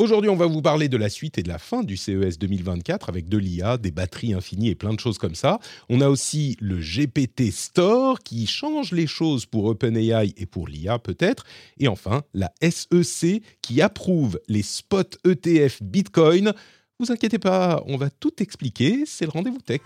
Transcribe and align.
Aujourd'hui, 0.00 0.30
on 0.30 0.36
va 0.36 0.46
vous 0.46 0.62
parler 0.62 0.88
de 0.88 0.96
la 0.96 1.10
suite 1.10 1.36
et 1.36 1.42
de 1.42 1.50
la 1.50 1.58
fin 1.58 1.82
du 1.82 1.98
CES 1.98 2.38
2024 2.38 3.10
avec 3.10 3.28
de 3.28 3.36
l'IA, 3.36 3.76
des 3.76 3.90
batteries 3.90 4.32
infinies 4.32 4.70
et 4.70 4.74
plein 4.74 4.94
de 4.94 4.98
choses 4.98 5.18
comme 5.18 5.34
ça. 5.34 5.58
On 5.90 6.00
a 6.00 6.08
aussi 6.08 6.56
le 6.58 6.76
GPT 6.76 7.52
Store 7.52 8.18
qui 8.20 8.46
change 8.46 8.92
les 8.92 9.06
choses 9.06 9.44
pour 9.44 9.66
OpenAI 9.66 10.32
et 10.38 10.46
pour 10.46 10.68
l'IA 10.68 10.98
peut-être. 10.98 11.44
Et 11.78 11.86
enfin, 11.86 12.22
la 12.32 12.50
SEC 12.62 13.42
qui 13.60 13.82
approuve 13.82 14.40
les 14.48 14.62
spots 14.62 15.18
ETF 15.26 15.82
Bitcoin. 15.82 16.54
Vous 16.98 17.12
inquiétez 17.12 17.38
pas, 17.38 17.82
on 17.86 17.98
va 17.98 18.08
tout 18.08 18.42
expliquer, 18.42 19.04
c'est 19.04 19.26
le 19.26 19.32
rendez-vous 19.32 19.60
tech. 19.60 19.82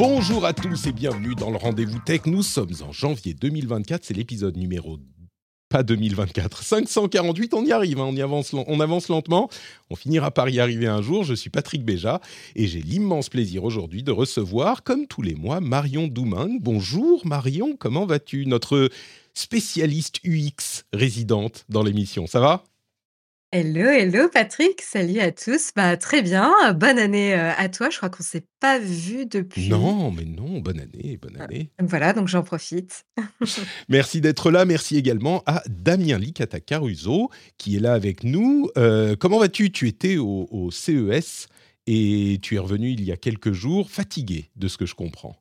Bonjour 0.00 0.46
à 0.46 0.54
tous 0.54 0.86
et 0.86 0.92
bienvenue 0.92 1.34
dans 1.34 1.50
le 1.50 1.58
rendez-vous 1.58 1.98
tech. 1.98 2.22
Nous 2.24 2.42
sommes 2.42 2.72
en 2.80 2.90
janvier 2.90 3.34
2024, 3.34 4.02
c'est 4.02 4.14
l'épisode 4.14 4.56
numéro 4.56 4.96
pas 5.68 5.82
2024, 5.82 6.62
548, 6.62 7.52
on 7.52 7.66
y 7.66 7.70
arrive, 7.70 8.00
hein, 8.00 8.06
on, 8.08 8.16
y 8.16 8.22
avance, 8.22 8.54
on 8.54 8.80
avance 8.80 9.08
lentement, 9.08 9.50
on 9.90 9.96
finira 9.96 10.30
par 10.30 10.48
y 10.48 10.58
arriver 10.58 10.86
un 10.86 11.02
jour. 11.02 11.22
Je 11.22 11.34
suis 11.34 11.50
Patrick 11.50 11.84
Béja 11.84 12.22
et 12.56 12.66
j'ai 12.66 12.80
l'immense 12.80 13.28
plaisir 13.28 13.62
aujourd'hui 13.62 14.02
de 14.02 14.10
recevoir, 14.10 14.84
comme 14.84 15.06
tous 15.06 15.20
les 15.20 15.34
mois, 15.34 15.60
Marion 15.60 16.08
Douming. 16.08 16.60
Bonjour 16.62 17.26
Marion, 17.26 17.76
comment 17.78 18.06
vas-tu? 18.06 18.46
Notre 18.46 18.88
spécialiste 19.34 20.20
UX 20.24 20.86
résidente 20.94 21.66
dans 21.68 21.82
l'émission, 21.82 22.26
ça 22.26 22.40
va? 22.40 22.64
Hello, 23.52 23.90
hello 23.90 24.28
Patrick, 24.32 24.80
salut 24.80 25.18
à 25.18 25.32
tous. 25.32 25.72
Bah, 25.74 25.96
très 25.96 26.22
bien, 26.22 26.52
bonne 26.72 27.00
année 27.00 27.34
euh, 27.34 27.50
à 27.56 27.68
toi. 27.68 27.90
Je 27.90 27.96
crois 27.96 28.08
qu'on 28.08 28.22
ne 28.22 28.24
s'est 28.26 28.46
pas 28.60 28.78
vu 28.78 29.26
depuis. 29.26 29.68
Non, 29.68 30.12
mais 30.12 30.24
non, 30.24 30.60
bonne 30.60 30.78
année, 30.78 31.18
bonne 31.20 31.36
Ah, 31.40 31.44
année. 31.44 31.68
Voilà, 31.80 32.12
donc 32.12 32.28
j'en 32.28 32.44
profite. 32.44 33.06
Merci 33.88 34.20
d'être 34.20 34.52
là. 34.52 34.64
Merci 34.64 34.96
également 34.98 35.42
à 35.46 35.64
Damien 35.68 36.18
Licata 36.18 36.60
Caruso 36.60 37.28
qui 37.58 37.74
est 37.74 37.80
là 37.80 37.94
avec 37.94 38.22
nous. 38.22 38.70
Euh, 38.78 39.16
comment 39.18 39.40
vas-tu? 39.40 39.72
Tu 39.72 39.88
étais 39.88 40.16
au, 40.16 40.46
au 40.52 40.70
CES 40.70 41.48
et 41.88 42.38
tu 42.40 42.54
es 42.54 42.58
revenu 42.60 42.90
il 42.90 43.02
y 43.02 43.10
a 43.10 43.16
quelques 43.16 43.52
jours, 43.52 43.90
fatigué 43.90 44.50
de 44.54 44.68
ce 44.68 44.78
que 44.78 44.86
je 44.86 44.94
comprends. 44.94 45.34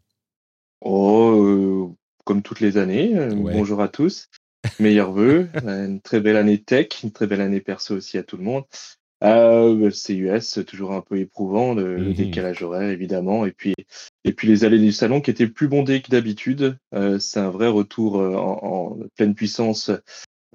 Oh, 0.81 1.45
euh, 1.45 1.95
comme 2.25 2.41
toutes 2.41 2.59
les 2.59 2.77
années. 2.77 3.13
Ouais. 3.19 3.53
Bonjour 3.53 3.81
à 3.83 3.87
tous. 3.87 4.29
Meilleurs 4.79 5.11
vœux. 5.11 5.49
euh, 5.63 5.85
une 5.85 6.01
très 6.01 6.19
belle 6.19 6.37
année 6.37 6.61
tech, 6.61 7.03
une 7.03 7.11
très 7.11 7.27
belle 7.27 7.41
année 7.41 7.61
perso 7.61 7.95
aussi 7.95 8.17
à 8.17 8.23
tout 8.23 8.37
le 8.37 8.43
monde. 8.43 8.63
Euh, 9.21 9.75
le 9.75 9.89
CUS, 9.91 10.63
toujours 10.65 10.93
un 10.93 11.01
peu 11.01 11.17
éprouvant, 11.17 11.73
le, 11.73 11.97
le 11.97 12.09
Mhm. 12.09 12.13
décalage 12.13 12.63
horaire 12.63 12.89
évidemment, 12.89 13.45
et 13.45 13.51
puis 13.51 13.73
et 14.23 14.31
puis 14.31 14.47
les 14.47 14.63
allées 14.63 14.79
du 14.79 14.93
salon 14.93 15.19
qui 15.19 15.29
étaient 15.31 15.47
plus 15.47 15.67
bondées 15.67 16.01
que 16.01 16.09
d'habitude. 16.09 16.77
Euh, 16.93 17.19
c'est 17.19 17.41
un 17.41 17.49
vrai 17.49 17.67
retour 17.67 18.19
euh, 18.21 18.35
en, 18.35 18.59
en 18.63 18.97
pleine 19.17 19.35
puissance 19.35 19.91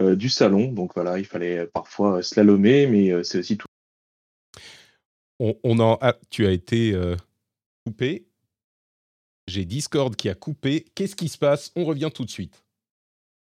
euh, 0.00 0.16
du 0.16 0.30
salon. 0.30 0.72
Donc 0.72 0.94
voilà, 0.94 1.18
il 1.18 1.26
fallait 1.26 1.66
parfois 1.66 2.22
slalomer, 2.22 2.86
mais 2.86 3.22
c'est 3.22 3.38
aussi 3.38 3.58
tout. 3.58 3.66
On, 5.40 5.54
on 5.62 5.78
en 5.80 5.98
ah, 6.00 6.16
tu 6.30 6.46
as 6.46 6.52
été 6.52 6.98
coupé. 7.84 8.26
J'ai 9.46 9.66
Discord 9.66 10.16
qui 10.16 10.30
a 10.30 10.34
coupé. 10.34 10.86
Qu'est-ce 10.94 11.16
qui 11.16 11.28
se 11.28 11.36
passe? 11.36 11.70
On 11.76 11.84
revient 11.84 12.10
tout 12.14 12.24
de 12.24 12.30
suite. 12.30 12.63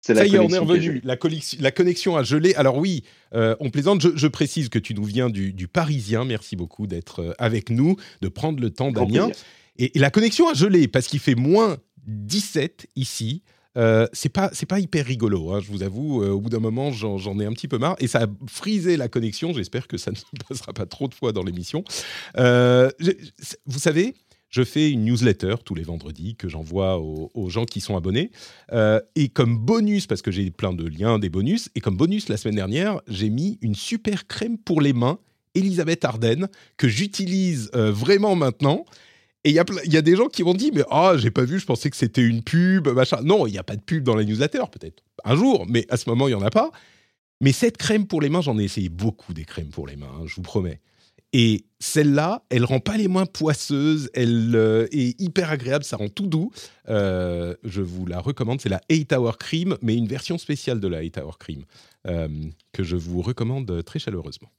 Ça 0.06 0.14
la 0.14 0.26
y 0.26 0.36
est, 0.36 0.38
on 0.38 0.48
est 0.48 0.58
revenu. 0.58 1.00
La, 1.04 1.70
connexion 1.70 2.16
a 2.16 2.22
gelé. 2.22 2.54
Alors 2.54 2.76
oui, 2.78 3.02
euh, 3.34 3.56
on 3.60 3.70
plaisante. 3.70 4.00
Je, 4.00 4.10
je 4.14 4.26
précise 4.28 4.68
que 4.68 4.78
tu 4.78 4.94
nous 4.94 5.04
viens 5.04 5.30
du, 5.30 5.52
du 5.52 5.66
Parisien. 5.68 6.24
Merci 6.24 6.54
beaucoup 6.54 6.86
d'être 6.86 7.22
euh, 7.22 7.32
avec 7.38 7.70
nous, 7.70 7.96
de 8.22 8.28
prendre 8.28 8.60
le 8.60 8.70
temps, 8.70 8.92
Damien. 8.92 9.30
Et, 9.78 9.96
et 9.96 9.98
la 9.98 10.10
connexion 10.10 10.48
a 10.48 10.54
gelé 10.54 10.86
parce 10.88 11.06
qu'il 11.06 11.18
fait 11.18 11.34
moins 11.34 11.78
17 12.06 12.86
ici. 12.96 13.42
Euh, 13.76 14.06
c'est 14.12 14.30
pas 14.30 14.48
c'est 14.54 14.64
pas 14.64 14.80
hyper 14.80 15.04
rigolo, 15.04 15.52
hein, 15.52 15.60
je 15.60 15.70
vous 15.70 15.82
avoue. 15.82 16.22
euh, 16.22 16.30
au 16.30 16.40
bout 16.40 16.48
d'un 16.48 16.60
moment, 16.60 16.92
j'en 16.92 17.38
ai 17.38 17.44
un 17.44 17.52
petit 17.52 17.68
peu 17.68 17.76
marre 17.76 17.96
et 17.98 18.06
ça 18.06 18.22
a 18.22 18.26
frisé 18.46 18.96
la 18.96 19.08
connexion. 19.08 19.52
J'espère 19.52 19.86
que 19.86 19.98
ça 19.98 20.12
ne 20.12 20.16
se 20.16 20.24
passera 20.48 20.72
pas 20.72 20.86
trop 20.86 21.08
de 21.08 21.14
fois 21.14 21.32
dans 21.32 21.42
l'émission. 21.42 21.84
Vous 22.36 23.78
savez, 23.78 24.14
je 24.48 24.62
fais 24.62 24.90
une 24.90 25.04
newsletter 25.04 25.56
tous 25.64 25.74
les 25.74 25.82
vendredis 25.82 26.36
que 26.36 26.48
j'envoie 26.48 26.98
aux, 26.98 27.48
gens 27.48 27.64
qui 27.64 27.80
sont 27.80 27.96
abonnés. 27.96 28.30
Euh, 28.72 29.00
et 29.14 29.28
comme 29.28 29.58
bonus, 29.58 30.06
parce 30.06 30.22
que 30.22 30.30
j'ai 30.30 30.50
plein 30.50 30.72
de 30.72 30.86
liens, 30.86 31.18
des 31.18 31.28
bonus, 31.28 31.68
et 31.74 31.80
comme 31.80 31.96
bonus 31.96 32.28
la 32.28 32.36
semaine 32.36 32.56
dernière, 32.56 33.00
j'ai 33.08 33.30
mis 33.30 33.58
une 33.60 33.74
super 33.74 34.26
crème 34.26 34.58
pour 34.58 34.80
les 34.80 34.92
mains, 34.92 35.18
Elisabeth 35.54 36.04
Arden, 36.04 36.48
que 36.76 36.88
j'utilise 36.88 37.70
euh, 37.74 37.90
vraiment 37.90 38.34
maintenant. 38.34 38.84
Et 39.44 39.50
il 39.50 39.92
y 39.92 39.96
a 39.96 40.02
des 40.02 40.16
gens 40.16 40.26
qui 40.26 40.42
m'ont 40.42 40.54
dit, 40.54 40.72
mais 40.74 40.82
ah, 40.90 41.14
j'ai 41.16 41.30
pas 41.30 41.44
vu, 41.44 41.60
je 41.60 41.66
pensais 41.66 41.88
que 41.88 41.96
c'était 41.96 42.26
une 42.26 42.42
pub, 42.42 42.88
machin. 42.88 43.20
Non, 43.22 43.46
il 43.46 43.52
n'y 43.52 43.58
a 43.58 43.62
pas 43.62 43.76
de 43.76 43.80
pub 43.80 44.02
dans 44.02 44.16
la 44.16 44.24
newsletter, 44.24 44.64
peut-être 44.72 45.04
un 45.24 45.36
jour, 45.36 45.66
mais 45.68 45.86
à 45.88 45.96
ce 45.96 46.08
moment, 46.08 46.26
il 46.26 46.32
n'y 46.32 46.42
en 46.42 46.44
a 46.44 46.50
pas. 46.50 46.70
Mais 47.40 47.52
cette 47.52 47.76
crème 47.76 48.06
pour 48.06 48.20
les 48.20 48.28
mains, 48.28 48.40
j'en 48.40 48.58
ai 48.58 48.64
essayé 48.64 48.88
beaucoup 48.88 49.34
des 49.34 49.44
crèmes 49.44 49.68
pour 49.68 49.86
les 49.86 49.96
mains, 49.96 50.10
hein, 50.20 50.24
je 50.26 50.34
vous 50.34 50.42
promets. 50.42 50.80
Et 51.38 51.66
celle-là, 51.80 52.44
elle 52.48 52.64
rend 52.64 52.80
pas 52.80 52.96
les 52.96 53.08
mains 53.08 53.26
poisseuses, 53.26 54.08
elle 54.14 54.52
euh, 54.54 54.86
est 54.90 55.20
hyper 55.20 55.50
agréable, 55.50 55.84
ça 55.84 55.98
rend 55.98 56.08
tout 56.08 56.26
doux. 56.26 56.50
Euh, 56.88 57.54
je 57.62 57.82
vous 57.82 58.06
la 58.06 58.20
recommande, 58.20 58.58
c'est 58.62 58.70
la 58.70 58.80
8 58.90 59.12
Hour 59.12 59.36
Cream, 59.36 59.76
mais 59.82 59.94
une 59.96 60.08
version 60.08 60.38
spéciale 60.38 60.80
de 60.80 60.88
la 60.88 61.02
8 61.02 61.18
Hour 61.18 61.36
Cream, 61.36 61.64
euh, 62.06 62.28
que 62.72 62.82
je 62.84 62.96
vous 62.96 63.20
recommande 63.20 63.84
très 63.84 63.98
chaleureusement. 63.98 64.50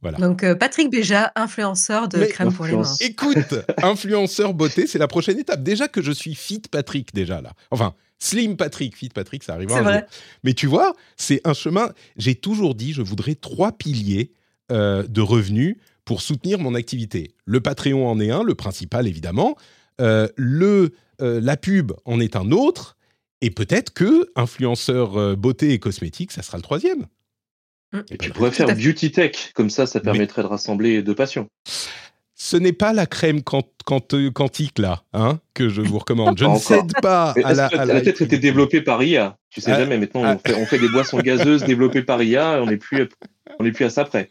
Voilà. 0.00 0.18
Donc 0.18 0.44
euh, 0.44 0.54
Patrick 0.54 0.90
Béja, 0.92 1.32
influenceur 1.34 2.06
de 2.08 2.18
Mais- 2.18 2.28
crème 2.28 2.52
pour 2.52 2.66
les 2.66 2.72
mains. 2.76 2.82
Influence. 2.82 3.00
Écoute, 3.00 3.54
influenceur 3.82 4.54
beauté, 4.54 4.86
c'est 4.86 4.98
la 5.00 5.08
prochaine 5.08 5.40
étape. 5.40 5.64
Déjà 5.64 5.88
que 5.88 6.02
je 6.02 6.12
suis 6.12 6.36
fit 6.36 6.62
Patrick, 6.70 7.12
déjà 7.14 7.40
là. 7.40 7.52
Enfin, 7.72 7.94
slim 8.20 8.56
Patrick, 8.56 8.96
fit 8.96 9.08
Patrick, 9.08 9.42
ça 9.42 9.54
arrivera 9.54 9.74
C'est 9.74 9.80
un 9.80 9.84
vrai. 9.90 9.98
jour. 10.00 10.08
Mais 10.44 10.54
tu 10.54 10.68
vois, 10.68 10.94
c'est 11.16 11.40
un 11.44 11.54
chemin. 11.54 11.90
J'ai 12.16 12.36
toujours 12.36 12.76
dit, 12.76 12.92
je 12.92 13.02
voudrais 13.02 13.34
trois 13.34 13.72
piliers 13.72 14.30
euh, 14.70 15.04
de 15.04 15.20
revenus 15.20 15.76
pour 16.06 16.22
soutenir 16.22 16.58
mon 16.58 16.74
activité. 16.74 17.34
Le 17.44 17.60
Patreon 17.60 18.08
en 18.08 18.18
est 18.18 18.30
un, 18.30 18.42
le 18.42 18.54
principal 18.54 19.06
évidemment. 19.06 19.56
Euh, 20.00 20.28
le, 20.36 20.92
euh, 21.20 21.40
la 21.42 21.58
pub 21.58 21.92
en 22.06 22.18
est 22.20 22.36
un 22.36 22.50
autre. 22.52 22.96
Et 23.42 23.50
peut-être 23.50 23.92
que 23.92 24.30
influenceur 24.34 25.18
euh, 25.18 25.36
beauté 25.36 25.72
et 25.74 25.78
cosmétique, 25.78 26.32
ça 26.32 26.40
sera 26.40 26.56
le 26.56 26.62
troisième. 26.62 27.06
Mm. 27.92 27.98
Et 28.10 28.16
tu 28.18 28.30
pourrais 28.30 28.50
faire 28.50 28.68
beauty 28.74 29.10
tech, 29.12 29.52
comme 29.54 29.68
ça, 29.68 29.86
ça 29.86 29.98
Mais- 29.98 30.04
permettrait 30.04 30.42
de 30.42 30.46
rassembler 30.46 31.02
deux 31.02 31.14
passions. 31.14 31.46
Ce 32.38 32.56
n'est 32.56 32.72
pas 32.74 32.92
la 32.92 33.06
crème 33.06 33.42
quant- 33.42 33.62
quant- 33.86 34.00
quantique 34.34 34.78
là, 34.78 35.02
hein, 35.14 35.40
que 35.54 35.68
je 35.70 35.80
vous 35.80 35.98
recommande. 35.98 36.38
Je 36.38 36.44
ne 36.44 36.58
cède 36.58 36.92
pas 37.00 37.30
à 37.42 37.54
la. 37.54 37.66
À 37.66 37.84
la- 37.86 37.96
a 37.96 38.00
peut-être 38.00 38.20
été 38.22 38.38
développé 38.38 38.82
par 38.82 39.02
IA 39.02 39.38
Tu 39.50 39.60
sais 39.62 39.72
Ah, 39.72 39.78
jamais. 39.80 39.96
Maintenant, 39.98 40.22
ah. 40.24 40.36
on, 40.36 40.38
fait, 40.48 40.54
on 40.54 40.66
fait 40.66 40.78
des 40.78 40.88
boissons 40.90 41.18
gazeuses 41.18 41.64
développées 41.64 42.02
par 42.02 42.22
IA. 42.22 42.60
On 42.62 42.66
n'est 42.66 42.76
plus, 42.76 43.08
on 43.58 43.64
n'est 43.64 43.72
plus 43.72 43.84
à 43.84 43.90
ça 43.90 44.04
près. 44.04 44.30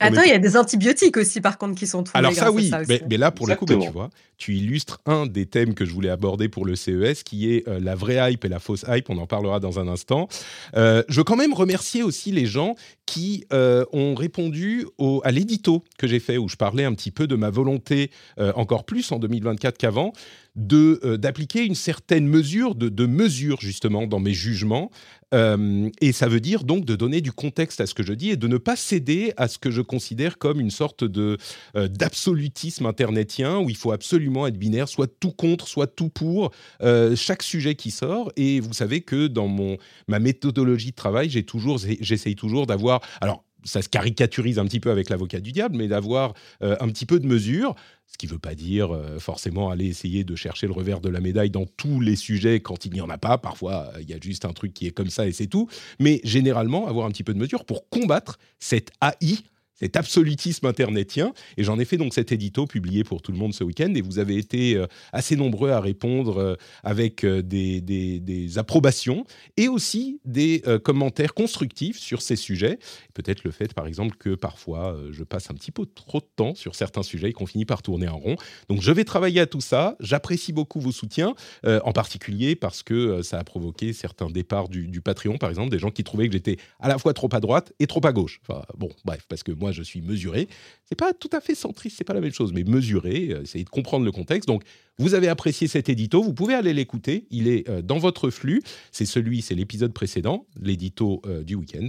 Attends, 0.00 0.22
est- 0.22 0.26
il 0.26 0.30
y 0.30 0.34
a 0.34 0.38
des 0.38 0.56
antibiotiques 0.56 1.16
aussi 1.16 1.40
par 1.40 1.58
contre 1.58 1.74
qui 1.78 1.86
sont 1.86 2.02
trouvés 2.02 2.18
Alors 2.18 2.32
ça 2.32 2.46
à 2.46 2.50
oui, 2.50 2.68
ça 2.68 2.80
aussi. 2.80 2.88
mais, 2.88 3.02
mais 3.08 3.16
là 3.16 3.30
pour 3.30 3.46
le 3.46 3.54
coup, 3.54 3.64
bah, 3.66 3.74
tu 3.74 3.78
Exactement. 3.80 4.00
vois, 4.06 4.10
tu 4.38 4.54
illustres 4.56 5.00
un 5.06 5.26
des 5.26 5.46
thèmes 5.46 5.74
que 5.74 5.84
je 5.84 5.92
voulais 5.92 6.08
aborder 6.10 6.48
pour 6.48 6.64
le 6.64 6.74
CES, 6.76 7.22
qui 7.22 7.52
est 7.52 7.66
euh, 7.68 7.78
la 7.80 7.94
vraie 7.94 8.32
hype 8.32 8.44
et 8.44 8.48
la 8.48 8.58
fausse 8.58 8.84
hype. 8.88 9.08
On 9.10 9.18
en 9.18 9.26
parlera 9.26 9.60
dans 9.60 9.78
un 9.78 9.88
instant. 9.88 10.28
Euh, 10.76 11.02
je 11.08 11.16
veux 11.18 11.24
quand 11.24 11.36
même 11.36 11.54
remercier 11.54 12.02
aussi 12.02 12.32
les 12.32 12.46
gens 12.46 12.74
qui 13.06 13.44
euh, 13.52 13.84
ont 13.92 14.14
répondu 14.14 14.86
au- 14.98 15.20
à 15.24 15.30
l'édito 15.30 15.84
que 15.98 16.06
j'ai 16.06 16.20
fait, 16.20 16.38
où 16.38 16.48
je 16.48 16.56
parlais 16.56 16.84
un 16.84 16.94
petit 16.94 17.10
peu 17.10 17.26
de 17.26 17.36
ma 17.36 17.50
volonté, 17.50 18.10
euh, 18.38 18.52
encore 18.56 18.84
plus 18.84 19.10
en 19.12 19.18
2024 19.18 19.78
qu'avant, 19.78 20.12
de 20.56 21.00
euh, 21.04 21.16
d'appliquer 21.16 21.64
une 21.64 21.74
certaine 21.74 22.26
mesure 22.26 22.74
de, 22.74 22.88
de 22.88 23.06
mesure 23.06 23.60
justement 23.60 24.06
dans 24.06 24.20
mes 24.20 24.34
jugements. 24.34 24.90
Euh, 25.32 25.88
et 26.00 26.12
ça 26.12 26.28
veut 26.28 26.40
dire 26.40 26.64
donc 26.64 26.84
de 26.84 26.94
donner 26.94 27.20
du 27.20 27.32
contexte 27.32 27.80
à 27.80 27.86
ce 27.86 27.94
que 27.94 28.02
je 28.02 28.12
dis 28.12 28.30
et 28.30 28.36
de 28.36 28.46
ne 28.46 28.58
pas 28.58 28.76
céder 28.76 29.32
à 29.36 29.48
ce 29.48 29.58
que 29.58 29.70
je 29.70 29.80
considère 29.80 30.38
comme 30.38 30.60
une 30.60 30.70
sorte 30.70 31.04
de 31.04 31.38
euh, 31.76 31.88
d'absolutisme 31.88 32.86
internetien 32.86 33.58
où 33.58 33.70
il 33.70 33.76
faut 33.76 33.92
absolument 33.92 34.46
être 34.46 34.58
binaire, 34.58 34.88
soit 34.88 35.10
tout 35.20 35.32
contre, 35.32 35.68
soit 35.68 35.86
tout 35.86 36.08
pour 36.08 36.52
euh, 36.82 37.16
chaque 37.16 37.42
sujet 37.42 37.74
qui 37.74 37.90
sort. 37.90 38.32
Et 38.36 38.60
vous 38.60 38.72
savez 38.72 39.00
que 39.00 39.26
dans 39.26 39.48
mon 39.48 39.76
ma 40.08 40.18
méthodologie 40.18 40.90
de 40.90 40.96
travail, 40.96 41.30
j'ai 41.30 41.44
toujours 41.44 41.78
j'essaye 41.78 42.36
toujours 42.36 42.66
d'avoir 42.66 43.00
alors 43.20 43.44
ça 43.64 43.82
se 43.82 43.88
caricaturise 43.88 44.58
un 44.58 44.64
petit 44.64 44.80
peu 44.80 44.90
avec 44.90 45.08
l'avocat 45.08 45.40
du 45.40 45.52
diable, 45.52 45.76
mais 45.76 45.88
d'avoir 45.88 46.34
un 46.60 46.88
petit 46.88 47.06
peu 47.06 47.20
de 47.20 47.26
mesure. 47.26 47.74
Ce 48.06 48.18
qui 48.18 48.26
ne 48.26 48.32
veut 48.32 48.38
pas 48.38 48.54
dire 48.54 48.90
forcément 49.18 49.70
aller 49.70 49.86
essayer 49.86 50.22
de 50.24 50.36
chercher 50.36 50.66
le 50.66 50.72
revers 50.72 51.00
de 51.00 51.08
la 51.08 51.20
médaille 51.20 51.50
dans 51.50 51.64
tous 51.64 52.00
les 52.00 52.16
sujets 52.16 52.60
quand 52.60 52.84
il 52.84 52.92
n'y 52.92 53.00
en 53.00 53.08
a 53.08 53.18
pas. 53.18 53.38
Parfois, 53.38 53.90
il 54.00 54.10
y 54.10 54.12
a 54.12 54.18
juste 54.20 54.44
un 54.44 54.52
truc 54.52 54.74
qui 54.74 54.86
est 54.86 54.90
comme 54.90 55.10
ça 55.10 55.26
et 55.26 55.32
c'est 55.32 55.46
tout. 55.46 55.68
Mais 55.98 56.20
généralement, 56.24 56.86
avoir 56.88 57.06
un 57.06 57.10
petit 57.10 57.24
peu 57.24 57.32
de 57.32 57.38
mesure 57.38 57.64
pour 57.64 57.88
combattre 57.88 58.38
cette 58.58 58.90
AI 59.00 59.38
cet 59.74 59.96
absolutisme 59.96 60.66
internetien. 60.66 61.32
Et 61.56 61.64
j'en 61.64 61.78
ai 61.78 61.84
fait 61.84 61.96
donc 61.96 62.14
cet 62.14 62.32
édito 62.32 62.66
publié 62.66 63.04
pour 63.04 63.22
tout 63.22 63.32
le 63.32 63.38
monde 63.38 63.54
ce 63.54 63.64
week-end. 63.64 63.92
Et 63.94 64.00
vous 64.00 64.18
avez 64.18 64.36
été 64.36 64.76
euh, 64.76 64.86
assez 65.12 65.36
nombreux 65.36 65.70
à 65.70 65.80
répondre 65.80 66.38
euh, 66.38 66.54
avec 66.84 67.24
euh, 67.24 67.42
des, 67.42 68.58
approbations 68.58 69.24
et 69.56 69.68
aussi 69.68 70.20
des 70.24 70.62
commentaires 70.84 71.32
constructifs 71.32 71.98
sur 71.98 72.20
ces 72.20 72.36
sujets. 72.36 72.78
Peut-être 73.14 73.44
le 73.44 73.50
fait, 73.50 73.72
par 73.72 73.86
exemple, 73.86 74.16
que 74.18 74.34
parfois 74.34 74.96
je 75.10 75.24
passe 75.24 75.50
un 75.50 75.54
petit 75.54 75.70
peu 75.70 75.86
trop 75.86 76.20
de 76.20 76.26
temps 76.36 76.54
sur 76.54 76.74
certains 76.74 77.02
sujets 77.02 77.30
et 77.30 77.32
qu'on 77.32 77.46
finit 77.46 77.64
par 77.64 77.82
tourner 77.82 78.08
en 78.08 78.18
rond. 78.18 78.36
Donc 78.68 78.82
je 78.82 78.92
vais 78.92 79.04
travailler 79.04 79.40
à 79.40 79.46
tout 79.46 79.60
ça. 79.60 79.96
J'apprécie 80.00 80.52
beaucoup 80.52 80.80
vos 80.80 80.92
soutiens, 80.92 81.34
en 81.64 81.92
particulier 81.92 82.56
parce 82.56 82.82
que 82.82 83.22
ça 83.22 83.38
a 83.38 83.44
provoqué 83.44 83.92
certains 83.92 84.28
départs 84.28 84.68
du, 84.68 84.86
du 84.86 85.00
Patreon, 85.00 85.38
par 85.38 85.48
exemple, 85.48 85.70
des 85.70 85.78
gens 85.78 85.90
qui 85.90 86.04
trouvaient 86.04 86.26
que 86.26 86.34
j'étais 86.34 86.58
à 86.78 86.88
la 86.88 86.98
fois 86.98 87.14
trop 87.14 87.28
à 87.32 87.40
droite 87.40 87.72
et 87.78 87.86
trop 87.86 88.04
à 88.04 88.12
gauche. 88.12 88.40
Enfin, 88.46 88.62
bon, 88.76 88.90
bref, 89.04 89.24
parce 89.28 89.42
que 89.42 89.52
moi, 89.62 89.70
je 89.72 89.82
suis 89.82 90.02
mesuré. 90.02 90.48
C'est 90.84 90.98
pas 90.98 91.12
tout 91.12 91.30
à 91.32 91.40
fait 91.40 91.54
centriste, 91.54 91.96
c'est 91.96 92.04
pas 92.04 92.14
la 92.14 92.20
même 92.20 92.32
chose, 92.32 92.52
mais 92.52 92.64
mesuré, 92.64 93.28
euh, 93.30 93.42
essayer 93.42 93.64
de 93.64 93.70
comprendre 93.70 94.04
le 94.04 94.10
contexte. 94.10 94.48
Donc, 94.48 94.64
vous 94.98 95.14
avez 95.14 95.28
apprécié 95.28 95.68
cet 95.68 95.88
édito, 95.88 96.20
vous 96.20 96.34
pouvez 96.34 96.54
aller 96.54 96.74
l'écouter. 96.74 97.26
Il 97.30 97.46
est 97.46 97.68
euh, 97.68 97.80
dans 97.80 97.98
votre 97.98 98.30
flux. 98.30 98.60
C'est 98.90 99.06
celui, 99.06 99.40
c'est 99.40 99.54
l'épisode 99.54 99.92
précédent, 99.92 100.46
l'édito 100.60 101.22
euh, 101.26 101.44
du 101.44 101.54
week-end. 101.54 101.88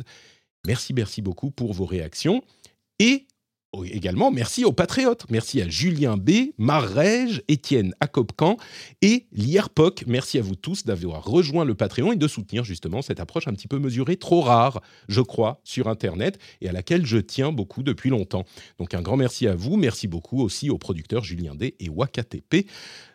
Merci, 0.65 0.93
merci 0.93 1.21
beaucoup 1.23 1.49
pour 1.49 1.73
vos 1.73 1.85
réactions. 1.85 2.43
Et 2.99 3.25
également, 3.85 4.31
merci 4.31 4.65
aux 4.65 4.71
patriotes. 4.71 5.25
Merci 5.29 5.61
à 5.61 5.67
Julien 5.67 6.17
B, 6.17 6.51
Marrège, 6.57 7.41
Étienne 7.47 7.95
Acopcan 7.99 8.57
et 9.01 9.25
Lierpoc. 9.31 10.03
Merci 10.07 10.37
à 10.37 10.41
vous 10.41 10.55
tous 10.55 10.85
d'avoir 10.85 11.23
rejoint 11.25 11.65
le 11.65 11.73
Patreon 11.73 12.11
et 12.11 12.15
de 12.15 12.27
soutenir 12.27 12.63
justement 12.63 13.01
cette 13.01 13.19
approche 13.19 13.47
un 13.47 13.53
petit 13.53 13.67
peu 13.67 13.79
mesurée, 13.79 14.17
trop 14.17 14.41
rare, 14.41 14.81
je 15.07 15.21
crois, 15.21 15.59
sur 15.63 15.87
Internet 15.87 16.37
et 16.61 16.69
à 16.69 16.71
laquelle 16.71 17.05
je 17.05 17.17
tiens 17.17 17.51
beaucoup 17.51 17.83
depuis 17.83 18.09
longtemps. 18.09 18.45
Donc 18.77 18.93
un 18.93 19.01
grand 19.01 19.17
merci 19.17 19.47
à 19.47 19.55
vous. 19.55 19.75
Merci 19.75 20.07
beaucoup 20.07 20.41
aussi 20.41 20.69
aux 20.69 20.77
producteurs 20.77 21.23
Julien 21.23 21.55
D 21.55 21.75
et 21.79 21.89
WakaTP 21.89 22.67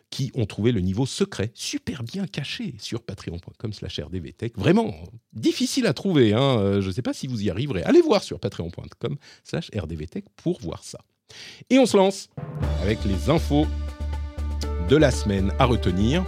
qui 0.09 0.31
ont 0.33 0.45
trouvé 0.45 0.71
le 0.71 0.81
niveau 0.81 1.05
secret, 1.05 1.51
super 1.53 2.03
bien 2.03 2.25
caché 2.25 2.75
sur 2.79 3.01
patreon.com 3.03 3.73
slash 3.73 3.99
rdvtech. 3.99 4.57
Vraiment 4.57 4.93
difficile 5.33 5.85
à 5.85 5.93
trouver, 5.93 6.33
hein. 6.33 6.59
Euh, 6.59 6.81
je 6.81 6.87
ne 6.87 6.91
sais 6.91 7.01
pas 7.01 7.13
si 7.13 7.27
vous 7.27 7.43
y 7.43 7.49
arriverez. 7.49 7.83
Allez 7.83 8.01
voir 8.01 8.23
sur 8.23 8.39
patreon.com 8.39 9.17
slash 9.43 9.69
rdvtech 9.75 10.25
pour 10.35 10.59
voir 10.61 10.83
ça. 10.83 10.99
Et 11.69 11.77
on 11.77 11.85
se 11.85 11.95
lance 11.95 12.29
avec 12.81 12.99
les 13.05 13.29
infos 13.29 13.67
de 14.89 14.95
la 14.95 15.11
semaine 15.11 15.53
à 15.59 15.65
retenir. 15.65 16.25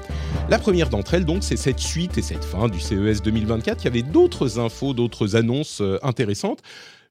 La 0.49 0.59
première 0.59 0.89
d'entre 0.89 1.15
elles, 1.15 1.25
donc, 1.25 1.43
c'est 1.43 1.57
cette 1.57 1.79
suite 1.79 2.17
et 2.19 2.21
cette 2.21 2.43
fin 2.43 2.67
du 2.67 2.79
CES 2.79 3.23
2024. 3.23 3.81
Il 3.81 3.85
y 3.85 3.87
avait 3.87 4.03
d'autres 4.03 4.59
infos, 4.59 4.93
d'autres 4.93 5.35
annonces 5.35 5.81
euh, 5.81 5.97
intéressantes. 6.03 6.61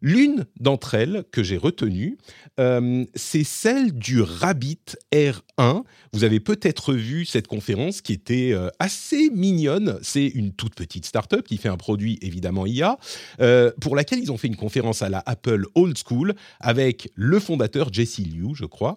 L'une 0.02 0.46
d'entre 0.58 0.94
elles 0.94 1.24
que 1.30 1.42
j'ai 1.42 1.58
retenue, 1.58 2.16
euh, 2.58 3.04
c'est 3.14 3.44
celle 3.44 3.92
du 3.92 4.22
Rabbit 4.22 4.96
R1. 5.12 5.82
Vous 6.14 6.24
avez 6.24 6.40
peut-être 6.40 6.94
vu 6.94 7.26
cette 7.26 7.46
conférence 7.46 8.00
qui 8.00 8.14
était 8.14 8.52
euh, 8.52 8.68
assez 8.78 9.28
mignonne. 9.30 9.98
C'est 10.00 10.26
une 10.26 10.52
toute 10.52 10.74
petite 10.74 11.04
start-up 11.04 11.46
qui 11.46 11.58
fait 11.58 11.68
un 11.68 11.76
produit 11.76 12.18
évidemment 12.22 12.66
IA, 12.66 12.98
euh, 13.40 13.72
pour 13.80 13.94
laquelle 13.94 14.20
ils 14.20 14.32
ont 14.32 14.38
fait 14.38 14.48
une 14.48 14.56
conférence 14.56 15.02
à 15.02 15.10
la 15.10 15.22
Apple 15.26 15.66
Old 15.74 15.98
School 15.98 16.34
avec 16.60 17.10
le 17.14 17.38
fondateur 17.38 17.92
Jesse 17.92 18.18
Liu, 18.20 18.54
je 18.54 18.64
crois, 18.64 18.96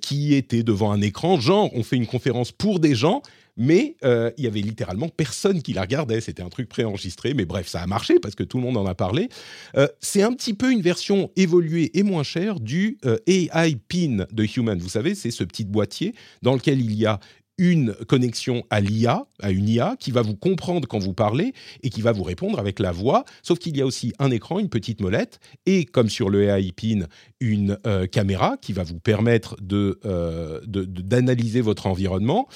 qui 0.00 0.34
était 0.34 0.62
devant 0.62 0.90
un 0.90 1.00
écran. 1.00 1.38
Genre, 1.38 1.70
on 1.74 1.82
fait 1.82 1.96
une 1.96 2.06
conférence 2.06 2.52
pour 2.52 2.80
des 2.80 2.94
gens 2.94 3.22
mais 3.56 3.96
euh, 4.04 4.30
il 4.36 4.44
y 4.44 4.46
avait 4.46 4.60
littéralement 4.60 5.08
personne 5.08 5.62
qui 5.62 5.72
la 5.72 5.82
regardait. 5.82 6.20
C'était 6.20 6.42
un 6.42 6.48
truc 6.48 6.68
préenregistré, 6.68 7.34
mais 7.34 7.44
bref, 7.44 7.68
ça 7.68 7.82
a 7.82 7.86
marché 7.86 8.18
parce 8.18 8.34
que 8.34 8.42
tout 8.42 8.58
le 8.58 8.64
monde 8.64 8.76
en 8.76 8.86
a 8.86 8.94
parlé. 8.94 9.28
Euh, 9.76 9.88
c'est 10.00 10.22
un 10.22 10.32
petit 10.32 10.54
peu 10.54 10.72
une 10.72 10.82
version 10.82 11.30
évoluée 11.36 11.90
et 11.94 12.02
moins 12.02 12.22
chère 12.22 12.60
du 12.60 12.98
euh, 13.04 13.18
AI 13.26 13.76
Pin 13.88 14.26
de 14.30 14.46
Human. 14.56 14.78
Vous 14.78 14.88
savez, 14.88 15.14
c'est 15.14 15.30
ce 15.30 15.44
petit 15.44 15.64
boîtier 15.64 16.14
dans 16.42 16.54
lequel 16.54 16.80
il 16.80 16.94
y 16.94 17.06
a 17.06 17.20
une 17.56 17.94
connexion 18.08 18.64
à 18.68 18.80
l'IA, 18.80 19.28
à 19.40 19.52
une 19.52 19.68
IA, 19.68 19.94
qui 20.00 20.10
va 20.10 20.22
vous 20.22 20.34
comprendre 20.34 20.88
quand 20.88 20.98
vous 20.98 21.14
parlez 21.14 21.52
et 21.84 21.90
qui 21.90 22.02
va 22.02 22.10
vous 22.10 22.24
répondre 22.24 22.58
avec 22.58 22.80
la 22.80 22.90
voix, 22.90 23.24
sauf 23.44 23.60
qu'il 23.60 23.76
y 23.76 23.80
a 23.80 23.86
aussi 23.86 24.12
un 24.18 24.32
écran, 24.32 24.58
une 24.58 24.68
petite 24.68 25.00
molette, 25.00 25.38
et 25.64 25.84
comme 25.84 26.08
sur 26.08 26.30
le 26.30 26.48
AI 26.48 26.72
PIN, 26.72 27.06
une 27.38 27.78
caméra 28.10 28.56
qui 28.60 28.72
va 28.72 28.82
vous 28.82 28.98
permettre 28.98 29.54
d'analyser 29.60 31.60
de, 31.60 31.64
votre 31.64 31.86
environnement. 31.86 32.48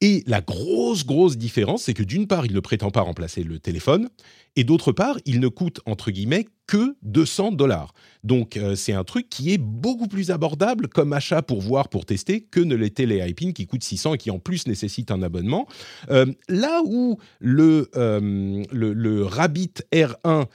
Et 0.00 0.22
la 0.26 0.40
grosse, 0.40 1.04
grosse 1.04 1.36
différence, 1.36 1.82
c'est 1.82 1.94
que 1.94 2.04
d'une 2.04 2.28
part, 2.28 2.46
il 2.46 2.54
ne 2.54 2.60
prétend 2.60 2.90
pas 2.90 3.00
remplacer 3.00 3.42
le 3.42 3.58
téléphone, 3.58 4.08
et 4.54 4.62
d'autre 4.62 4.92
part, 4.92 5.18
il 5.24 5.40
ne 5.40 5.48
coûte, 5.48 5.80
entre 5.86 6.12
guillemets, 6.12 6.46
que 6.68 6.96
200 7.02 7.52
dollars. 7.52 7.94
Donc, 8.22 8.56
euh, 8.56 8.76
c'est 8.76 8.92
un 8.92 9.02
truc 9.02 9.28
qui 9.28 9.52
est 9.52 9.58
beaucoup 9.58 10.06
plus 10.06 10.30
abordable 10.30 10.88
comme 10.88 11.12
achat 11.12 11.42
pour 11.42 11.60
voir, 11.60 11.88
pour 11.88 12.04
tester, 12.04 12.42
que 12.42 12.60
ne 12.60 12.76
l'était 12.76 13.06
les 13.06 13.26
iPins 13.28 13.52
qui 13.52 13.66
coûtent 13.66 13.82
600 13.82 14.14
et 14.14 14.18
qui 14.18 14.30
en 14.30 14.38
plus 14.38 14.66
nécessitent 14.68 15.10
un 15.10 15.22
abonnement. 15.22 15.66
Euh, 16.10 16.26
là 16.48 16.82
où 16.84 17.18
le, 17.40 17.90
euh, 17.96 18.62
le, 18.70 18.92
le, 18.92 19.24
Rabbit 19.24 19.74
R1 19.92 20.46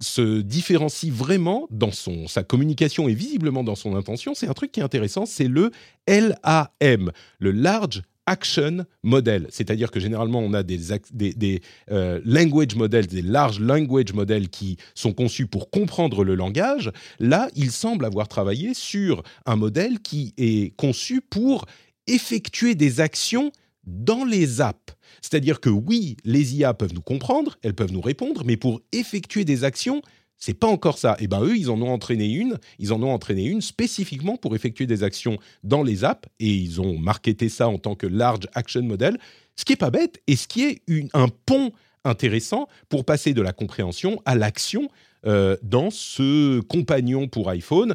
se 0.00 0.40
différencie 0.40 1.12
vraiment 1.12 1.66
dans 1.70 1.92
son, 1.92 2.26
sa 2.26 2.42
communication 2.42 3.06
et 3.08 3.14
visiblement 3.14 3.62
dans 3.62 3.74
son 3.74 3.94
intention, 3.94 4.34
c'est 4.34 4.48
un 4.48 4.54
truc 4.54 4.72
qui 4.72 4.80
est 4.80 4.82
intéressant, 4.82 5.26
c'est 5.26 5.48
le 5.48 5.72
LAM, 6.08 7.12
le 7.38 7.50
Large 7.50 8.02
action 8.30 8.86
model. 9.02 9.48
C'est-à-dire 9.50 9.90
que 9.90 9.98
généralement, 9.98 10.38
on 10.38 10.54
a 10.54 10.62
des, 10.62 11.60
euh, 11.90 12.20
language 12.24 12.76
models, 12.76 13.08
des 13.08 13.22
larges 13.22 13.58
language 13.58 14.12
models 14.12 14.48
qui 14.48 14.76
sont 14.94 15.12
conçus 15.12 15.48
pour 15.48 15.70
comprendre 15.70 16.22
le 16.22 16.36
langage. 16.36 16.92
Là, 17.18 17.48
il 17.56 17.72
semble 17.72 18.04
avoir 18.04 18.28
travaillé 18.28 18.72
sur 18.72 19.24
un 19.46 19.56
modèle 19.56 19.98
qui 19.98 20.32
est 20.38 20.76
conçu 20.76 21.20
pour 21.20 21.66
effectuer 22.06 22.76
des 22.76 23.00
actions 23.00 23.50
dans 23.84 24.24
les 24.24 24.60
apps. 24.60 24.94
C'est-à-dire 25.22 25.60
que 25.60 25.68
oui, 25.68 26.16
les 26.24 26.54
IA 26.54 26.72
peuvent 26.72 26.94
nous 26.94 27.02
comprendre, 27.02 27.58
elles 27.62 27.74
peuvent 27.74 27.92
nous 27.92 28.00
répondre, 28.00 28.44
mais 28.44 28.56
pour 28.56 28.80
effectuer 28.92 29.44
des 29.44 29.64
actions 29.64 30.02
c'est 30.40 30.54
pas 30.54 30.66
encore 30.66 30.98
ça. 30.98 31.16
Et 31.20 31.24
eh 31.24 31.28
ben 31.28 31.42
eux, 31.42 31.56
ils 31.56 31.70
en 31.70 31.80
ont 31.82 31.92
entraîné 31.92 32.26
une. 32.26 32.58
Ils 32.78 32.92
en 32.92 33.02
ont 33.02 33.12
entraîné 33.12 33.44
une 33.44 33.60
spécifiquement 33.60 34.36
pour 34.36 34.56
effectuer 34.56 34.86
des 34.86 35.04
actions 35.04 35.38
dans 35.62 35.82
les 35.82 36.02
apps 36.02 36.28
et 36.40 36.48
ils 36.48 36.80
ont 36.80 36.98
marketé 36.98 37.48
ça 37.50 37.68
en 37.68 37.78
tant 37.78 37.94
que 37.94 38.06
large 38.06 38.48
action 38.54 38.82
model. 38.82 39.18
Ce 39.54 39.64
qui 39.66 39.74
est 39.74 39.76
pas 39.76 39.90
bête 39.90 40.22
et 40.26 40.36
ce 40.36 40.48
qui 40.48 40.64
est 40.64 40.82
un 41.12 41.28
pont 41.28 41.72
intéressant 42.04 42.68
pour 42.88 43.04
passer 43.04 43.34
de 43.34 43.42
la 43.42 43.52
compréhension 43.52 44.22
à 44.24 44.34
l'action 44.34 44.88
euh, 45.26 45.58
dans 45.62 45.90
ce 45.90 46.60
compagnon 46.60 47.28
pour 47.28 47.50
iPhone. 47.50 47.94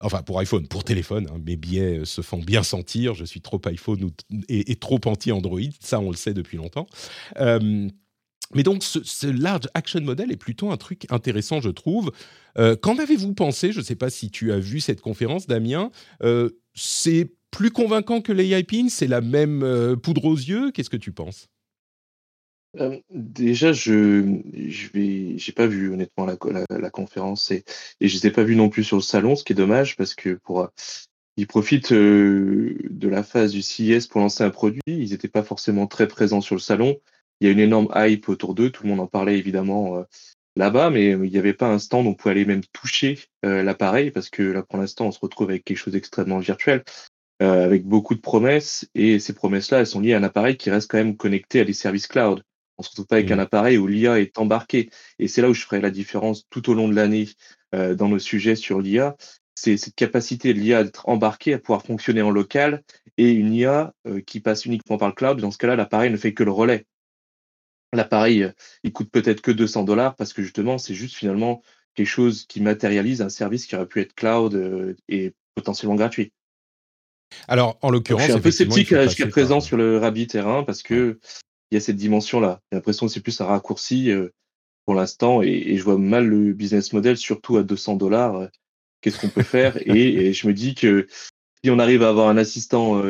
Enfin, 0.00 0.22
pour 0.22 0.38
iPhone, 0.40 0.66
pour 0.66 0.82
téléphone, 0.82 1.28
hein. 1.30 1.38
mes 1.44 1.56
biais 1.56 1.98
euh, 1.98 2.04
se 2.06 2.22
font 2.22 2.38
bien 2.38 2.62
sentir. 2.62 3.14
Je 3.14 3.24
suis 3.24 3.42
trop 3.42 3.60
iPhone 3.66 4.10
et, 4.48 4.74
trop 4.76 4.98
anti-Android, 5.04 5.60
ça 5.78 6.00
on 6.00 6.10
le 6.10 6.16
sait 6.16 6.32
depuis 6.32 6.56
longtemps. 6.56 6.86
Euh, 7.38 7.88
mais 8.54 8.62
donc, 8.62 8.82
ce, 8.82 9.26
large 9.26 9.68
action 9.74 10.00
model 10.00 10.32
est 10.32 10.36
plutôt 10.36 10.70
un 10.70 10.76
truc 10.76 11.06
intéressant, 11.10 11.60
je 11.60 11.70
trouve. 11.70 12.12
Euh, 12.58 12.76
qu'en 12.76 12.98
avez-vous 12.98 13.34
pensé? 13.34 13.72
Je 13.72 13.78
ne 13.78 13.84
sais 13.84 13.94
pas 13.94 14.10
si 14.10 14.30
tu 14.30 14.52
as 14.52 14.58
vu 14.58 14.80
cette 14.80 15.00
conférence, 15.00 15.46
Damien. 15.46 15.90
Euh, 16.22 16.50
c'est 16.74 17.32
plus 17.50 17.70
convaincant 17.70 18.20
que 18.20 18.32
les 18.32 18.62
Pin 18.64 18.88
C'est 18.88 19.06
la 19.06 19.20
même 19.20 19.62
euh, 19.62 19.96
poudre 19.96 20.24
aux 20.26 20.36
yeux? 20.36 20.70
Qu'est-ce 20.70 20.90
que 20.90 20.96
tu 20.96 21.12
penses? 21.12 21.48
Déjà, 23.10 23.74
je 23.74 24.40
j'ai 24.66 25.52
pas 25.52 25.66
vu 25.66 25.92
honnêtement 25.92 26.24
la, 26.24 26.38
la, 26.70 26.90
conférence 26.90 27.50
et, 27.50 27.64
et 28.00 28.08
je 28.08 28.16
les 28.16 28.28
ai 28.28 28.30
pas 28.30 28.44
vus 28.44 28.56
non 28.56 28.70
plus 28.70 28.82
sur 28.82 28.96
le 28.96 29.02
salon, 29.02 29.36
ce 29.36 29.44
qui 29.44 29.52
est 29.52 29.56
dommage 29.56 29.94
parce 29.94 30.14
que 30.14 30.30
pour 30.42 30.70
ils 31.36 31.46
profitent 31.46 31.92
de 31.92 33.08
la 33.08 33.22
phase 33.22 33.52
du 33.52 33.60
CES 33.60 34.06
pour 34.06 34.22
lancer 34.22 34.42
un 34.42 34.48
produit. 34.48 34.80
Ils 34.86 35.10
n'étaient 35.10 35.28
pas 35.28 35.42
forcément 35.42 35.86
très 35.86 36.08
présents 36.08 36.40
sur 36.40 36.54
le 36.54 36.60
salon 36.62 36.98
il 37.42 37.46
y 37.46 37.48
a 37.48 37.52
une 37.52 37.58
énorme 37.58 37.88
hype 37.96 38.28
autour 38.28 38.54
d'eux. 38.54 38.70
Tout 38.70 38.84
le 38.84 38.90
monde 38.90 39.00
en 39.00 39.08
parlait 39.08 39.36
évidemment 39.36 39.98
euh, 39.98 40.02
là-bas, 40.54 40.90
mais 40.90 41.10
il 41.10 41.18
n'y 41.18 41.38
avait 41.38 41.54
pas 41.54 41.66
un 41.66 41.80
stand 41.80 42.06
où 42.06 42.10
on 42.10 42.14
pouvait 42.14 42.30
aller 42.30 42.44
même 42.44 42.62
toucher 42.72 43.18
euh, 43.44 43.64
l'appareil 43.64 44.12
parce 44.12 44.30
que 44.30 44.44
là, 44.44 44.62
pour 44.62 44.78
l'instant, 44.78 45.06
on 45.06 45.10
se 45.10 45.18
retrouve 45.18 45.50
avec 45.50 45.64
quelque 45.64 45.76
chose 45.76 45.92
d'extrêmement 45.92 46.38
virtuel, 46.38 46.84
euh, 47.42 47.64
avec 47.64 47.84
beaucoup 47.84 48.14
de 48.14 48.20
promesses. 48.20 48.88
Et 48.94 49.18
ces 49.18 49.32
promesses-là, 49.32 49.80
elles 49.80 49.88
sont 49.88 49.98
liées 49.98 50.14
à 50.14 50.18
un 50.18 50.22
appareil 50.22 50.56
qui 50.56 50.70
reste 50.70 50.88
quand 50.88 50.98
même 50.98 51.16
connecté 51.16 51.58
à 51.58 51.64
des 51.64 51.72
services 51.72 52.06
cloud. 52.06 52.44
On 52.78 52.84
se 52.84 52.90
retrouve 52.90 53.06
pas 53.06 53.16
avec 53.16 53.28
mmh. 53.28 53.34
un 53.34 53.38
appareil 53.40 53.76
où 53.76 53.88
l'IA 53.88 54.20
est 54.20 54.38
embarquée. 54.38 54.90
Et 55.18 55.26
c'est 55.26 55.42
là 55.42 55.50
où 55.50 55.54
je 55.54 55.62
ferai 55.62 55.80
la 55.80 55.90
différence 55.90 56.44
tout 56.48 56.70
au 56.70 56.74
long 56.74 56.88
de 56.88 56.94
l'année 56.94 57.28
dans 57.72 58.08
nos 58.08 58.18
sujets 58.18 58.54
sur 58.54 58.80
l'IA. 58.80 59.16
C'est 59.54 59.76
cette 59.76 59.94
capacité 59.94 60.52
de 60.52 60.58
l'IA 60.58 60.84
d'être 60.84 61.08
embarquée 61.08 61.54
à 61.54 61.58
pouvoir 61.58 61.82
fonctionner 61.82 62.22
en 62.22 62.30
local 62.30 62.82
et 63.18 63.30
une 63.30 63.52
IA 63.52 63.94
qui 64.26 64.40
passe 64.40 64.66
uniquement 64.66 64.98
par 64.98 65.08
le 65.08 65.14
cloud. 65.14 65.40
Dans 65.40 65.50
ce 65.50 65.58
cas-là, 65.58 65.76
l'appareil 65.76 66.10
ne 66.10 66.16
fait 66.16 66.34
que 66.34 66.44
le 66.44 66.50
relais. 66.50 66.86
L'appareil, 67.92 68.50
il 68.84 68.92
coûte 68.92 69.10
peut-être 69.10 69.42
que 69.42 69.50
200 69.50 69.84
dollars 69.84 70.14
parce 70.16 70.32
que 70.32 70.42
justement, 70.42 70.78
c'est 70.78 70.94
juste 70.94 71.14
finalement 71.14 71.62
quelque 71.94 72.06
chose 72.06 72.46
qui 72.46 72.60
matérialise 72.60 73.20
un 73.20 73.28
service 73.28 73.66
qui 73.66 73.76
aurait 73.76 73.86
pu 73.86 74.00
être 74.00 74.14
cloud 74.14 74.96
et 75.08 75.34
potentiellement 75.54 75.94
gratuit. 75.96 76.32
Alors, 77.48 77.78
en 77.82 77.90
l'occurrence, 77.90 78.22
je 78.22 78.26
suis 78.28 78.38
un 78.38 78.40
peu 78.40 78.50
sceptique 78.50 78.94
jusqu'à 78.94 79.26
présent 79.26 79.60
sur 79.60 79.76
le 79.76 79.98
Rabbit 79.98 80.26
terrain 80.26 80.62
parce 80.64 80.82
que 80.82 81.18
il 81.70 81.74
y 81.74 81.76
a 81.76 81.80
cette 81.80 81.96
dimension-là. 81.96 82.60
J'ai 82.70 82.76
l'impression 82.76 83.06
que 83.06 83.12
c'est 83.12 83.20
plus 83.20 83.40
un 83.40 83.46
raccourci 83.46 84.10
pour 84.84 84.94
l'instant 84.94 85.42
et, 85.42 85.76
je 85.76 85.82
vois 85.82 85.98
mal 85.98 86.26
le 86.26 86.52
business 86.52 86.92
model, 86.92 87.16
surtout 87.16 87.56
à 87.56 87.62
200 87.62 87.96
dollars. 87.96 88.48
Qu'est-ce 89.00 89.18
qu'on 89.18 89.28
peut 89.28 89.42
faire? 89.42 89.76
Et, 89.86 90.32
je 90.32 90.46
me 90.46 90.52
dis 90.52 90.74
que 90.74 91.06
si 91.62 91.70
on 91.70 91.78
arrive 91.78 92.02
à 92.02 92.08
avoir 92.08 92.28
un 92.28 92.36
assistant 92.36 93.02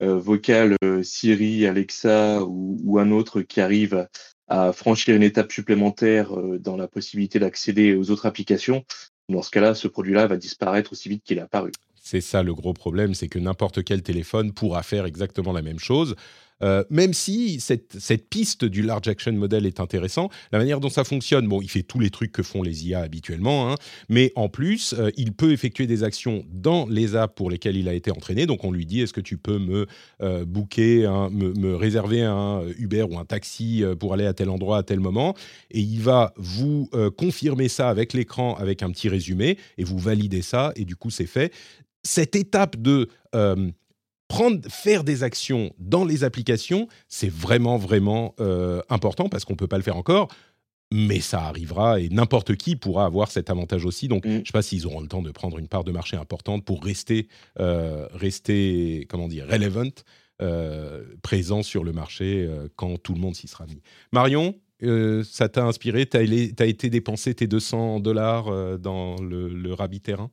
vocal 0.00 0.76
Siri, 1.02 1.66
Alexa 1.66 2.42
ou, 2.44 2.98
un 2.98 3.10
autre 3.10 3.42
qui 3.42 3.60
arrive 3.60 4.08
à 4.46 4.72
franchir 4.72 5.14
une 5.14 5.22
étape 5.22 5.52
supplémentaire 5.52 6.30
dans 6.60 6.76
la 6.76 6.88
possibilité 6.88 7.38
d'accéder 7.38 7.94
aux 7.94 8.10
autres 8.10 8.26
applications, 8.26 8.84
dans 9.28 9.42
ce 9.42 9.50
cas-là, 9.50 9.74
ce 9.74 9.88
produit-là 9.88 10.26
va 10.26 10.36
disparaître 10.36 10.92
aussi 10.92 11.08
vite 11.08 11.22
qu'il 11.22 11.38
est 11.38 11.42
apparu. 11.42 11.70
C'est 12.00 12.22
ça 12.22 12.42
le 12.42 12.54
gros 12.54 12.72
problème, 12.72 13.12
c'est 13.12 13.28
que 13.28 13.38
n'importe 13.38 13.84
quel 13.84 14.02
téléphone 14.02 14.52
pourra 14.52 14.82
faire 14.82 15.04
exactement 15.04 15.52
la 15.52 15.60
même 15.60 15.78
chose. 15.78 16.16
Euh, 16.62 16.84
même 16.90 17.12
si 17.12 17.60
cette, 17.60 18.28
piste 18.28 18.64
du 18.64 18.82
large 18.82 19.08
action 19.08 19.32
model 19.32 19.66
est 19.66 19.80
intéressant, 19.80 20.28
la 20.52 20.58
manière 20.58 20.80
dont 20.80 20.88
ça 20.88 21.04
fonctionne, 21.04 21.46
bon, 21.46 21.62
il 21.62 21.70
fait 21.70 21.82
tous 21.82 22.00
les 22.00 22.10
trucs 22.10 22.32
que 22.32 22.42
font 22.42 22.62
les 22.62 22.86
IA 22.86 23.00
habituellement, 23.00 23.70
hein, 23.70 23.76
mais 24.08 24.32
en 24.34 24.48
plus, 24.48 24.94
euh, 24.98 25.10
il 25.16 25.32
peut 25.32 25.52
effectuer 25.52 25.86
des 25.86 26.02
actions 26.02 26.44
dans 26.50 26.86
les 26.86 27.16
apps 27.16 27.34
pour 27.34 27.50
lesquelles 27.50 27.76
il 27.76 27.88
a 27.88 27.94
été 27.94 28.10
entraîné. 28.10 28.46
Donc, 28.46 28.64
on 28.64 28.72
lui 28.72 28.86
dit 28.86 29.00
est-ce 29.00 29.12
que 29.12 29.20
tu 29.20 29.38
peux 29.38 29.58
me 29.58 29.86
euh, 30.20 30.44
booker, 30.44 31.28
me, 31.30 31.52
me, 31.54 31.76
réserver 31.76 32.22
un 32.22 32.62
Uber 32.78 33.02
ou 33.02 33.18
un 33.18 33.24
taxi 33.24 33.84
pour 34.00 34.14
aller 34.14 34.26
à 34.26 34.32
tel 34.32 34.50
endroit 34.50 34.78
à 34.78 34.82
tel 34.82 35.00
moment? 35.00 35.34
Et 35.70 35.80
il 35.80 36.00
va 36.00 36.32
vous 36.36 36.90
confirmer 37.16 37.68
ça 37.68 37.88
avec 37.88 38.12
l'écran, 38.12 38.54
avec 38.56 38.82
un 38.82 38.90
petit 38.90 39.08
résumé, 39.08 39.58
et 39.76 39.84
vous 39.84 39.98
validez 39.98 40.42
ça, 40.42 40.72
et 40.76 40.84
du 40.84 40.96
coup, 40.96 41.10
c'est 41.10 41.26
fait. 41.26 41.52
Cette 42.02 42.36
étape 42.36 42.76
de 42.76 43.08
prendre, 44.28 44.60
faire 44.68 45.04
des 45.04 45.22
actions 45.22 45.72
dans 45.78 46.04
les 46.04 46.22
applications, 46.22 46.86
c'est 47.08 47.30
vraiment, 47.30 47.78
vraiment 47.78 48.34
euh, 48.40 48.80
important 48.90 49.28
parce 49.28 49.44
qu'on 49.44 49.54
ne 49.54 49.58
peut 49.58 49.66
pas 49.66 49.78
le 49.78 49.82
faire 49.82 49.96
encore. 49.96 50.28
Mais 50.90 51.20
ça 51.20 51.42
arrivera 51.42 52.00
et 52.00 52.08
n'importe 52.08 52.56
qui 52.56 52.74
pourra 52.74 53.04
avoir 53.04 53.30
cet 53.30 53.50
avantage 53.50 53.84
aussi. 53.84 54.08
Donc, 54.08 54.24
mm. 54.24 54.30
je 54.30 54.38
ne 54.38 54.44
sais 54.44 54.52
pas 54.52 54.62
s'ils 54.62 54.86
auront 54.86 55.00
le 55.00 55.08
temps 55.08 55.22
de 55.22 55.30
prendre 55.30 55.58
une 55.58 55.68
part 55.68 55.84
de 55.84 55.92
marché 55.92 56.16
importante 56.16 56.64
pour 56.64 56.82
rester, 56.82 57.28
euh, 57.58 58.06
rester 58.12 59.06
comment 59.10 59.28
dire, 59.28 59.46
relevant, 59.48 59.90
euh, 60.40 61.04
présent 61.22 61.62
sur 61.62 61.84
le 61.84 61.92
marché 61.92 62.48
quand 62.76 62.96
tout 63.02 63.12
le 63.12 63.20
monde 63.20 63.34
s'y 63.34 63.48
sera 63.48 63.66
mis. 63.66 63.82
Marion, 64.12 64.54
ça 65.24 65.48
t'a 65.48 65.64
inspiré? 65.64 66.06
Tu 66.06 66.16
as, 66.16 66.66
été 66.66 66.88
dépenser 66.88 67.34
tes 67.34 67.46
200 67.46 68.00
dollars 68.00 68.78
dans 68.78 69.16
le, 69.20 69.48
le 69.48 69.74
Rabbit 69.74 70.00
Terrain? 70.00 70.30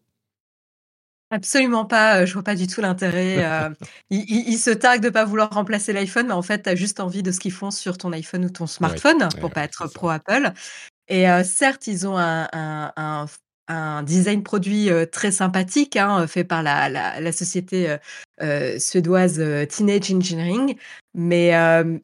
Absolument 1.35 1.85
pas, 1.85 2.25
je 2.25 2.33
vois 2.33 2.43
pas 2.43 2.55
du 2.55 2.65
tout 2.65 2.79
l'intérêt, 2.79 3.45
ils 4.09 4.57
se 4.57 4.69
targuent 4.69 5.03
de 5.03 5.09
pas 5.09 5.25
vouloir 5.25 5.49
remplacer 5.49 5.91
l'iPhone, 5.91 6.27
mais 6.27 6.33
en 6.33 6.41
fait, 6.41 6.63
tu 6.63 6.69
as 6.69 6.75
juste 6.75 7.01
envie 7.01 7.23
de 7.23 7.31
ce 7.31 7.41
qu'ils 7.41 7.51
font 7.51 7.71
sur 7.71 7.97
ton 7.97 8.13
iPhone 8.13 8.45
ou 8.45 8.49
ton 8.49 8.67
smartphone 8.67 9.27
pour 9.41 9.51
pas 9.51 9.63
être 9.63 9.87
pro 9.87 10.09
Apple. 10.09 10.53
Et 11.09 11.25
certes, 11.43 11.87
ils 11.87 12.07
ont 12.07 12.17
un 12.17 12.47
un 12.95 13.25
design 14.03 14.43
produit 14.43 14.89
très 15.11 15.31
sympathique, 15.31 15.95
hein, 15.95 16.27
fait 16.27 16.43
par 16.43 16.61
la, 16.63 16.89
la, 16.89 17.31
société 17.31 17.95
suédoise 18.77 19.41
Teenage 19.69 20.11
Engineering. 20.11 20.75
Mais, 21.13 21.53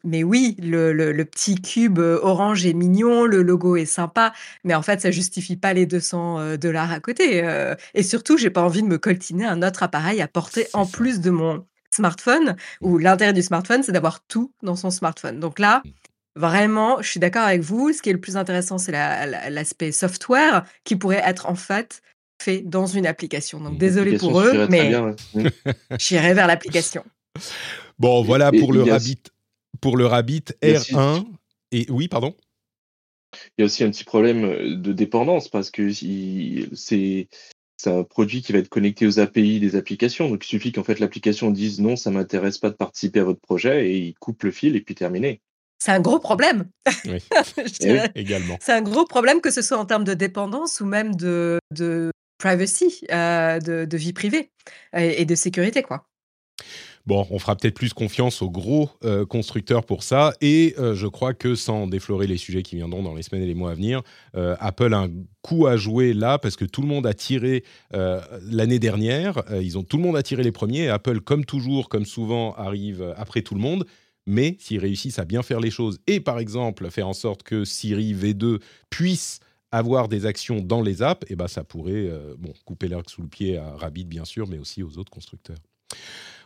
mais 0.04 0.24
oui, 0.24 0.56
le, 0.62 0.94
le, 0.94 1.26
petit 1.26 1.62
cube 1.62 2.00
orange 2.00 2.66
est 2.66 2.74
mignon, 2.74 3.26
le 3.26 3.44
logo 3.44 3.76
est 3.76 3.86
sympa, 3.86 4.34
mais 4.64 4.74
en 4.74 4.82
fait, 4.82 5.02
ça 5.02 5.12
justifie 5.12 5.58
pas 5.58 5.74
les 5.74 5.86
200 5.86 6.58
dollars 6.58 6.92
à 6.92 7.00
côté. 7.00 7.44
et 7.94 8.04
surtout, 8.04 8.38
j'ai 8.38 8.50
pas 8.50 8.62
envie 8.62 8.82
de 8.82 8.88
me 8.88 8.98
coltiner 8.98 9.46
un 9.46 9.62
autre 9.62 9.84
appareil 9.84 10.22
à 10.22 10.28
porter 10.28 10.68
en 10.74 10.86
plus 10.86 11.20
de 11.20 11.30
mon 11.30 11.66
smartphone, 11.92 12.56
où 12.82 12.98
l'intérêt 12.98 13.34
du 13.34 13.42
smartphone, 13.42 13.84
c'est 13.84 13.92
d'avoir 13.92 14.22
tout 14.22 14.52
dans 14.64 14.76
son 14.76 14.90
smartphone. 14.90 15.40
Donc 15.40 15.60
là, 15.60 15.82
mmh. 15.84 15.90
Vraiment, 16.36 17.02
je 17.02 17.10
suis 17.10 17.20
d'accord 17.20 17.44
avec 17.44 17.62
vous. 17.62 17.92
Ce 17.92 18.02
qui 18.02 18.10
est 18.10 18.14
le 18.14 18.22
plus 18.22 18.38
intéressant, 18.38 18.78
c'est 18.78 18.92
l'aspect 18.92 19.92
software 19.92 20.66
qui 20.84 20.96
pourrait 20.96 21.22
être 21.26 21.48
en 21.48 21.56
fait 21.56 22.02
fait 22.42 22.62
dans 22.62 22.88
une 22.88 23.06
application. 23.06 23.60
Donc 23.60 23.78
désolé 23.78 24.18
pour 24.18 24.42
eux, 24.42 24.68
mais 24.70 24.92
j'irai 26.00 26.34
vers 26.34 26.48
l'application. 26.48 27.04
Bon, 28.00 28.24
voilà 28.24 28.52
pour 28.52 28.74
le 28.74 28.82
Rabbit, 28.82 29.22
pour 29.80 29.96
le 29.96 30.08
Rabbit 30.08 30.46
R1. 30.64 31.24
Et 31.72 31.86
oui, 31.92 32.08
pardon. 32.08 32.36
Il 33.58 33.62
y 33.62 33.62
a 33.62 33.66
aussi 33.66 33.84
un 33.84 33.92
petit 33.92 34.04
problème 34.04 34.44
euh, 34.44 34.76
de 34.76 34.92
dépendance 34.92 35.50
parce 35.50 35.70
que 35.70 35.92
c'est 35.92 37.28
un 37.86 38.04
produit 38.04 38.42
qui 38.42 38.54
va 38.54 38.58
être 38.58 38.70
connecté 38.70 39.06
aux 39.06 39.20
API 39.20 39.60
des 39.60 39.76
applications. 39.76 40.30
Donc 40.30 40.44
il 40.44 40.48
suffit 40.48 40.72
qu'en 40.72 40.84
fait 40.84 41.00
l'application 41.00 41.52
dise 41.52 41.80
non, 41.80 41.96
ça 41.96 42.10
m'intéresse 42.10 42.58
pas 42.58 42.72
de 42.72 42.76
participer 42.76 43.20
à 43.20 43.24
votre 43.24 43.40
projet 43.40 43.92
et 43.92 44.00
il 44.00 44.14
coupe 44.16 44.42
le 44.42 44.50
fil 44.52 44.76
et 44.76 44.82
puis 44.82 44.96
terminé 44.96 45.42
c'est 45.82 45.92
un 45.92 46.00
gros 46.00 46.20
problème. 46.20 46.66
Oui. 47.06 47.18
également. 48.16 48.56
C'est 48.62 48.72
un 48.72 48.84
gros 48.84 49.06
problème 49.06 49.42
que 49.42 49.50
ce 49.50 49.64
soit 49.64 49.80
en 49.80 49.86
termes 49.86 50.04
de 50.04 50.14
dépendance 50.14 50.80
ou 50.80 50.86
même 50.86 51.16
de, 51.16 51.58
de 51.72 52.12
privacy, 52.38 53.02
euh, 53.12 53.60
de, 53.60 53.98
vie 53.98 54.14
privée 54.14 54.52
et, 54.96 55.26
de 55.26 55.34
sécurité, 55.34 55.82
quoi. 55.82 56.06
Bon, 57.08 57.26
on 57.32 57.40
fera 57.40 57.56
peut-être 57.56 57.74
plus 57.74 57.94
confiance 57.94 58.44
aux 58.44 58.52
gros 58.52 58.92
euh, 59.04 59.26
constructeurs 59.26 59.84
pour 59.84 60.04
ça. 60.04 60.36
Et 60.40 60.76
euh, 60.78 60.94
je 60.94 61.08
crois 61.08 61.34
que 61.34 61.56
sans 61.56 61.88
déflorer 61.88 62.28
les 62.28 62.38
sujets 62.38 62.62
qui 62.62 62.76
viendront 62.76 63.02
dans 63.02 63.16
les 63.16 63.24
semaines 63.24 63.42
et 63.42 63.48
les 63.48 63.56
mois 63.56 63.72
à 63.72 63.74
venir, 63.74 64.04
Apple 64.36 64.94
a 64.94 65.00
un 65.00 65.10
coup 65.42 65.66
à 65.66 65.78
jouer 65.78 66.14
là 66.14 66.38
parce 66.38 66.58
que 66.58 66.66
tout 66.66 66.82
le 66.82 66.88
monde 66.88 67.08
a 67.08 67.16
tiré 67.16 67.64
l'année 67.92 68.78
dernière. 68.78 69.42
ils 69.60 69.80
ont 69.80 69.84
tout 69.84 69.98
le 69.98 70.04
monde 70.04 70.16
a 70.16 70.22
tiré 70.22 70.44
les 70.44 70.52
premiers. 70.52 70.90
Apple, 70.90 71.22
comme 71.22 71.44
toujours, 71.44 71.90
comme 71.90 72.06
souvent, 72.06 72.54
arrive 72.54 73.16
après 73.18 73.42
tout 73.42 73.56
le 73.56 73.62
monde 73.62 73.88
mais 74.26 74.56
s'ils 74.60 74.80
réussissent 74.80 75.20
à 75.20 75.26
bien 75.26 75.44
faire 75.44 75.60
les 75.60 75.72
choses 75.72 76.00
et 76.08 76.20
par 76.20 76.40
exemple 76.40 76.90
faire 76.90 77.08
en 77.08 77.14
sorte 77.14 77.44
que 77.44 77.66
Siri 77.66 78.14
V2 78.14 78.62
puisse 78.90 79.40
avoir 79.72 80.08
des 80.08 80.26
actions 80.26 80.60
dans 80.60 80.82
les 80.82 81.02
apps, 81.02 81.26
eh 81.30 81.36
ben 81.36 81.48
ça 81.48 81.64
pourrait 81.64 81.94
euh, 81.94 82.36
bon, 82.38 82.54
couper 82.66 82.88
l'herbe 82.88 83.08
sous 83.08 83.22
le 83.22 83.30
pied 83.30 83.58
à 83.58 83.72
Rabbit 83.78 84.06
bien 84.06 84.26
sûr, 84.26 84.48
mais 84.48 84.58
aussi 84.58 84.84
aux 84.84 84.98
autres 84.98 85.12
constructeurs. 85.12 85.58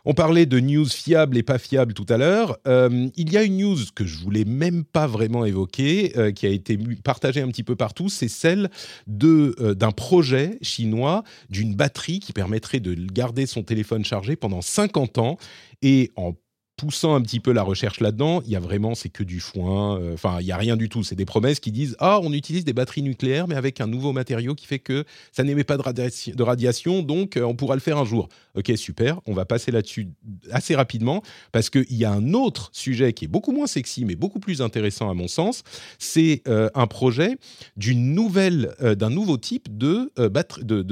On 0.08 0.14
parlait 0.14 0.46
de 0.46 0.60
news 0.60 0.88
fiables 0.88 1.36
et 1.36 1.42
pas 1.42 1.58
fiables 1.58 1.92
tout 1.92 2.06
à 2.08 2.16
l'heure. 2.16 2.56
Euh, 2.68 3.08
il 3.16 3.32
y 3.32 3.36
a 3.36 3.42
une 3.42 3.58
news 3.58 3.76
que 3.92 4.06
je 4.06 4.18
voulais 4.18 4.44
même 4.44 4.84
pas 4.84 5.08
vraiment 5.08 5.44
évoquer, 5.44 6.16
euh, 6.16 6.30
qui 6.30 6.46
a 6.46 6.50
été 6.50 6.78
partagée 7.02 7.40
un 7.40 7.48
petit 7.48 7.64
peu 7.64 7.74
partout, 7.74 8.08
c'est 8.08 8.28
celle 8.28 8.70
d'un 9.08 9.90
projet 9.90 10.58
chinois 10.62 11.24
d'une 11.50 11.74
batterie 11.74 12.20
qui 12.20 12.32
permettrait 12.32 12.78
de 12.78 12.94
garder 12.94 13.46
son 13.46 13.64
téléphone 13.64 14.04
chargé 14.04 14.36
pendant 14.36 14.62
50 14.62 15.18
ans 15.18 15.38
et 15.82 16.12
en 16.14 16.34
poussant 16.76 17.14
un 17.14 17.22
petit 17.22 17.40
peu 17.40 17.52
la 17.52 17.62
recherche 17.62 18.00
là-dedans, 18.00 18.42
il 18.44 18.50
y 18.50 18.56
a 18.56 18.60
vraiment, 18.60 18.94
c'est 18.94 19.08
que 19.08 19.22
du 19.22 19.40
foin. 19.40 19.98
Euh, 19.98 20.14
enfin, 20.14 20.38
il 20.40 20.46
y 20.46 20.52
a 20.52 20.56
rien 20.56 20.76
du 20.76 20.88
tout. 20.88 21.02
C'est 21.02 21.14
des 21.14 21.24
promesses 21.24 21.58
qui 21.58 21.72
disent 21.72 21.96
ah, 21.98 22.20
on 22.22 22.32
utilise 22.32 22.64
des 22.64 22.74
batteries 22.74 23.02
nucléaires, 23.02 23.48
mais 23.48 23.54
avec 23.54 23.80
un 23.80 23.86
nouveau 23.86 24.12
matériau 24.12 24.54
qui 24.54 24.66
fait 24.66 24.78
que 24.78 25.04
ça 25.32 25.42
n'émet 25.42 25.64
pas 25.64 25.78
de, 25.78 26.42
radiation, 26.42 27.02
donc 27.02 27.36
euh, 27.36 27.42
on 27.42 27.54
pourra 27.54 27.74
le 27.74 27.80
faire 27.80 27.96
un 27.96 28.04
jour. 28.04 28.28
Ok, 28.54 28.70
super. 28.76 29.20
On 29.26 29.32
va 29.32 29.44
passer 29.46 29.70
là-dessus 29.70 30.08
assez 30.50 30.74
rapidement 30.74 31.22
parce 31.52 31.70
qu'il 31.70 31.96
y 31.96 32.04
a 32.04 32.12
un 32.12 32.34
autre 32.34 32.70
sujet 32.72 33.12
qui 33.14 33.24
est 33.24 33.28
beaucoup 33.28 33.52
moins 33.52 33.66
sexy, 33.66 34.04
mais 34.04 34.14
beaucoup 34.14 34.40
plus 34.40 34.60
intéressant 34.60 35.10
à 35.10 35.14
mon 35.14 35.28
sens. 35.28 35.62
C'est 35.98 36.42
euh, 36.46 36.68
un 36.74 36.86
projet 36.86 37.36
d'une 37.76 38.14
nouvelle, 38.14 38.74
d'un 38.80 39.10
nouveau 39.10 39.38
type 39.38 39.76
de 39.76 40.12
batterie 40.28 40.64
de, 40.64 40.82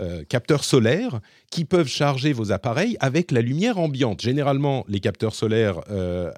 euh, 0.00 0.22
capteurs 0.22 0.62
solaires 0.62 1.18
qui 1.50 1.64
peuvent 1.64 1.88
charger 1.88 2.32
vos 2.32 2.52
appareils 2.52 2.96
avec 3.00 3.32
la 3.32 3.40
lumière 3.40 3.78
ambiante. 3.78 4.20
Généralement, 4.20 4.84
les 4.86 5.00
capteurs 5.00 5.34
solaires 5.34 5.80
euh, 5.90 6.30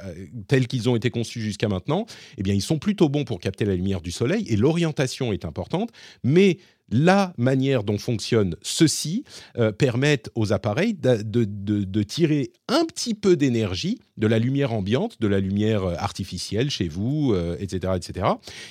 tels 0.48 0.66
qu'ils 0.66 0.88
ont 0.88 0.96
été 0.96 1.10
conçus 1.10 1.42
jusqu'à 1.42 1.68
maintenant, 1.68 2.06
eh 2.38 2.42
bien, 2.42 2.54
ils 2.54 2.62
sont 2.62 2.78
plutôt 2.78 3.10
bons 3.10 3.24
pour 3.24 3.38
capter 3.38 3.66
la 3.66 3.74
lumière 3.74 4.00
du 4.00 4.12
soleil 4.12 4.46
et 4.48 4.56
l'orientation 4.56 5.34
est 5.34 5.44
importante, 5.44 5.90
mais 6.24 6.56
la 6.88 7.34
manière 7.36 7.84
dont 7.84 7.98
fonctionne 7.98 8.56
ceci 8.62 9.24
euh, 9.58 9.72
permet 9.72 10.22
aux 10.34 10.54
appareils 10.54 10.94
de, 10.94 12.02
tirer 12.02 12.52
un 12.66 12.86
petit 12.86 13.12
peu 13.12 13.36
d'énergie 13.36 13.98
de 14.16 14.26
la 14.26 14.38
lumière 14.38 14.72
ambiante, 14.72 15.20
de 15.20 15.28
la 15.28 15.38
lumière 15.38 15.84
artificielle 15.84 16.70
chez 16.70 16.88
vous, 16.88 17.34
etc., 17.58 17.92
etc. 17.96 18.26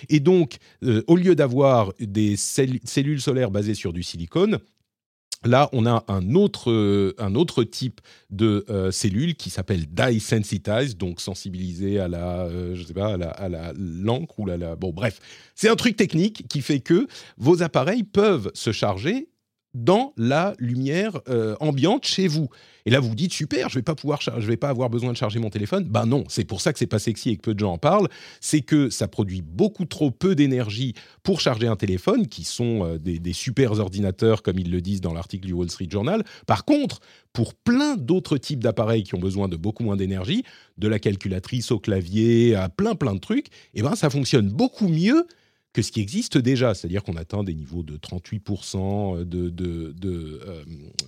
Et 0.09 0.19
donc, 0.19 0.57
au 1.07 1.15
lieu 1.15 1.35
d'avoir 1.35 1.93
des 1.99 2.35
cellules 2.37 3.21
solaires 3.21 3.51
basées 3.51 3.75
sur 3.75 3.93
du 3.93 4.03
silicone, 4.03 4.59
Là, 5.45 5.69
on 5.71 5.85
a 5.85 6.03
un 6.09 6.35
autre, 6.35 6.69
euh, 6.69 7.15
un 7.17 7.33
autre 7.33 7.63
type 7.63 8.01
de 8.29 8.65
euh, 8.69 8.91
cellule 8.91 9.35
qui 9.35 9.49
s'appelle 9.49 9.85
dye 9.87 10.19
sensitized, 10.19 10.97
donc 10.97 11.21
sensibilisé 11.21 11.97
à 11.97 12.09
la, 12.09 12.41
euh, 12.41 12.75
sais 12.83 12.93
pas, 12.93 13.13
à 13.13 13.47
la, 13.47 13.73
l'encre 13.77 14.37
ou 14.39 14.45
la, 14.45 14.57
la, 14.57 14.75
bon, 14.75 14.91
bref, 14.91 15.19
c'est 15.55 15.69
un 15.69 15.77
truc 15.77 15.95
technique 15.95 16.45
qui 16.49 16.61
fait 16.61 16.81
que 16.81 17.07
vos 17.37 17.63
appareils 17.63 18.03
peuvent 18.03 18.51
se 18.53 18.73
charger 18.73 19.29
dans 19.73 20.13
la 20.17 20.53
lumière 20.57 21.19
euh, 21.29 21.55
ambiante 21.59 22.05
chez 22.05 22.27
vous. 22.27 22.49
Et 22.85 22.91
là, 22.91 22.99
vous 22.99 23.09
vous 23.09 23.15
dites 23.15 23.33
super, 23.33 23.69
je 23.69 23.75
vais 23.75 23.83
pas 23.83 23.93
pouvoir, 23.93 24.19
je 24.21 24.47
vais 24.47 24.57
pas 24.57 24.69
avoir 24.69 24.89
besoin 24.89 25.11
de 25.11 25.17
charger 25.17 25.37
mon 25.39 25.49
téléphone. 25.49 25.83
Ben 25.83 26.05
non, 26.05 26.23
c'est 26.27 26.45
pour 26.45 26.61
ça 26.61 26.73
que 26.73 26.79
c'est 26.79 26.87
pas 26.87 26.97
sexy 26.97 27.29
et 27.29 27.35
que 27.35 27.41
peu 27.41 27.53
de 27.53 27.59
gens 27.59 27.73
en 27.73 27.77
parlent. 27.77 28.07
C'est 28.41 28.61
que 28.61 28.89
ça 28.89 29.07
produit 29.07 29.41
beaucoup 29.41 29.85
trop 29.85 30.09
peu 30.11 30.33
d'énergie 30.33 30.93
pour 31.21 31.39
charger 31.39 31.67
un 31.67 31.75
téléphone, 31.75 32.27
qui 32.27 32.43
sont 32.43 32.85
euh, 32.85 32.97
des, 32.97 33.19
des, 33.19 33.33
super 33.33 33.79
ordinateurs, 33.79 34.41
comme 34.41 34.57
ils 34.57 34.71
le 34.71 34.81
disent 34.81 35.01
dans 35.01 35.13
l'article 35.13 35.45
du 35.45 35.53
Wall 35.53 35.69
Street 35.69 35.89
Journal. 35.89 36.23
Par 36.47 36.65
contre, 36.65 36.99
pour 37.33 37.53
plein 37.53 37.95
d'autres 37.95 38.37
types 38.37 38.63
d'appareils 38.63 39.03
qui 39.03 39.13
ont 39.15 39.19
besoin 39.19 39.47
de 39.47 39.55
beaucoup 39.55 39.83
moins 39.83 39.97
d'énergie, 39.97 40.43
de 40.77 40.87
la 40.87 40.99
calculatrice 40.99 41.71
au 41.71 41.79
clavier 41.79 42.55
à 42.55 42.69
plein 42.69 42.95
plein 42.95 43.13
de 43.13 43.19
trucs, 43.19 43.47
eh 43.73 43.81
ben 43.81 43.95
ça 43.95 44.09
fonctionne 44.09 44.49
beaucoup 44.49 44.87
mieux 44.87 45.27
que 45.73 45.81
ce 45.81 45.91
qui 45.91 46.01
existe 46.01 46.37
déjà, 46.37 46.73
c'est-à-dire 46.73 47.03
qu'on 47.03 47.15
atteint 47.15 47.43
des 47.43 47.53
niveaux 47.53 47.83
de 47.83 47.97
38% 47.97 49.19
de, 49.19 49.49
de, 49.49 49.93
de, 49.95 50.41
euh, 50.45 50.63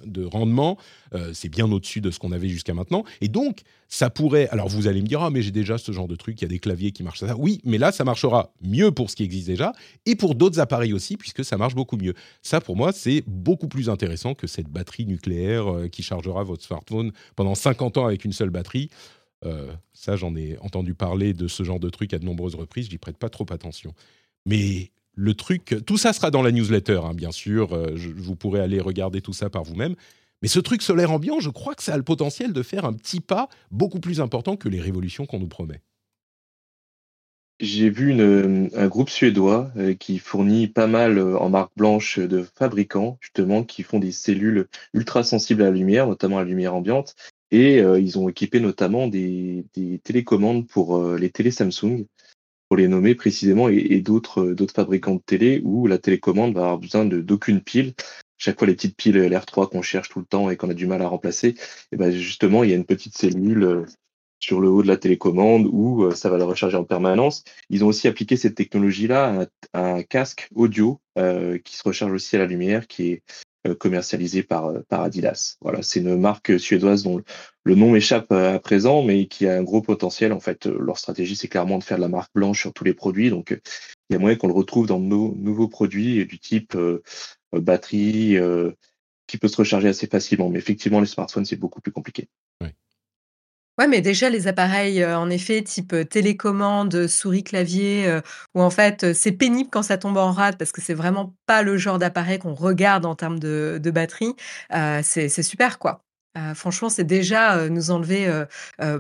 de, 0.06 0.24
rendement, 0.24 0.78
euh, 1.16 1.32
c'est 1.34 1.50
bien 1.50 1.72
au-dessus 1.72 2.00
de 2.00 2.12
ce 2.12 2.20
qu'on 2.20 2.32
avait 2.32 2.50
jusqu'à 2.50 2.74
maintenant, 2.74 3.04
et 3.22 3.28
donc 3.28 3.62
ça 3.88 4.10
pourrait, 4.10 4.48
alors 4.50 4.70
vous 4.70 4.88
allez 4.88 5.02
me 5.02 5.08
dire, 5.08 5.22
ah 5.22 5.32
mais 5.32 5.42
j'ai 5.42 5.52
déjà 5.52 5.78
ce 5.78 5.92
genre 5.92 6.08
de 6.08 6.16
truc, 6.16 6.40
il 6.40 6.44
y 6.44 6.46
a 6.46 6.50
des 6.50 6.60
claviers 6.60 6.92
qui 6.92 7.02
marchent 7.02 7.22
ça, 7.22 7.36
oui, 7.38 7.60
mais 7.64 7.80
là 7.80 7.92
ça 7.92 8.04
marchera 8.04 8.54
mieux 8.62 8.92
pour 8.92 9.10
ce 9.10 9.16
qui 9.16 9.24
existe 9.24 9.48
déjà, 9.48 9.74
et 10.06 10.16
pour 10.16 10.36
d'autres 10.36 10.60
appareils 10.60 10.94
aussi, 10.94 11.18
puisque 11.18 11.44
ça 11.44 11.58
marche 11.58 11.74
beaucoup 11.74 11.98
mieux. 11.98 12.14
Ça 12.44 12.62
pour 12.62 12.76
moi 12.76 12.92
c'est 12.94 13.24
beaucoup 13.26 13.68
plus 13.68 13.90
intéressant 13.90 14.36
que 14.36 14.46
cette 14.46 14.68
batterie 14.68 15.08
nucléaire 15.08 15.74
euh, 15.74 15.88
qui 15.88 16.04
chargera 16.04 16.44
votre 16.44 16.64
smartphone 16.64 17.12
pendant 17.36 17.56
50 17.56 17.98
ans 17.98 18.06
avec 18.06 18.26
une 18.26 18.34
seule 18.34 18.52
batterie. 18.52 18.90
ça, 19.94 20.16
j'en 20.16 20.36
ai 20.36 20.56
entendu 20.60 20.94
parler 20.94 21.34
de 21.34 21.48
ce 21.48 21.64
genre 21.64 21.80
de 21.80 21.90
truc 21.90 22.14
à 22.14 22.20
de 22.20 22.26
nombreuses 22.26 22.54
reprises, 22.54 22.90
j'y 22.92 23.00
prête 23.00 23.18
pas 23.18 23.30
trop 23.30 23.48
attention. 23.50 23.92
Mais 24.46 24.92
le 25.16 25.34
truc, 25.34 25.76
tout 25.86 25.98
ça 25.98 26.14
sera 26.14 26.32
dans 26.32 26.42
la 26.42 26.52
newsletter, 26.52 27.02
hein, 27.04 27.14
bien 27.14 27.32
sûr. 27.32 27.74
Euh, 27.74 27.96
vous 28.16 28.36
pourrez 28.36 28.60
aller 28.60 28.80
regarder 28.80 29.22
tout 29.22 29.34
ça 29.34 29.50
par 29.50 29.64
vous-même. 29.64 29.96
Mais 30.42 30.48
ce 30.48 30.60
truc 30.60 30.82
solaire 30.82 31.12
ambiant, 31.12 31.40
je 31.40 31.50
crois 31.50 31.76
que 31.76 31.84
ça 31.84 31.94
a 31.94 31.98
le 31.98 32.04
potentiel 32.04 32.54
de 32.54 32.64
faire 32.64 32.86
un 32.86 32.94
petit 32.94 33.20
pas 33.20 33.48
beaucoup 33.70 34.00
plus 34.00 34.22
important 34.22 34.56
que 34.56 34.70
les 34.70 34.82
révolutions 34.82 35.26
qu'on 35.26 35.40
nous 35.40 35.48
promet. 35.48 35.82
J'ai 37.60 37.92
vu 37.92 38.20
un 38.20 38.88
groupe 38.88 39.12
suédois 39.12 39.72
euh, 39.78 39.94
qui 39.94 40.18
fournit 40.18 40.68
pas 40.68 40.88
mal 40.88 41.20
euh, 41.20 41.38
en 41.38 41.50
marque 41.50 41.74
blanche 41.78 42.18
de 42.18 42.44
fabricants, 42.56 43.20
justement, 43.22 43.64
qui 43.64 43.84
font 43.84 44.00
des 44.00 44.12
cellules 44.12 44.68
ultra 44.96 45.24
sensibles 45.24 45.62
à 45.62 45.66
la 45.66 45.72
lumière, 45.72 46.08
notamment 46.08 46.40
à 46.40 46.42
la 46.42 46.50
lumière 46.50 46.74
ambiante. 46.74 47.16
Et 47.54 47.80
ils 47.80 48.18
ont 48.18 48.30
équipé 48.30 48.62
notamment 48.62 49.10
des, 49.10 49.66
des 49.74 50.00
télécommandes 50.00 50.70
pour 50.70 51.06
les 51.18 51.30
télé 51.30 51.52
Samsung 51.52 52.06
pour 52.72 52.78
les 52.78 52.88
nommer 52.88 53.16
précisément, 53.16 53.68
et, 53.68 54.00
d'autres 54.00 54.40
euh, 54.40 54.56
d'autres 54.56 54.74
fabricants 54.74 55.16
de 55.16 55.22
télé 55.26 55.62
où 55.66 55.88
la 55.88 55.98
télécommande 55.98 56.54
va 56.54 56.62
avoir 56.62 56.78
besoin 56.78 57.04
d'aucune 57.04 57.60
pile. 57.60 57.94
Chaque 58.38 58.58
fois, 58.58 58.66
les 58.66 58.76
petites 58.76 58.96
piles 58.96 59.18
LR3 59.18 59.70
qu'on 59.70 59.82
cherche 59.82 60.08
tout 60.08 60.20
le 60.20 60.26
temps 60.26 60.50
et 60.50 60.56
qu'on 60.56 60.70
a 60.70 60.74
du 60.74 60.88
mal 60.88 61.02
à 61.02 61.10
remplacer, 61.10 61.56
et 61.92 61.98
ben 61.98 62.12
justement, 62.12 62.64
il 62.64 62.70
y 62.70 62.74
a 62.74 62.78
une 62.78 62.86
petite 62.86 63.18
cellule 63.18 63.64
euh, 63.66 63.86
sur 64.40 64.62
le 64.62 64.70
haut 64.70 64.84
de 64.84 64.88
la 64.88 64.96
télécommande 64.96 65.68
où 65.70 66.06
euh, 66.06 66.16
ça 66.16 66.30
va 66.30 66.38
la 66.38 66.46
recharger 66.46 66.78
en 66.78 66.86
permanence. 66.86 67.44
Ils 67.70 67.84
ont 67.84 67.88
aussi 67.88 68.08
appliqué 68.08 68.38
cette 68.38 68.56
technologie-là 68.56 69.48
à, 69.74 69.84
un 69.84 70.04
casque 70.04 70.48
audio 70.56 71.02
qui 71.18 71.76
se 71.76 71.84
recharge 71.84 72.14
aussi 72.14 72.38
à 72.38 72.40
la 72.40 72.46
lumière, 72.46 72.88
qui 72.88 73.12
est 73.12 73.24
euh, 73.28 73.44
commercialisé 73.80 74.44
par, 74.44 74.68
euh, 74.68 74.82
par 74.90 75.02
Adidas. 75.02 75.58
Voilà, 75.62 75.82
c'est 75.82 76.00
une 76.00 76.18
marque 76.18 76.60
suédoise 76.60 77.04
dont 77.04 77.22
le 77.64 77.76
nom 77.76 77.92
m'échappe 77.92 78.32
à 78.32 78.60
présent, 78.60 79.04
mais 79.04 79.28
qui 79.28 79.48
a 79.48 79.56
un 79.56 79.64
gros 79.64 79.82
potentiel. 79.82 80.34
En 80.34 80.40
fait, 80.40 80.68
euh, 80.68 80.78
leur 80.80 80.98
stratégie, 80.98 81.36
c'est 81.36 81.48
clairement 81.48 81.78
de 81.78 81.84
faire 81.84 81.98
de 81.98 82.02
la 82.02 82.08
marque 82.08 82.32
blanche 82.34 82.62
sur 82.62 82.74
tous 82.74 82.84
les 82.84 82.94
produits. 82.94 83.30
Donc, 83.30 83.52
il 84.10 84.14
y 84.14 84.16
a 84.16 84.20
moyen 84.20 84.36
qu'on 84.36 84.48
le 84.48 84.54
retrouve 84.54 84.88
dans 84.88 85.00
nos 85.00 85.36
nouveaux 85.36 85.68
produits 85.68 86.26
du 86.26 86.40
type 86.40 86.78
batterie 87.54 88.38
qui 89.28 89.38
peut 89.38 89.48
se 89.48 89.58
recharger 89.58 89.88
assez 89.88 90.08
facilement. 90.08 90.50
Mais 90.50 90.60
effectivement, 90.60 91.00
les 91.00 91.06
smartphones, 91.06 91.46
c'est 91.46 91.56
beaucoup 91.56 91.82
plus 91.82 91.92
compliqué. 91.92 92.28
Ouais, 93.82 93.88
mais 93.88 94.02
déjà 94.02 94.30
les 94.30 94.48
appareils, 94.48 95.04
en 95.04 95.28
effet, 95.32 95.64
type, 95.64 95.96
télécommande, 96.08 97.08
souris, 97.08 97.44
clavier, 97.44 98.20
où 98.54 98.62
en 98.62 98.70
fait, 98.70 99.12
c'est 99.14 99.32
pénible 99.32 99.72
quand 99.72 99.82
ça 99.82 99.98
tombe 99.98 100.18
en 100.18 100.32
rade 100.32 100.56
parce 100.60 100.72
que 100.72 100.82
c'est 100.82 100.94
vraiment 100.94 101.36
pas 101.48 101.64
le 101.64 101.78
genre 101.78 101.98
d'appareil 101.98 102.38
qu'on 102.38 102.54
regarde 102.54 103.06
en 103.08 103.16
termes 103.16 103.40
de 103.40 103.80
de 103.82 103.90
batterie, 103.92 104.36
c'est 105.02 105.30
super, 105.42 105.80
quoi. 105.80 106.04
franchement, 106.54 106.90
c'est 106.90 107.04
déjà, 107.06 107.68
nous 107.70 107.90
enlever, 107.90 108.30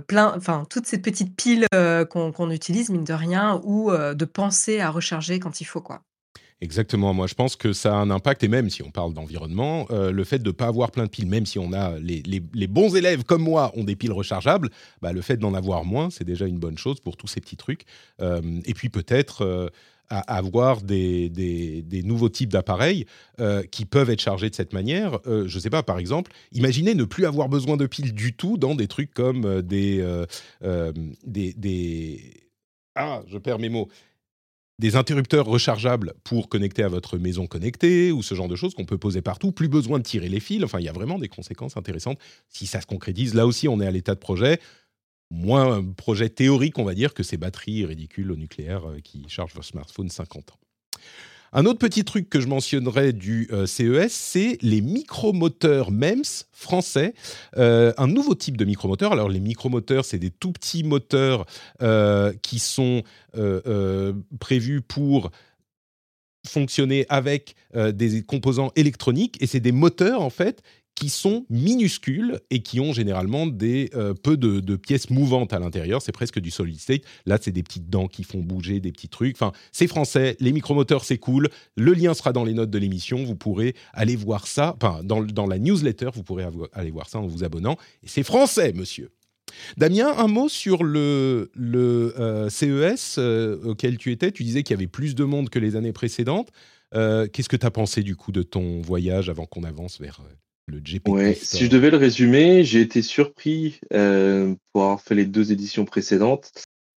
plein 0.08 0.34
enfin, 0.36 0.66
toutes 0.68 0.88
ces 0.88 0.98
petites 1.00 1.36
piles, 1.36 1.68
qu'on 2.10 2.50
utilise, 2.52 2.90
mine 2.90 3.04
de 3.04 3.13
rien, 3.13 3.62
ou 3.63 3.91
de 3.91 4.26
penser 4.26 4.80
à 4.80 4.89
recharger 4.89 5.39
quand 5.39 5.62
il 5.62 5.65
faut, 5.65 5.82
quoi. 5.82 6.02
Exactement. 6.63 7.12
Moi, 7.15 7.26
je 7.26 7.34
pense 7.34 7.56
que 7.56 7.74
ça 7.74 7.95
a 7.95 7.97
un 7.97 8.12
impact, 8.12 8.43
et 8.43 8.47
même 8.47 8.69
si 8.69 8.84
on 8.84 8.91
parle 8.91 9.15
d'environnement, 9.15 9.88
euh, 9.89 10.12
le 10.12 10.24
fait 10.24 10.38
de 10.38 10.50
ne 10.50 10.52
pas 10.52 10.67
avoir 10.67 10.91
plein 10.91 11.06
de 11.06 11.10
piles, 11.10 11.26
même 11.26 11.47
si 11.47 11.58
on 11.58 11.74
a 11.74 11.97
les, 11.97 12.21
les, 12.21 12.67
bons 12.67 12.95
élèves 12.95 13.24
comme 13.24 13.41
moi 13.41 13.71
ont 13.76 13.84
des 13.84 13.95
piles 13.95 14.12
rechargeables, 14.12 14.69
bah, 15.02 15.12
le 15.12 15.21
fait 15.21 15.38
d'en 15.38 15.56
avoir 15.56 15.86
moins, 15.86 16.12
c'est 16.12 16.24
déjà 16.24 16.45
une 16.45 16.60
bonne 16.60 16.78
chose 16.78 17.00
pour 17.00 17.17
tous 17.17 17.26
ces 17.26 17.41
petits 17.41 17.58
trucs. 17.58 17.86
Euh, 18.21 18.41
et 18.65 18.76
puis 18.76 18.89
peut-être 18.89 19.41
euh, 19.43 19.69
avoir 20.10 20.84
des, 20.84 21.30
des, 21.30 22.04
nouveaux 22.04 22.30
types 22.30 22.52
d'appareils 22.52 23.06
qui 23.71 23.86
peuvent 23.86 24.10
être 24.10 24.19
chargés 24.19 24.50
de 24.50 24.56
cette 24.56 24.74
manière. 24.74 25.19
je 25.26 25.43
ne 25.43 25.60
sais 25.62 25.69
pas, 25.69 25.84
par 25.84 26.00
exemple, 26.00 26.34
imaginez 26.52 26.95
ne 26.95 27.06
plus 27.06 27.26
avoir 27.26 27.47
besoin 27.47 27.78
de 27.78 27.86
piles 27.86 28.13
du 28.13 28.34
tout 28.34 28.58
dans 28.58 28.76
des 28.76 28.89
trucs 28.89 29.13
comme 29.13 29.62
des, 29.62 30.06
des, 30.62 31.54
des 31.54 32.34
ah, 32.95 33.21
je 33.28 33.38
perds 33.38 33.60
mes 33.60 33.69
mots 33.69 33.88
des 34.82 34.96
interrupteurs 34.96 35.46
rechargeables 35.46 36.15
pour 36.24 36.50
connecter 36.50 36.82
à 36.82 36.88
votre 36.88 37.20
maison 37.20 37.46
connectée 37.46 38.12
ou 38.12 38.24
ce 38.24 38.34
genre 38.34 38.48
de 38.48 38.56
choses 38.56 38.74
qu'on 38.74 38.84
peut 38.84 38.98
poser 38.98 39.22
partout. 39.22 39.52
Plus 39.52 39.67
besoin 39.67 40.00
de 40.00 40.04
tirer 40.04 40.28
les 40.28 40.39
fils. 40.39 40.63
Enfin, 40.63 40.80
il 40.80 40.86
y 40.86 40.89
a 40.89 40.91
vraiment 40.91 41.20
des 41.20 41.28
conséquences 41.28 41.78
intéressantes 41.78 42.17
si 42.50 42.65
ça 42.65 42.82
se 42.82 42.88
concrétise. 42.88 43.36
Là 43.36 43.46
aussi, 43.46 43.67
on 43.67 43.80
est 43.80 43.86
à 43.86 43.91
l'état 43.91 44.15
de 44.15 44.20
projet. 44.20 44.60
Moins 45.30 45.78
un 45.78 45.84
projet 45.84 46.30
théorique, 46.30 46.80
on 46.80 46.84
va 46.84 46.96
dire, 46.96 47.13
que 47.13 47.22
ces 47.22 47.38
batteries 47.38 47.86
ridicules 47.86 48.32
au 48.32 48.36
nucléaire 48.36 48.89
euh, 48.89 49.00
qui 49.02 49.24
chargent 49.30 49.54
vos 49.54 49.62
smartphones 49.62 50.10
50 50.10 50.52
ans. 50.52 50.60
Un 51.54 51.66
autre 51.66 51.80
petit 51.80 52.06
truc 52.06 52.30
que 52.30 52.40
je 52.40 52.48
mentionnerai 52.48 53.12
du 53.12 53.50
euh, 53.52 53.66
CES, 53.66 54.14
c'est 54.14 54.58
les 54.62 54.80
micromoteurs 54.80 55.92
MEMS 55.92 56.46
français. 56.54 57.14
Euh, 57.58 57.92
un 57.98 58.08
nouveau 58.08 58.36
type 58.36 58.56
de 58.56 58.64
micromoteur. 58.64 59.12
Alors, 59.12 59.28
les 59.28 59.42
micromoteurs, 59.42 60.06
c'est 60.06 60.18
des 60.18 60.32
tout 60.32 60.54
petits 60.54 60.84
moteurs 60.84 61.46
euh, 61.82 62.32
qui 62.42 62.60
sont 62.60 63.04
prévus 64.40 64.82
pour 64.82 65.32
fonctionner 66.46 67.06
avec 67.08 67.56
des 67.74 68.24
composants 68.24 68.72
électroniques 68.76 69.38
et 69.42 69.48
c'est 69.48 69.62
des 69.62 69.72
moteurs 69.72 70.22
en 70.22 70.30
fait 70.30 70.64
qui 71.02 71.10
sont 71.10 71.48
minuscules 71.50 72.40
et 72.52 72.62
qui 72.62 72.80
ont 72.80 72.94
généralement 72.94 73.48
des, 73.48 73.90
euh, 73.96 74.14
peu 74.14 74.38
de, 74.38 74.76
pièces 74.76 75.10
mouvantes 75.10 75.52
à 75.52 75.58
l'intérieur. 75.58 76.00
C'est 76.00 76.12
presque 76.12 76.40
du 76.40 76.52
solid 76.52 76.80
state. 76.80 77.02
Là, 77.26 77.40
c'est 77.42 77.52
des 77.52 77.64
petites 77.64 77.90
dents 77.90 78.08
qui 78.08 78.24
font 78.24 78.38
bouger 78.38 78.80
des 78.80 78.92
petits 78.92 79.10
trucs. 79.10 79.36
Enfin, 79.36 79.52
c'est 79.72 79.88
français. 79.88 80.38
Les 80.40 80.52
micromoteurs, 80.52 81.04
c'est 81.04 81.18
cool. 81.18 81.50
Le 81.76 81.94
lien 81.94 82.14
sera 82.14 82.34
dans 82.34 82.44
les 82.44 82.54
notes 82.54 82.70
de 82.70 82.78
l'émission. 82.78 83.24
Vous 83.24 83.36
pourrez 83.36 83.74
aller 83.94 84.16
voir 84.16 84.46
ça. 84.46 84.76
Enfin, 84.80 85.02
dans, 85.04 85.24
dans 85.24 85.48
la 85.48 85.58
newsletter, 85.58 86.10
vous 86.14 86.22
pourrez 86.22 86.46
aller 86.74 86.92
voir 86.92 87.10
ça 87.10 87.18
en 87.18 87.26
vous 87.26 87.44
abonnant. 87.44 87.78
Et 88.04 88.08
c'est 88.08 88.22
français, 88.22 88.72
monsieur. 88.72 89.10
Damien, 89.78 90.14
un 90.16 90.28
mot 90.28 90.50
sur 90.50 90.84
le, 90.84 91.50
le 91.56 92.14
euh, 92.20 92.48
CES 92.50 93.16
euh, 93.18 93.60
auquel 93.64 93.98
tu 93.98 94.12
étais. 94.12 94.32
Tu 94.32 94.44
disais 94.44 94.62
qu'il 94.62 94.76
y 94.76 94.78
avait 94.78 94.86
plus 94.86 95.16
de 95.16 95.24
monde 95.24 95.50
que 95.50 95.58
les 95.58 95.76
années 95.76 95.94
précédentes. 95.94 96.52
Qu'est-ce 96.94 97.50
que 97.50 97.56
tu 97.56 97.66
as 97.66 97.72
pensé 97.72 98.04
du 98.04 98.16
coup 98.16 98.32
de 98.32 98.44
ton 98.44 98.82
voyage 98.82 99.30
avant 99.30 99.48
qu'on 99.48 99.64
avance 99.64 100.00
vers 100.00 100.22
Ouais, 101.08 101.34
si 101.34 101.65
je 101.65 101.69
devais 101.69 101.89
le 101.89 101.97
résumer, 101.97 102.63
j'ai 102.63 102.82
été 102.82 103.02
surpris 103.02 103.80
euh, 103.93 104.56
pour 104.71 104.84
avoir 104.84 105.02
fait 105.02 105.15
les 105.15 105.26
deux 105.26 105.52
éditions 105.52 105.86
précédentes. 105.86 106.52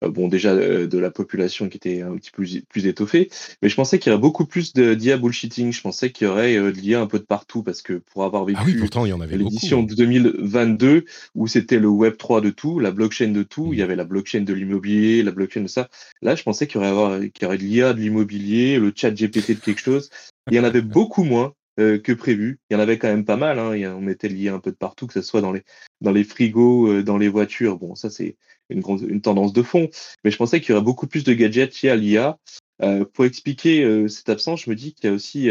Euh, 0.05 0.11
bon, 0.11 0.29
déjà 0.29 0.53
euh, 0.53 0.87
de 0.87 0.99
la 0.99 1.11
population 1.11 1.69
qui 1.69 1.77
était 1.77 2.03
un 2.03 2.17
petit 2.17 2.31
peu 2.31 2.43
plus, 2.43 2.63
plus 2.69 2.87
étoffée, 2.87 3.31
mais 3.63 3.69
je 3.69 3.77
pensais 3.77 3.99
qu'il 3.99 4.11
y 4.11 4.13
aurait 4.13 4.21
beaucoup 4.21 4.47
plus 4.47 4.75
d'IA 4.75 5.17
bullshitting. 5.17 5.73
Je 5.73 5.81
pensais 5.81 6.11
qu'il 6.11 6.27
y 6.27 6.31
aurait 6.31 6.57
de 6.57 6.69
l'IA 6.71 7.01
un 7.01 7.07
peu 7.07 7.19
de 7.19 7.25
partout 7.25 7.63
parce 7.63 7.83
que 7.83 7.95
pour 7.95 8.25
avoir 8.25 8.45
vécu 8.45 8.59
ah 8.61 8.65
oui, 8.67 8.75
pourtant, 8.75 9.07
il 9.07 9.11
y 9.11 9.13
en 9.13 9.21
avait 9.21 9.39
l'édition 9.39 9.83
de 9.83 9.95
2022 9.95 11.05
où 11.35 11.47
c'était 11.47 11.79
le 11.79 11.89
Web 11.89 12.17
3 12.17 12.41
de 12.41 12.51
tout, 12.51 12.79
la 12.79 12.91
blockchain 12.91 13.29
de 13.29 13.43
tout, 13.43 13.73
il 13.73 13.79
y 13.79 13.83
avait 13.83 13.97
la 13.97 14.05
blockchain 14.05 14.43
de 14.43 14.53
l'immobilier, 14.53 15.23
la 15.23 15.31
blockchain 15.31 15.63
de 15.63 15.69
ça. 15.69 15.89
Là, 16.21 16.35
je 16.35 16.43
pensais 16.43 16.67
qu'il 16.67 16.81
y 16.81 16.85
aurait, 16.85 17.31
qu'il 17.31 17.45
y 17.45 17.47
aurait 17.47 17.59
de 17.59 17.63
l'IA 17.63 17.95
de 17.95 18.01
l'immobilier, 18.01 18.79
le 18.79 18.93
chat 18.95 19.13
GPT 19.13 19.53
de 19.53 19.61
quelque 19.61 19.81
chose. 19.81 20.11
Il 20.51 20.57
y 20.57 20.61
en 20.61 20.65
avait 20.65 20.83
beaucoup 20.83 21.23
moins. 21.23 21.55
Euh, 21.81 21.99
que 21.99 22.13
prévu. 22.13 22.61
Il 22.69 22.75
y 22.75 22.77
en 22.77 22.81
avait 22.81 22.99
quand 22.99 23.09
même 23.09 23.25
pas 23.25 23.39
mal. 23.39 23.59
Hein. 23.59 23.95
on 23.97 24.01
mettait 24.03 24.29
lié 24.29 24.51
un 24.51 24.59
peu 24.59 24.71
de 24.71 24.77
partout, 24.77 25.07
que 25.07 25.15
ce 25.15 25.23
soit 25.23 25.41
dans 25.41 25.53
les, 25.53 26.25
frigos, 26.25 26.89
euh, 26.89 27.03
dans 27.03 27.17
les 27.17 27.29
voitures. 27.29 27.79
Bon, 27.79 27.95
ça, 27.95 28.11
c'est 28.11 28.37
une, 28.69 29.23
tendance 29.23 29.55
de 29.55 29.63
fond. 29.63 29.89
Mais 30.23 30.31
je 30.31 30.37
pensais 30.37 30.61
qu'il 30.61 30.71
y 30.71 30.73
aurait 30.73 30.85
beaucoup 30.85 31.07
plus 31.07 31.25
de 31.25 31.33
gadgets 31.33 31.81
liés 31.81 31.89
à 31.89 31.97
l'IA. 31.97 32.39
Euh, 32.83 33.07
pour 33.07 33.25
expliquer 33.25 34.07
cette 34.09 34.29
absence, 34.29 34.65
je 34.65 34.71
me 34.71 34.77
dis 34.77 34.93
qu'il 34.93 35.09
y 35.09 35.13
a 35.13 35.15
aussi 35.15 35.49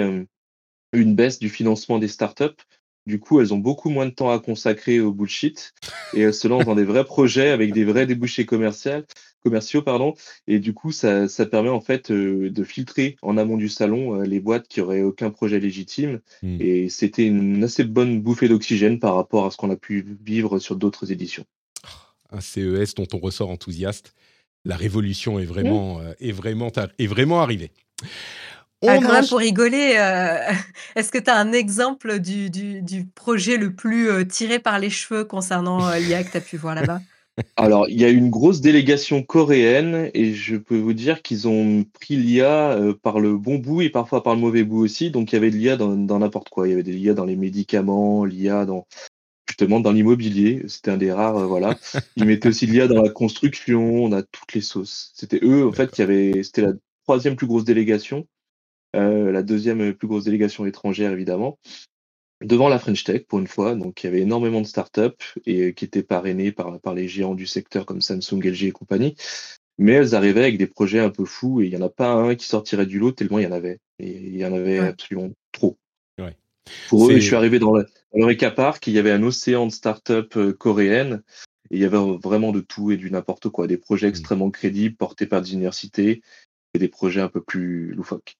une 0.93 1.15
baisse 1.15 1.39
du 1.39 1.49
financement 1.49 1.97
des 1.97 2.07
startups. 2.07 2.45
Du 3.07 3.19
coup, 3.19 3.41
elles 3.41 3.53
ont 3.53 3.57
beaucoup 3.57 3.89
moins 3.89 4.05
de 4.05 4.11
temps 4.11 4.29
à 4.29 4.39
consacrer 4.39 4.99
au 4.99 5.11
bullshit 5.11 5.73
et 6.13 6.21
elles 6.21 6.33
se 6.33 6.47
lancent 6.47 6.65
dans 6.65 6.75
des 6.75 6.83
vrais 6.83 7.03
projets 7.03 7.49
avec 7.49 7.73
des 7.73 7.83
vrais 7.83 8.05
débouchés 8.05 8.45
commerciaux. 8.45 9.03
commerciaux 9.43 9.81
pardon. 9.81 10.13
Et 10.47 10.59
du 10.59 10.73
coup, 10.73 10.91
ça, 10.91 11.27
ça 11.27 11.47
permet 11.47 11.69
en 11.69 11.81
fait 11.81 12.11
euh, 12.11 12.51
de 12.51 12.63
filtrer 12.63 13.15
en 13.23 13.37
amont 13.37 13.57
du 13.57 13.69
salon 13.69 14.19
euh, 14.19 14.23
les 14.23 14.39
boîtes 14.39 14.67
qui 14.67 14.81
auraient 14.81 15.01
aucun 15.01 15.31
projet 15.31 15.59
légitime. 15.59 16.19
Hmm. 16.43 16.57
Et 16.59 16.89
c'était 16.89 17.25
une 17.25 17.63
assez 17.63 17.83
bonne 17.83 18.21
bouffée 18.21 18.47
d'oxygène 18.47 18.99
par 18.99 19.15
rapport 19.15 19.47
à 19.47 19.51
ce 19.51 19.57
qu'on 19.57 19.71
a 19.71 19.75
pu 19.75 20.05
vivre 20.23 20.59
sur 20.59 20.75
d'autres 20.75 21.11
éditions. 21.11 21.45
Un 22.29 22.39
CES 22.39 22.93
dont 22.95 23.07
on 23.13 23.17
ressort 23.17 23.49
enthousiaste. 23.49 24.13
La 24.63 24.75
révolution 24.75 25.39
est 25.39 25.45
vraiment, 25.45 25.99
euh, 26.01 26.13
est 26.19 26.31
vraiment, 26.31 26.71
est 26.99 27.07
vraiment 27.07 27.41
arrivée. 27.41 27.71
Ah, 28.87 28.97
quand 28.97 29.13
même, 29.13 29.27
pour 29.27 29.37
rigoler, 29.37 29.95
euh, 29.97 30.37
est-ce 30.95 31.11
que 31.11 31.19
tu 31.19 31.29
as 31.29 31.37
un 31.37 31.51
exemple 31.51 32.19
du, 32.19 32.49
du, 32.49 32.81
du 32.81 33.05
projet 33.05 33.57
le 33.57 33.75
plus 33.75 34.09
euh, 34.09 34.25
tiré 34.25 34.57
par 34.57 34.79
les 34.79 34.89
cheveux 34.89 35.23
concernant 35.23 35.87
euh, 35.87 35.99
l'IA 35.99 36.23
que 36.23 36.31
tu 36.31 36.37
as 36.37 36.41
pu 36.41 36.57
voir 36.57 36.73
là-bas? 36.73 36.99
Alors, 37.57 37.87
il 37.89 37.99
y 37.99 38.05
a 38.05 38.09
une 38.09 38.29
grosse 38.29 38.59
délégation 38.59 39.21
coréenne 39.23 40.09
et 40.13 40.33
je 40.33 40.57
peux 40.57 40.77
vous 40.77 40.93
dire 40.93 41.21
qu'ils 41.21 41.47
ont 41.47 41.85
pris 41.93 42.17
l'IA 42.17 42.77
par 43.03 43.19
le 43.19 43.37
bon 43.37 43.55
bout 43.55 43.81
et 43.81 43.89
parfois 43.89 44.21
par 44.21 44.35
le 44.35 44.41
mauvais 44.41 44.63
bout 44.63 44.79
aussi. 44.79 45.11
Donc, 45.11 45.31
il 45.31 45.35
y 45.35 45.37
avait 45.37 45.51
de 45.51 45.55
l'IA 45.55 45.77
dans 45.77 46.19
n'importe 46.19 46.49
quoi. 46.49 46.67
Il 46.67 46.71
y 46.71 46.73
avait 46.73 46.83
de 46.83 46.91
l'IA 46.91 47.13
dans 47.13 47.25
les 47.25 47.37
médicaments, 47.37 48.25
l'IA 48.25 48.65
dans 48.65 48.85
justement 49.47 49.79
dans 49.79 49.91
l'immobilier. 49.91 50.63
C'était 50.67 50.91
un 50.91 50.97
des 50.97 51.11
rares, 51.11 51.47
voilà. 51.47 51.77
Ils 52.17 52.25
mettaient 52.25 52.49
aussi 52.49 52.65
l'IA 52.65 52.87
dans 52.87 53.01
la 53.01 53.09
construction. 53.09 54.03
On 54.03 54.11
a 54.11 54.23
toutes 54.23 54.53
les 54.53 54.61
sauces. 54.61 55.11
C'était 55.15 55.39
eux, 55.41 55.67
en 55.67 55.71
fait, 55.71 55.89
qui 55.89 56.01
avaient. 56.01 56.43
C'était 56.43 56.63
la 56.63 56.73
troisième 57.05 57.37
plus 57.37 57.47
grosse 57.47 57.65
délégation. 57.65 58.27
Euh, 58.95 59.31
la 59.31 59.43
deuxième 59.43 59.93
plus 59.93 60.07
grosse 60.07 60.25
délégation 60.25 60.65
étrangère 60.65 61.11
évidemment, 61.11 61.59
devant 62.41 62.69
la 62.69 62.79
French 62.79 63.03
Tech 63.03 63.25
pour 63.27 63.39
une 63.39 63.47
fois. 63.47 63.75
Donc 63.75 64.03
il 64.03 64.07
y 64.07 64.09
avait 64.09 64.21
énormément 64.21 64.61
de 64.61 64.67
startups 64.67 65.39
et 65.45 65.61
euh, 65.61 65.71
qui 65.71 65.85
étaient 65.85 66.03
parrainées 66.03 66.51
par, 66.51 66.79
par 66.79 66.93
les 66.93 67.07
géants 67.07 67.35
du 67.35 67.47
secteur 67.47 67.85
comme 67.85 68.01
Samsung, 68.01 68.43
LG 68.43 68.63
et 68.63 68.71
compagnie. 68.71 69.15
Mais 69.77 69.93
elles 69.93 70.15
arrivaient 70.15 70.41
avec 70.41 70.57
des 70.57 70.67
projets 70.67 70.99
un 70.99 71.09
peu 71.09 71.25
fous 71.25 71.61
et 71.61 71.65
il 71.65 71.69
n'y 71.71 71.77
en 71.77 71.85
a 71.85 71.89
pas 71.89 72.11
un 72.11 72.35
qui 72.35 72.45
sortirait 72.45 72.85
du 72.85 72.99
lot 72.99 73.11
tellement 73.13 73.39
il 73.39 73.45
y 73.45 73.47
en 73.47 73.51
avait. 73.51 73.79
Et 73.99 74.11
il 74.11 74.37
y 74.37 74.45
en 74.45 74.53
avait 74.53 74.79
absolument 74.79 75.29
trop. 75.51 75.77
Pour 76.89 77.09
eux, 77.09 77.15
je 77.15 77.19
suis 77.19 77.35
arrivé 77.35 77.57
dans, 77.59 77.73
l'Eureka 78.13 78.51
Park, 78.51 78.85
il 78.87 78.93
y 78.93 78.99
avait 78.99 79.11
un 79.11 79.23
océan 79.23 79.65
de 79.65 79.71
startups 79.71 80.37
euh, 80.37 80.53
coréennes 80.53 81.23
et 81.71 81.77
il 81.77 81.81
y 81.81 81.85
avait 81.85 81.97
vraiment 82.21 82.51
de 82.51 82.61
tout 82.61 82.91
et 82.91 82.97
du 82.97 83.09
n'importe 83.09 83.49
quoi. 83.49 83.67
Des 83.67 83.77
projets 83.77 84.07
mmh. 84.07 84.09
extrêmement 84.09 84.51
crédibles 84.51 84.95
portés 84.95 85.25
par 85.25 85.41
des 85.41 85.53
universités 85.53 86.21
et 86.73 86.79
des 86.79 86.87
projets 86.87 87.21
un 87.21 87.29
peu 87.29 87.41
plus 87.41 87.93
loufoques 87.93 88.37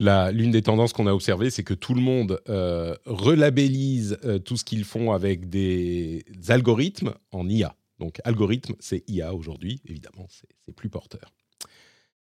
l'une 0.00 0.50
des 0.50 0.62
tendances 0.62 0.92
qu'on 0.92 1.06
a 1.06 1.12
observées, 1.12 1.50
c'est 1.50 1.64
que 1.64 1.74
tout 1.74 1.94
le 1.94 2.00
monde 2.00 2.40
euh, 2.48 2.94
relabellise 3.06 4.18
euh, 4.24 4.38
tout 4.38 4.56
ce 4.56 4.64
qu'ils 4.64 4.84
font 4.84 5.12
avec 5.12 5.48
des 5.48 6.24
algorithmes 6.48 7.14
en 7.32 7.48
IA. 7.48 7.74
Donc, 7.98 8.20
algorithme, 8.24 8.74
c'est 8.78 9.08
IA 9.08 9.34
aujourd'hui, 9.34 9.80
évidemment, 9.86 10.26
c'est 10.28 10.74
plus 10.74 10.90
porteur. 10.90 11.32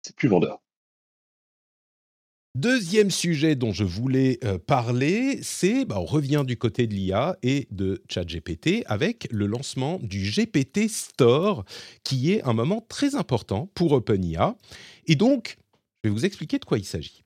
C'est 0.02 0.16
plus 0.16 0.28
vendeur. 0.28 0.60
Deuxième 2.56 3.10
sujet 3.10 3.56
dont 3.56 3.72
je 3.72 3.84
voulais 3.84 4.38
euh, 4.44 4.60
parler, 4.60 5.40
c'est, 5.42 5.86
bah, 5.86 6.00
on 6.00 6.06
revient 6.06 6.44
du 6.46 6.56
côté 6.56 6.86
de 6.86 6.94
l'IA 6.94 7.36
et 7.42 7.68
de 7.72 8.04
ChatGPT 8.08 8.84
avec 8.86 9.28
le 9.32 9.48
lancement 9.48 9.98
du 10.04 10.20
GPT 10.30 10.88
Store, 10.88 11.66
qui 12.04 12.32
est 12.32 12.44
un 12.44 12.54
moment 12.54 12.86
très 12.88 13.16
important 13.16 13.72
pour 13.74 13.94
OpenIA. 13.94 14.56
Et 15.08 15.16
donc, 15.16 15.58
je 16.04 16.10
vais 16.10 16.14
vous 16.14 16.26
expliquer 16.26 16.60
de 16.60 16.66
quoi 16.66 16.78
il 16.78 16.86
s'agit. 16.86 17.23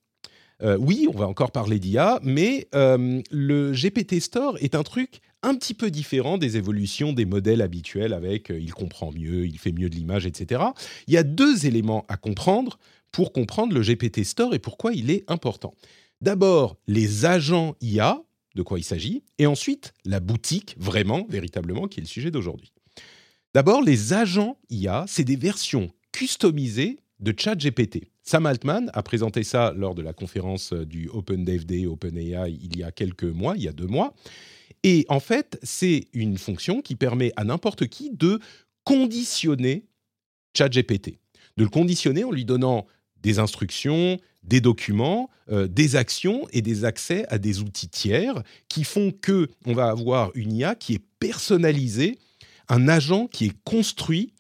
Euh, 0.64 0.78
oui, 0.80 1.08
on 1.14 1.18
va 1.18 1.28
encore 1.28 1.52
parler 1.52 1.80
d'IA, 1.80 2.20
mais 2.24 2.68
euh, 2.74 3.22
le 3.32 3.74
GPT 3.74 4.20
Store 4.20 4.58
est 4.60 4.76
un 4.76 4.84
truc 4.84 5.22
un 5.44 5.54
petit 5.56 5.76
peu 5.76 5.92
différent 5.92 6.38
des 6.38 6.58
évolutions 6.58 7.14
des 7.14 7.26
modèles 7.26 7.62
habituels 7.62 8.14
avec 8.14 8.50
euh, 8.50 8.60
il 8.60 8.74
comprend 8.74 9.12
mieux, 9.12 9.46
il 9.46 9.60
fait 9.60 9.72
mieux 9.72 9.90
de 9.90 9.96
l'image, 9.96 10.26
etc. 10.26 10.64
Il 11.08 11.14
y 11.14 11.18
a 11.18 11.24
deux 11.24 11.68
éléments 11.68 12.06
à 12.10 12.18
comprendre 12.18 12.80
pour 13.12 13.32
comprendre 13.32 13.74
le 13.74 13.82
GPT 13.82 14.24
Store 14.24 14.54
et 14.56 14.60
pourquoi 14.60 14.94
il 14.94 15.12
est 15.12 15.24
important. 15.28 15.74
D'abord, 16.22 16.78
les 16.88 17.26
agents 17.26 17.76
IA, 17.82 18.22
de 18.56 18.64
quoi 18.64 18.80
il 18.80 18.84
s'agit, 18.84 19.24
et 19.38 19.46
ensuite 19.46 19.94
la 20.06 20.20
boutique, 20.20 20.76
vraiment, 20.80 21.28
véritablement, 21.30 21.88
qui 21.88 22.00
est 22.00 22.04
le 22.04 22.08
sujet 22.08 22.32
d'aujourd'hui. 22.32 22.74
D'abord, 23.54 23.84
les 23.84 24.14
agents 24.14 24.58
IA, 24.72 25.06
c'est 25.08 25.24
des 25.24 25.36
versions 25.36 25.92
customisées 26.12 27.00
de 27.20 27.34
ChatGPT. 27.38 28.10
Sam 28.28 28.46
Altman 28.46 28.92
a 28.94 29.04
présenté 29.04 29.46
ça 29.46 29.74
lors 29.74 29.96
de 29.96 30.02
la 30.02 30.12
conférence 30.12 30.74
euh, 30.74 30.86
du 30.86 31.08
Open 31.08 31.46
Day 31.46 31.86
OpenAI 31.86 32.52
il 32.62 32.78
y 32.78 32.84
a 32.84 32.92
quelques 32.92 33.24
mois, 33.24 33.56
il 33.56 33.64
y 33.64 33.70
a 33.70 33.72
deux 33.72 33.88
mois. 33.88 34.14
Et 34.84 35.06
en 35.08 35.22
fait, 35.22 35.58
c'est 35.64 36.10
une 36.12 36.38
fonction 36.38 36.82
qui 36.82 36.96
permet 36.96 37.32
à 37.38 37.46
n'importe 37.46 37.88
qui 37.88 38.12
de 38.12 38.42
conditionner 38.84 39.86
ChatGPT, 40.58 41.20
de 41.56 41.64
le 41.64 41.70
conditionner 41.70 42.26
en 42.26 42.32
lui 42.32 42.44
donnant 42.44 42.86
des 43.24 43.40
instructions, 43.40 44.20
des 44.44 44.60
documents, 44.60 45.30
euh, 45.50 45.70
des 45.70 45.96
actions 45.96 46.50
et 46.52 46.62
des 46.62 46.84
accès 46.84 47.26
à 47.30 47.38
des 47.38 47.62
outils 47.62 47.88
tiers 47.88 48.44
qui 48.68 48.84
font 48.84 49.14
que 49.14 49.48
on 49.66 49.72
va 49.72 49.88
avoir 49.88 50.32
une 50.36 50.52
IA 50.52 50.76
qui 50.76 50.96
est 50.96 51.04
personnalisée, 51.22 52.20
un 52.68 52.90
agent 52.90 53.28
qui 53.28 53.46
est 53.46 53.58
construit 53.64 54.34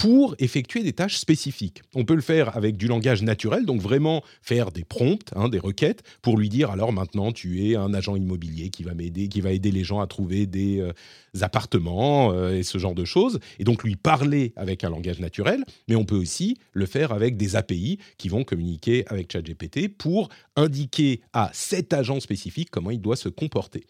pour 0.00 0.34
effectuer 0.38 0.82
des 0.82 0.94
tâches 0.94 1.18
spécifiques. 1.18 1.82
On 1.94 2.06
peut 2.06 2.14
le 2.14 2.22
faire 2.22 2.56
avec 2.56 2.78
du 2.78 2.86
langage 2.86 3.22
naturel, 3.22 3.66
donc 3.66 3.82
vraiment 3.82 4.24
faire 4.40 4.72
des 4.72 4.82
prompts, 4.82 5.30
hein, 5.36 5.50
des 5.50 5.58
requêtes, 5.58 6.02
pour 6.22 6.38
lui 6.38 6.48
dire 6.48 6.70
alors 6.70 6.90
maintenant 6.90 7.32
tu 7.32 7.68
es 7.68 7.76
un 7.76 7.92
agent 7.92 8.16
immobilier 8.16 8.70
qui 8.70 8.82
va 8.82 8.94
m'aider, 8.94 9.28
qui 9.28 9.42
va 9.42 9.52
aider 9.52 9.70
les 9.70 9.84
gens 9.84 10.00
à 10.00 10.06
trouver 10.06 10.46
des 10.46 10.80
euh, 10.80 10.92
appartements 11.42 12.32
euh, 12.32 12.56
et 12.56 12.62
ce 12.62 12.78
genre 12.78 12.94
de 12.94 13.04
choses, 13.04 13.40
et 13.58 13.64
donc 13.64 13.84
lui 13.84 13.94
parler 13.94 14.54
avec 14.56 14.84
un 14.84 14.88
langage 14.88 15.20
naturel. 15.20 15.66
Mais 15.86 15.96
on 15.96 16.06
peut 16.06 16.16
aussi 16.16 16.56
le 16.72 16.86
faire 16.86 17.12
avec 17.12 17.36
des 17.36 17.54
API 17.54 17.98
qui 18.16 18.30
vont 18.30 18.42
communiquer 18.42 19.04
avec 19.06 19.30
ChatGPT 19.30 19.94
pour 19.94 20.30
indiquer 20.56 21.20
à 21.34 21.50
cet 21.52 21.92
agent 21.92 22.20
spécifique 22.20 22.70
comment 22.70 22.90
il 22.90 23.02
doit 23.02 23.16
se 23.16 23.28
comporter. 23.28 23.84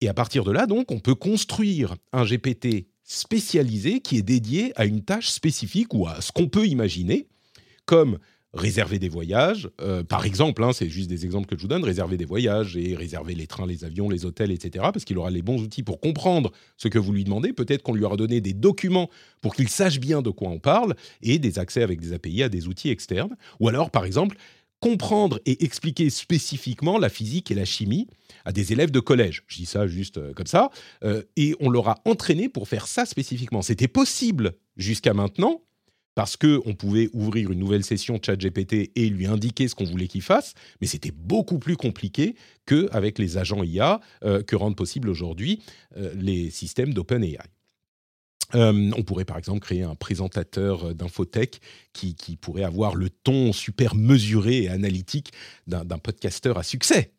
Et 0.00 0.08
à 0.08 0.14
partir 0.14 0.42
de 0.42 0.50
là, 0.50 0.66
donc, 0.66 0.90
on 0.90 0.98
peut 0.98 1.14
construire 1.14 1.96
un 2.12 2.24
GPT 2.24 2.86
spécialisé 3.08 4.00
qui 4.00 4.18
est 4.18 4.22
dédié 4.22 4.72
à 4.76 4.84
une 4.84 5.02
tâche 5.02 5.30
spécifique 5.30 5.94
ou 5.94 6.06
à 6.06 6.20
ce 6.20 6.30
qu'on 6.30 6.46
peut 6.46 6.66
imaginer 6.66 7.26
comme 7.86 8.18
réserver 8.54 8.98
des 8.98 9.08
voyages, 9.08 9.68
euh, 9.80 10.02
par 10.02 10.24
exemple, 10.24 10.62
hein, 10.62 10.72
c'est 10.72 10.88
juste 10.88 11.08
des 11.08 11.24
exemples 11.24 11.46
que 11.46 11.56
je 11.56 11.62
vous 11.62 11.68
donne, 11.68 11.84
réserver 11.84 12.16
des 12.16 12.24
voyages 12.24 12.76
et 12.76 12.94
réserver 12.94 13.34
les 13.34 13.46
trains, 13.46 13.66
les 13.66 13.84
avions, 13.84 14.08
les 14.08 14.24
hôtels, 14.24 14.50
etc., 14.50 14.86
parce 14.92 15.04
qu'il 15.04 15.18
aura 15.18 15.30
les 15.30 15.42
bons 15.42 15.62
outils 15.62 15.82
pour 15.82 16.00
comprendre 16.00 16.50
ce 16.76 16.88
que 16.88 16.98
vous 16.98 17.12
lui 17.12 17.24
demandez. 17.24 17.52
Peut-être 17.52 17.82
qu'on 17.82 17.94
lui 17.94 18.04
aura 18.04 18.16
donné 18.16 18.40
des 18.40 18.54
documents 18.54 19.10
pour 19.42 19.54
qu'il 19.54 19.68
sache 19.68 20.00
bien 20.00 20.22
de 20.22 20.30
quoi 20.30 20.48
on 20.48 20.58
parle 20.58 20.94
et 21.22 21.38
des 21.38 21.58
accès 21.58 21.82
avec 21.82 22.00
des 22.00 22.12
API 22.12 22.42
à 22.42 22.48
des 22.48 22.68
outils 22.68 22.90
externes. 22.90 23.36
Ou 23.60 23.68
alors, 23.68 23.90
par 23.90 24.04
exemple, 24.04 24.36
comprendre 24.80 25.40
et 25.46 25.64
expliquer 25.64 26.10
spécifiquement 26.10 26.98
la 26.98 27.08
physique 27.08 27.50
et 27.50 27.54
la 27.54 27.64
chimie 27.64 28.06
à 28.44 28.52
des 28.52 28.72
élèves 28.72 28.90
de 28.90 29.00
collège. 29.00 29.42
Je 29.46 29.56
dis 29.56 29.66
ça 29.66 29.86
juste 29.86 30.18
euh, 30.18 30.32
comme 30.34 30.46
ça. 30.46 30.70
Euh, 31.04 31.22
et 31.36 31.54
on 31.60 31.70
leur 31.70 31.88
a 31.88 32.00
entraîné 32.04 32.48
pour 32.48 32.68
faire 32.68 32.86
ça 32.86 33.06
spécifiquement. 33.06 33.62
C'était 33.62 33.88
possible 33.88 34.54
jusqu'à 34.76 35.14
maintenant 35.14 35.62
parce 36.14 36.36
qu'on 36.36 36.74
pouvait 36.74 37.08
ouvrir 37.12 37.52
une 37.52 37.60
nouvelle 37.60 37.84
session 37.84 38.18
ChatGPT 38.20 38.90
et 38.96 39.08
lui 39.08 39.26
indiquer 39.26 39.68
ce 39.68 39.76
qu'on 39.76 39.84
voulait 39.84 40.08
qu'il 40.08 40.22
fasse, 40.22 40.54
mais 40.80 40.88
c'était 40.88 41.12
beaucoup 41.12 41.60
plus 41.60 41.76
compliqué 41.76 42.34
qu'avec 42.66 43.20
les 43.20 43.38
agents 43.38 43.62
IA 43.62 44.00
euh, 44.24 44.42
que 44.42 44.56
rendent 44.56 44.74
possible 44.74 45.08
aujourd'hui 45.08 45.62
les 46.16 46.50
systèmes 46.50 46.92
d'OpenAI. 46.92 47.38
Euh, 48.54 48.90
on 48.96 49.02
pourrait 49.02 49.26
par 49.26 49.36
exemple 49.36 49.60
créer 49.60 49.82
un 49.82 49.94
présentateur 49.94 50.86
euh, 50.86 50.94
d'infotech 50.94 51.60
qui, 51.92 52.14
pourrait 52.40 52.62
avoir 52.62 52.94
le 52.94 53.10
ton 53.10 53.52
super 53.52 53.94
mesuré 53.94 54.62
et 54.62 54.68
analytique 54.68 55.32
d'un 55.66 55.98
podcasteur 55.98 56.56
à 56.56 56.62
succès, 56.62 57.12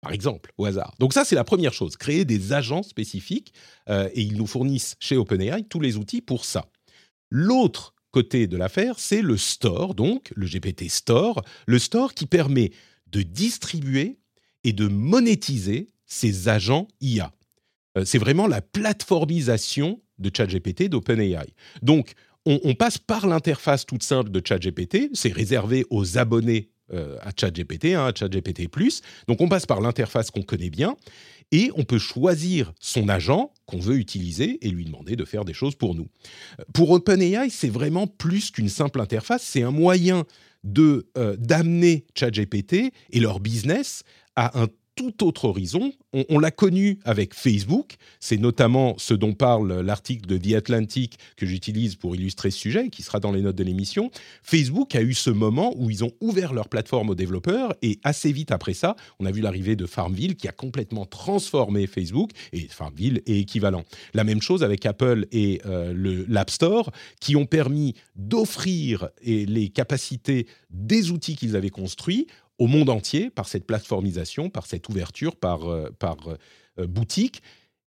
par 0.00 0.12
exemple, 0.12 0.52
au 0.58 0.66
hasard. 0.66 0.94
Donc 0.98 1.14
ça, 1.14 1.24
c'est 1.24 1.36
la 1.36 1.44
première 1.44 1.72
chose, 1.72 1.96
créer 1.96 2.24
des 2.24 2.52
agents 2.52 2.82
spécifiques, 2.82 3.54
euh, 3.88 4.08
et 4.12 4.22
ils 4.22 4.36
nous 4.36 4.46
fournissent 4.46 4.96
chez 4.98 5.16
OpenAI 5.16 5.64
tous 5.64 5.80
les 5.80 5.96
outils 5.96 6.20
pour 6.20 6.44
ça. 6.44 6.66
L'autre 7.30 7.94
côté 8.10 8.46
de 8.46 8.56
l'affaire, 8.56 8.98
c'est 8.98 9.22
le 9.22 9.36
store, 9.36 9.94
donc 9.94 10.32
le 10.36 10.46
GPT 10.46 10.90
Store, 10.90 11.42
le 11.66 11.78
store 11.78 12.14
qui 12.14 12.26
permet 12.26 12.72
de 13.06 13.22
distribuer 13.22 14.18
et 14.64 14.72
de 14.72 14.88
monétiser 14.88 15.90
ces 16.06 16.48
agents 16.48 16.88
IA. 17.00 17.32
c'est 18.04 18.18
vraiment 18.18 18.46
la 18.46 18.60
plateformisation 18.60 20.00
de 20.18 20.30
ChatGPT 20.34 20.88
d'OpenAI. 20.88 21.54
Donc, 21.82 22.14
on, 22.46 22.74
passe 22.74 22.98
par 22.98 23.26
l'interface 23.26 23.86
toute 23.86 24.02
simple 24.02 24.30
de 24.30 24.42
ChatGPT, 24.46 25.08
c'est 25.14 25.32
réservé 25.32 25.86
aux 25.88 26.18
abonnés 26.18 26.68
euh, 26.92 27.16
à 27.22 27.30
ChatGPT, 27.34 27.94
hein, 27.94 28.06
à 28.06 28.14
ChatGPT+. 28.14 28.68
Donc, 29.26 29.40
on 29.40 29.48
passe 29.48 29.64
par 29.64 29.80
l'interface 29.80 30.30
qu'on 30.30 30.42
connaît 30.42 30.68
bien 30.68 30.94
et 31.52 31.70
on 31.76 31.84
peut 31.84 31.98
choisir 31.98 32.72
son 32.80 33.08
agent 33.08 33.50
qu'on 33.64 33.78
veut 33.78 33.96
utiliser 33.96 34.58
et 34.66 34.68
lui 34.68 34.84
demander 34.84 35.16
de 35.16 35.24
faire 35.24 35.46
des 35.46 35.54
choses 35.54 35.74
pour 35.74 35.94
nous. 35.94 36.08
Pour 36.74 36.90
OpenAI, 36.90 37.48
c'est 37.48 37.70
vraiment 37.70 38.06
plus 38.06 38.50
qu'une 38.50 38.68
simple 38.68 39.00
interface, 39.00 39.42
c'est 39.42 39.62
un 39.62 39.70
moyen 39.70 40.24
de 40.64 41.06
euh, 41.16 41.36
d'amener 41.36 42.04
ChatGPT 42.14 42.92
et 43.10 43.20
leur 43.20 43.40
business 43.40 44.02
à 44.36 44.60
un 44.60 44.68
tout 44.94 45.24
autre 45.24 45.46
horizon. 45.46 45.92
On, 46.12 46.38
l'a 46.38 46.50
connu 46.50 46.98
avec 47.04 47.34
Facebook. 47.34 47.96
C'est 48.20 48.36
notamment 48.36 48.94
ce 48.98 49.14
dont 49.14 49.32
parle 49.32 49.80
l'article 49.80 50.26
de 50.26 50.38
The 50.38 50.54
Atlantic 50.54 51.18
que 51.36 51.46
j'utilise 51.46 51.96
pour 51.96 52.14
illustrer 52.14 52.50
ce 52.50 52.58
sujet, 52.58 52.88
qui 52.88 53.02
sera 53.02 53.18
dans 53.18 53.32
les 53.32 53.42
notes 53.42 53.56
de 53.56 53.64
l'émission. 53.64 54.10
Facebook 54.42 54.94
a 54.94 55.02
eu 55.02 55.14
ce 55.14 55.30
moment 55.30 55.74
où 55.76 55.90
ils 55.90 56.04
ont 56.04 56.12
ouvert 56.20 56.52
leur 56.52 56.68
plateforme 56.68 57.10
aux 57.10 57.14
développeurs 57.14 57.74
et 57.82 57.98
assez 58.04 58.32
vite 58.32 58.52
après 58.52 58.74
ça, 58.74 58.94
on 59.18 59.26
a 59.26 59.32
vu 59.32 59.40
l'arrivée 59.40 59.76
de 59.76 59.86
Farmville 59.86 60.36
qui 60.36 60.48
a 60.48 60.52
complètement 60.52 61.06
transformé 61.06 61.86
Facebook 61.86 62.30
et 62.52 62.68
Farmville 62.68 63.22
est 63.26 63.38
équivalent. 63.38 63.84
La 64.14 64.24
même 64.24 64.42
chose 64.42 64.62
avec 64.62 64.86
Apple 64.86 65.26
et 65.32 65.60
euh, 65.66 66.24
l'App 66.28 66.50
Store 66.50 66.90
qui 67.20 67.36
ont 67.36 67.46
permis 67.46 67.94
d'offrir 68.16 69.08
les 69.24 69.68
capacités 69.68 70.46
des 70.70 71.10
outils 71.10 71.36
qu'ils 71.36 71.56
avaient 71.56 71.70
construits 71.70 72.26
au 72.58 72.66
monde 72.66 72.90
entier 72.90 73.30
par 73.30 73.48
cette 73.48 73.66
plateformisation, 73.66 74.50
par 74.50 74.66
cette 74.66 74.88
ouverture, 74.88 75.36
par, 75.36 75.68
euh, 75.68 75.90
par 75.98 76.16
euh, 76.78 76.86
boutique. 76.86 77.42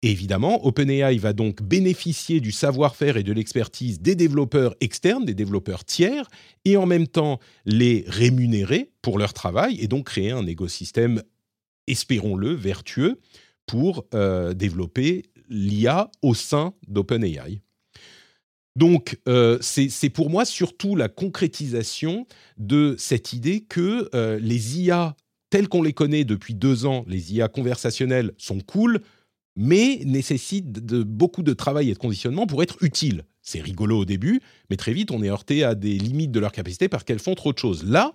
évidemment, 0.01 0.65
OpenAI 0.65 1.17
va 1.17 1.33
donc 1.33 1.63
bénéficier 1.63 2.39
du 2.39 2.51
savoir-faire 2.51 3.17
et 3.17 3.23
de 3.23 3.33
l'expertise 3.33 4.01
des 4.01 4.15
développeurs 4.15 4.75
externes, 4.79 5.25
des 5.25 5.33
développeurs 5.33 5.83
tiers, 5.83 6.29
et 6.63 6.77
en 6.77 6.85
même 6.85 7.07
temps 7.07 7.39
les 7.65 8.03
rémunérer 8.07 8.91
pour 9.01 9.17
leur 9.17 9.33
travail 9.33 9.79
et 9.79 9.87
donc 9.87 10.05
créer 10.05 10.31
un 10.31 10.45
écosystème, 10.45 11.23
espérons-le, 11.87 12.53
vertueux 12.53 13.19
pour 13.65 14.05
euh, 14.13 14.53
développer 14.53 15.23
l'IA 15.49 16.11
au 16.21 16.33
sein 16.33 16.73
d'OpenAI. 16.87 17.61
Donc, 18.75 19.17
euh, 19.27 19.57
c'est 19.61 20.09
pour 20.09 20.29
moi 20.29 20.43
surtout 20.43 20.95
la 20.95 21.07
concrétisation 21.07 22.27
de 22.57 22.95
cette 22.97 23.31
idée 23.31 23.61
que 23.61 24.09
euh, 24.13 24.37
les 24.39 24.81
IA 24.81 25.15
telles 25.49 25.69
qu'on 25.69 25.83
les 25.83 25.93
connaît 25.93 26.25
depuis 26.25 26.53
deux 26.53 26.85
ans, 26.85 27.05
les 27.07 27.33
IA 27.33 27.47
conversationnelles 27.47 28.33
sont 28.37 28.59
cool, 28.59 28.99
mais 29.55 30.01
nécessitent 30.03 30.71
beaucoup 30.73 31.43
de 31.43 31.53
travail 31.53 31.89
et 31.89 31.93
de 31.93 31.97
conditionnement 31.97 32.45
pour 32.45 32.61
être 32.61 32.83
utiles. 32.83 33.23
C'est 33.41 33.61
rigolo 33.61 33.99
au 33.99 34.05
début, 34.05 34.41
mais 34.69 34.75
très 34.75 34.91
vite 34.91 35.11
on 35.11 35.23
est 35.23 35.29
heurté 35.29 35.63
à 35.63 35.75
des 35.75 35.97
limites 35.97 36.31
de 36.31 36.39
leur 36.41 36.51
capacité 36.51 36.89
parce 36.89 37.05
qu'elles 37.05 37.19
font 37.19 37.35
trop 37.35 37.53
de 37.53 37.57
choses. 37.57 37.85
Là, 37.85 38.13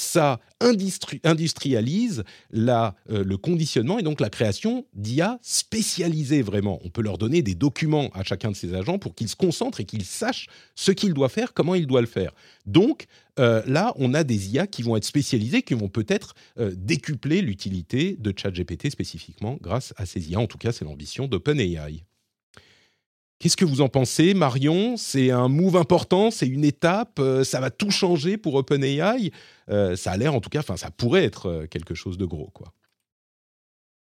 ça 0.00 0.40
industrialise 0.60 2.24
la, 2.50 2.94
euh, 3.10 3.22
le 3.22 3.36
conditionnement 3.36 3.98
et 3.98 4.02
donc 4.02 4.20
la 4.20 4.30
création 4.30 4.86
d'IA 4.94 5.38
spécialisées 5.42 6.42
vraiment. 6.42 6.80
On 6.84 6.88
peut 6.88 7.02
leur 7.02 7.18
donner 7.18 7.42
des 7.42 7.54
documents 7.54 8.08
à 8.14 8.24
chacun 8.24 8.50
de 8.50 8.56
ces 8.56 8.74
agents 8.74 8.98
pour 8.98 9.14
qu'ils 9.14 9.28
se 9.28 9.36
concentrent 9.36 9.80
et 9.80 9.84
qu'ils 9.84 10.04
sachent 10.04 10.48
ce 10.74 10.92
qu'ils 10.92 11.12
doivent 11.12 11.30
faire, 11.30 11.52
comment 11.52 11.74
ils 11.74 11.86
doivent 11.86 12.04
le 12.04 12.08
faire. 12.08 12.32
Donc 12.66 13.06
euh, 13.38 13.62
là, 13.66 13.92
on 13.96 14.14
a 14.14 14.24
des 14.24 14.50
IA 14.50 14.66
qui 14.66 14.82
vont 14.82 14.96
être 14.96 15.04
spécialisées, 15.04 15.62
qui 15.62 15.74
vont 15.74 15.88
peut-être 15.88 16.34
euh, 16.58 16.72
décupler 16.74 17.42
l'utilité 17.42 18.16
de 18.18 18.32
ChatGPT 18.36 18.90
spécifiquement 18.90 19.58
grâce 19.60 19.92
à 19.96 20.06
ces 20.06 20.30
IA. 20.30 20.40
En 20.40 20.46
tout 20.46 20.58
cas, 20.58 20.72
c'est 20.72 20.84
l'ambition 20.84 21.28
d'OpenAI. 21.28 22.04
Qu'est-ce 23.40 23.56
que 23.56 23.64
vous 23.64 23.80
en 23.80 23.88
pensez, 23.88 24.34
Marion? 24.34 24.98
C'est 24.98 25.30
un 25.30 25.48
move 25.48 25.76
important, 25.76 26.30
c'est 26.30 26.46
une 26.46 26.62
étape, 26.62 27.18
euh, 27.20 27.42
ça 27.42 27.58
va 27.58 27.70
tout 27.70 27.90
changer 27.90 28.36
pour 28.36 28.54
OpenAI? 28.54 29.32
Euh, 29.70 29.96
ça 29.96 30.12
a 30.12 30.16
l'air, 30.18 30.34
en 30.34 30.42
tout 30.42 30.50
cas, 30.50 30.58
enfin, 30.58 30.76
ça 30.76 30.90
pourrait 30.90 31.24
être 31.24 31.46
euh, 31.46 31.66
quelque 31.66 31.94
chose 31.94 32.18
de 32.18 32.26
gros, 32.26 32.50
quoi. 32.52 32.74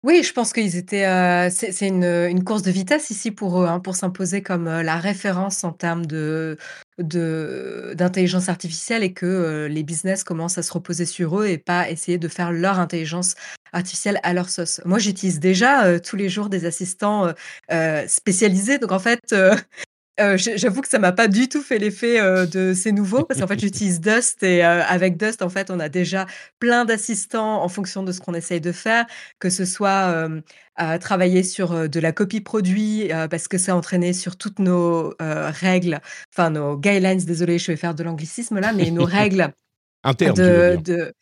Oui, 0.02 0.22
je 0.22 0.32
pense 0.32 0.54
qu'ils 0.54 0.76
étaient. 0.76 1.50
c'est 1.50 1.88
une, 1.88 2.44
course 2.44 2.62
de 2.62 2.70
vitesse 2.70 3.10
ici 3.10 3.30
pour 3.30 3.60
eux, 3.60 3.66
hein, 3.66 3.80
pour 3.80 3.96
s'imposer 3.96 4.40
comme 4.40 4.66
la 4.66 4.96
référence 4.98 5.64
en 5.64 5.72
termes 5.72 6.06
de, 6.06 6.56
d'intelligence 6.98 8.48
artificielle 8.48 9.02
et 9.02 9.12
que 9.12 9.66
les 9.70 9.82
business 9.82 10.24
commencent 10.24 10.58
à 10.58 10.62
se 10.62 10.72
reposer 10.72 11.04
sur 11.04 11.40
eux 11.40 11.46
et 11.46 11.58
pas 11.58 11.90
essayer 11.90 12.18
de 12.18 12.28
faire 12.28 12.52
leur 12.52 12.78
intelligence 12.78 13.34
artificielle 13.72 14.18
à 14.22 14.32
leur 14.32 14.48
sauce. 14.48 14.80
Moi, 14.84 14.98
j'utilise 14.98 15.38
déjà 15.38 16.00
tous 16.00 16.16
les 16.16 16.28
jours 16.28 16.48
des 16.48 16.64
assistants 16.64 17.32
spécialisés. 18.06 18.78
Donc, 18.78 18.92
en 18.92 18.98
fait, 18.98 19.34
euh, 20.18 20.38
j'avoue 20.38 20.80
que 20.80 20.88
ça 20.88 20.98
m'a 20.98 21.12
pas 21.12 21.28
du 21.28 21.46
tout 21.48 21.62
fait 21.62 21.78
l'effet 21.78 22.18
euh, 22.18 22.46
de 22.46 22.72
ces 22.72 22.90
nouveaux 22.90 23.24
parce 23.24 23.38
qu'en 23.38 23.46
fait 23.46 23.60
j'utilise 23.60 24.00
Dust 24.00 24.42
et 24.42 24.64
euh, 24.64 24.82
avec 24.82 25.18
Dust 25.18 25.42
en 25.42 25.50
fait 25.50 25.70
on 25.70 25.78
a 25.78 25.90
déjà 25.90 26.24
plein 26.58 26.86
d'assistants 26.86 27.62
en 27.62 27.68
fonction 27.68 28.02
de 28.02 28.12
ce 28.12 28.20
qu'on 28.20 28.32
essaye 28.32 28.62
de 28.62 28.72
faire, 28.72 29.04
que 29.38 29.50
ce 29.50 29.66
soit 29.66 30.28
à 30.76 30.98
travailler 30.98 31.42
sur 31.42 31.88
de 31.88 32.00
la 32.00 32.12
copie 32.12 32.40
produit 32.40 33.10
parce 33.30 33.46
que 33.48 33.58
c'est 33.58 33.72
entraîné 33.72 34.12
sur 34.12 34.36
toutes 34.36 34.58
nos 34.58 35.14
règles, 35.20 36.00
enfin 36.32 36.50
nos 36.50 36.76
guidelines. 36.76 37.18
Désolé, 37.18 37.58
je 37.58 37.70
vais 37.70 37.76
faire 37.76 37.94
de 37.94 38.02
l'anglicisme 38.02 38.58
là, 38.58 38.72
mais 38.72 38.90
nos 38.90 39.04
règles 39.04 39.52
internes. 40.02 40.82
de 40.82 41.12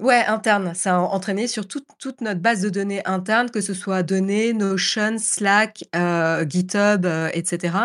Ouais, 0.00 0.24
interne. 0.26 0.72
Ça 0.74 0.96
a 0.96 0.98
entraîné 0.98 1.46
sur 1.46 1.68
toute, 1.68 1.84
toute 1.98 2.22
notre 2.22 2.40
base 2.40 2.62
de 2.62 2.70
données 2.70 3.02
interne, 3.06 3.50
que 3.50 3.60
ce 3.60 3.74
soit 3.74 4.02
données, 4.02 4.54
Notion, 4.54 5.18
Slack, 5.18 5.84
euh, 5.94 6.46
GitHub, 6.48 7.04
euh, 7.04 7.28
etc. 7.34 7.76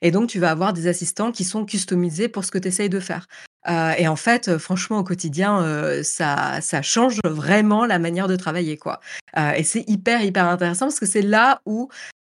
Et 0.00 0.10
donc, 0.10 0.30
tu 0.30 0.38
vas 0.38 0.50
avoir 0.50 0.72
des 0.72 0.86
assistants 0.86 1.30
qui 1.30 1.44
sont 1.44 1.66
customisés 1.66 2.28
pour 2.28 2.44
ce 2.46 2.50
que 2.50 2.56
tu 2.56 2.68
essayes 2.68 2.88
de 2.88 3.00
faire. 3.00 3.26
Euh, 3.68 3.92
et 3.98 4.08
en 4.08 4.16
fait, 4.16 4.56
franchement, 4.56 4.98
au 4.98 5.04
quotidien, 5.04 5.62
ça, 6.02 6.60
ça 6.62 6.80
change 6.80 7.18
vraiment 7.24 7.84
la 7.84 7.98
manière 7.98 8.28
de 8.28 8.36
travailler, 8.36 8.78
quoi. 8.78 9.00
et 9.36 9.62
c'est 9.62 9.84
hyper, 9.88 10.22
hyper 10.22 10.46
intéressant 10.46 10.86
parce 10.86 11.00
que 11.00 11.06
c'est 11.06 11.22
là 11.22 11.60
où 11.66 11.90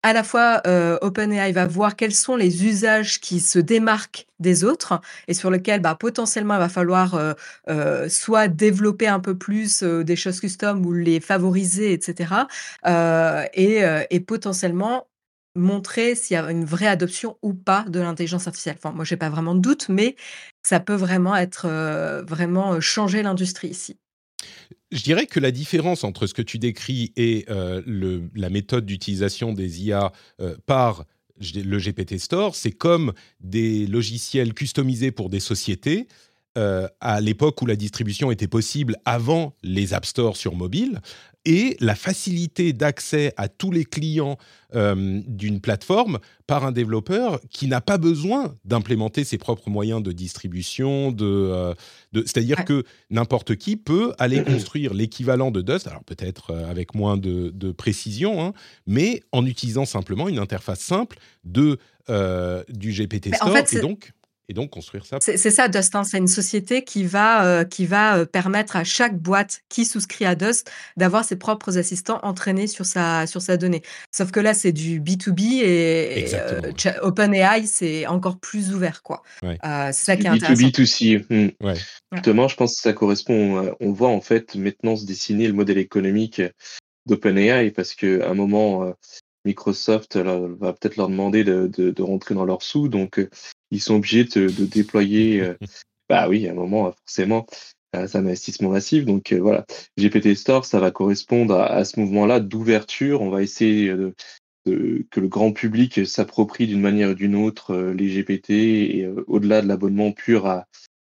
à 0.02 0.12
la 0.12 0.24
fois 0.24 0.62
euh, 0.66 0.98
OpenAI 1.02 1.52
va 1.52 1.66
voir 1.66 1.96
quels 1.96 2.14
sont 2.14 2.36
les 2.36 2.64
usages 2.64 3.20
qui 3.20 3.40
se 3.40 3.58
démarquent 3.58 4.26
des 4.38 4.64
autres 4.64 5.00
et 5.28 5.34
sur 5.34 5.50
lesquels 5.50 5.80
bah, 5.80 5.94
potentiellement 5.94 6.54
il 6.54 6.60
va 6.60 6.68
falloir 6.68 7.14
euh, 7.14 7.34
euh, 7.68 8.08
soit 8.08 8.48
développer 8.48 9.08
un 9.08 9.20
peu 9.20 9.36
plus 9.36 9.82
des 9.82 10.16
choses 10.16 10.40
custom 10.40 10.84
ou 10.86 10.92
les 10.92 11.20
favoriser, 11.20 11.92
etc. 11.92 12.46
Et, 13.54 13.82
et, 14.10 14.20
potentiellement 14.20 15.08
montrer 15.56 16.14
s'il 16.14 16.34
y 16.34 16.38
a 16.38 16.50
une 16.50 16.64
vraie 16.64 16.86
adoption 16.86 17.36
ou 17.42 17.54
pas 17.54 17.84
de 17.88 18.00
l'intelligence 18.00 18.46
artificielle. 18.46 18.76
Enfin, 18.78 18.94
moi, 18.94 19.04
j'ai 19.04 19.16
pas 19.16 19.28
vraiment 19.28 19.54
de 19.54 19.60
doute, 19.60 19.88
mais 19.88 20.16
ça 20.62 20.80
peut 20.80 20.94
vraiment 20.94 21.36
être 21.36 21.66
vraiment 22.26 22.80
changer 22.80 23.22
l'industrie 23.22 23.68
ici. 23.68 23.98
Je 24.90 25.02
dirais 25.02 25.26
que 25.26 25.40
la 25.40 25.50
différence 25.50 26.04
entre 26.04 26.26
ce 26.26 26.34
que 26.34 26.42
tu 26.42 26.58
décris 26.58 27.12
et 27.16 27.44
euh, 27.48 27.82
la 28.34 28.50
méthode 28.50 28.86
d'utilisation 28.86 29.52
des 29.52 29.84
IA 29.84 30.12
euh, 30.40 30.56
par 30.66 31.04
le 31.40 31.78
GPT 31.78 32.18
Store, 32.18 32.54
c'est 32.54 32.72
comme 32.72 33.12
des 33.40 33.86
logiciels 33.86 34.52
customisés 34.52 35.10
pour 35.10 35.30
des 35.30 35.40
sociétés 35.40 36.06
euh, 36.58 36.88
à 37.00 37.20
l'époque 37.20 37.62
où 37.62 37.66
la 37.66 37.76
distribution 37.76 38.32
était 38.32 38.48
possible 38.48 38.96
avant 39.04 39.54
les 39.62 39.94
App 39.94 40.04
Store 40.04 40.36
sur 40.36 40.56
mobile 40.56 41.00
et 41.44 41.76
la 41.80 41.94
facilité 41.94 42.72
d'accès 42.72 43.32
à 43.36 43.48
tous 43.48 43.70
les 43.70 43.84
clients 43.84 44.36
euh, 44.74 45.20
d'une 45.26 45.60
plateforme 45.60 46.18
par 46.46 46.64
un 46.64 46.72
développeur 46.72 47.40
qui 47.50 47.66
n'a 47.66 47.80
pas 47.80 47.98
besoin 47.98 48.54
d'implémenter 48.64 49.24
ses 49.24 49.38
propres 49.38 49.70
moyens 49.70 50.02
de 50.02 50.12
distribution. 50.12 51.12
De, 51.12 51.24
euh, 51.24 51.74
C'est-à-dire 52.12 52.64
que 52.64 52.84
n'importe 53.10 53.56
qui 53.56 53.76
peut 53.76 54.12
aller 54.18 54.44
construire 54.44 54.94
l'équivalent 54.94 55.50
de 55.50 55.62
Dust, 55.62 55.86
alors 55.86 56.04
peut-être 56.04 56.54
avec 56.54 56.94
moins 56.94 57.16
de, 57.16 57.72
précision, 57.72 58.44
hein, 58.44 58.52
mais 58.86 59.22
en 59.32 59.46
utilisant 59.46 59.86
simplement 59.86 60.28
une 60.28 60.38
interface 60.38 60.80
simple 60.80 61.18
de, 61.44 61.78
du 62.68 62.92
GPT 62.92 63.34
Store. 63.34 63.56
et 63.56 63.80
donc 63.80 64.12
et 64.50 64.52
donc 64.52 64.70
construire 64.70 65.06
ça. 65.06 65.18
C'est 65.20 65.38
ça, 65.38 65.68
Dust. 65.68 65.94
Hein. 65.94 66.02
C'est 66.02 66.18
une 66.18 66.26
société 66.26 66.82
qui 66.82 67.04
va, 67.04 67.44
euh, 67.44 67.64
qui 67.64 67.86
va 67.86 68.16
euh, 68.16 68.24
permettre 68.26 68.74
à 68.74 68.82
chaque 68.82 69.16
boîte 69.16 69.60
qui 69.68 69.84
souscrit 69.84 70.24
à 70.24 70.34
Dust 70.34 70.70
d'avoir 70.96 71.24
ses 71.24 71.36
propres 71.36 71.78
assistants 71.78 72.18
entraînés 72.24 72.66
sur 72.66 72.84
sa, 72.84 73.28
sur 73.28 73.40
sa 73.40 73.56
donnée. 73.56 73.82
Sauf 74.10 74.32
que 74.32 74.40
là, 74.40 74.52
c'est 74.52 74.72
du 74.72 75.00
B2B 75.00 75.62
et, 75.62 76.26
euh, 76.34 76.72
OpenAI, 77.02 77.64
c'est 77.66 78.08
encore 78.08 78.40
plus 78.40 78.74
ouvert. 78.74 79.02
quoi. 79.02 79.22
c'est 79.40 79.92
ça 79.92 80.16
qui 80.16 80.26
est 80.26 80.30
intéressant. 80.30 80.66
B2B2C. 80.66 81.24
Hmm. 81.30 81.64
Ouais. 81.64 81.74
Justement, 82.10 82.48
je 82.48 82.56
pense 82.56 82.74
que 82.74 82.82
ça 82.82 82.92
correspond. 82.92 83.72
On 83.78 83.92
voit 83.92 84.08
en 84.08 84.20
fait 84.20 84.56
maintenant 84.56 84.96
se 84.96 85.06
dessiner 85.06 85.46
le 85.46 85.52
modèle 85.52 85.78
économique 85.78 86.42
d'OpenAI 87.06 87.70
parce 87.70 87.94
qu'à 87.94 88.28
un 88.28 88.34
moment, 88.34 88.92
Microsoft 89.44 90.16
va 90.16 90.72
peut-être 90.72 90.96
leur 90.96 91.08
demander 91.08 91.44
de, 91.44 91.70
de, 91.72 91.92
de, 91.92 92.02
rentrer 92.02 92.34
dans 92.34 92.44
leurs 92.44 92.62
sous. 92.62 92.88
Donc, 92.88 93.20
ils 93.70 93.80
sont 93.80 93.96
obligés 93.96 94.24
de, 94.24 94.48
de 94.48 94.64
déployer. 94.64 95.40
Euh, 95.40 95.54
bah 96.08 96.28
oui, 96.28 96.46
à 96.46 96.52
un 96.52 96.54
moment, 96.54 96.92
forcément, 96.92 97.46
c'est 97.92 98.16
un 98.16 98.20
investissement 98.20 98.70
massif. 98.70 99.04
Donc 99.04 99.32
euh, 99.32 99.38
voilà, 99.38 99.66
GPT 99.98 100.34
Store, 100.34 100.64
ça 100.64 100.80
va 100.80 100.90
correspondre 100.90 101.54
à, 101.56 101.84
ce 101.84 101.98
mouvement-là 102.00 102.40
d'ouverture. 102.40 103.22
On 103.22 103.30
va 103.30 103.42
essayer 103.42 103.88
de, 103.88 104.14
que 104.64 105.20
le 105.20 105.28
grand 105.28 105.52
public 105.52 106.06
s'approprie 106.06 106.66
d'une 106.66 106.80
manière 106.80 107.10
ou 107.10 107.14
d'une 107.14 107.34
autre 107.34 107.74
euh, 107.74 107.94
les 107.94 108.08
GPT 108.08 108.50
et 108.50 109.08
au-delà 109.26 109.62
de 109.62 109.68
l'abonnement 109.68 110.12
pur 110.12 110.46
à, 110.46 110.66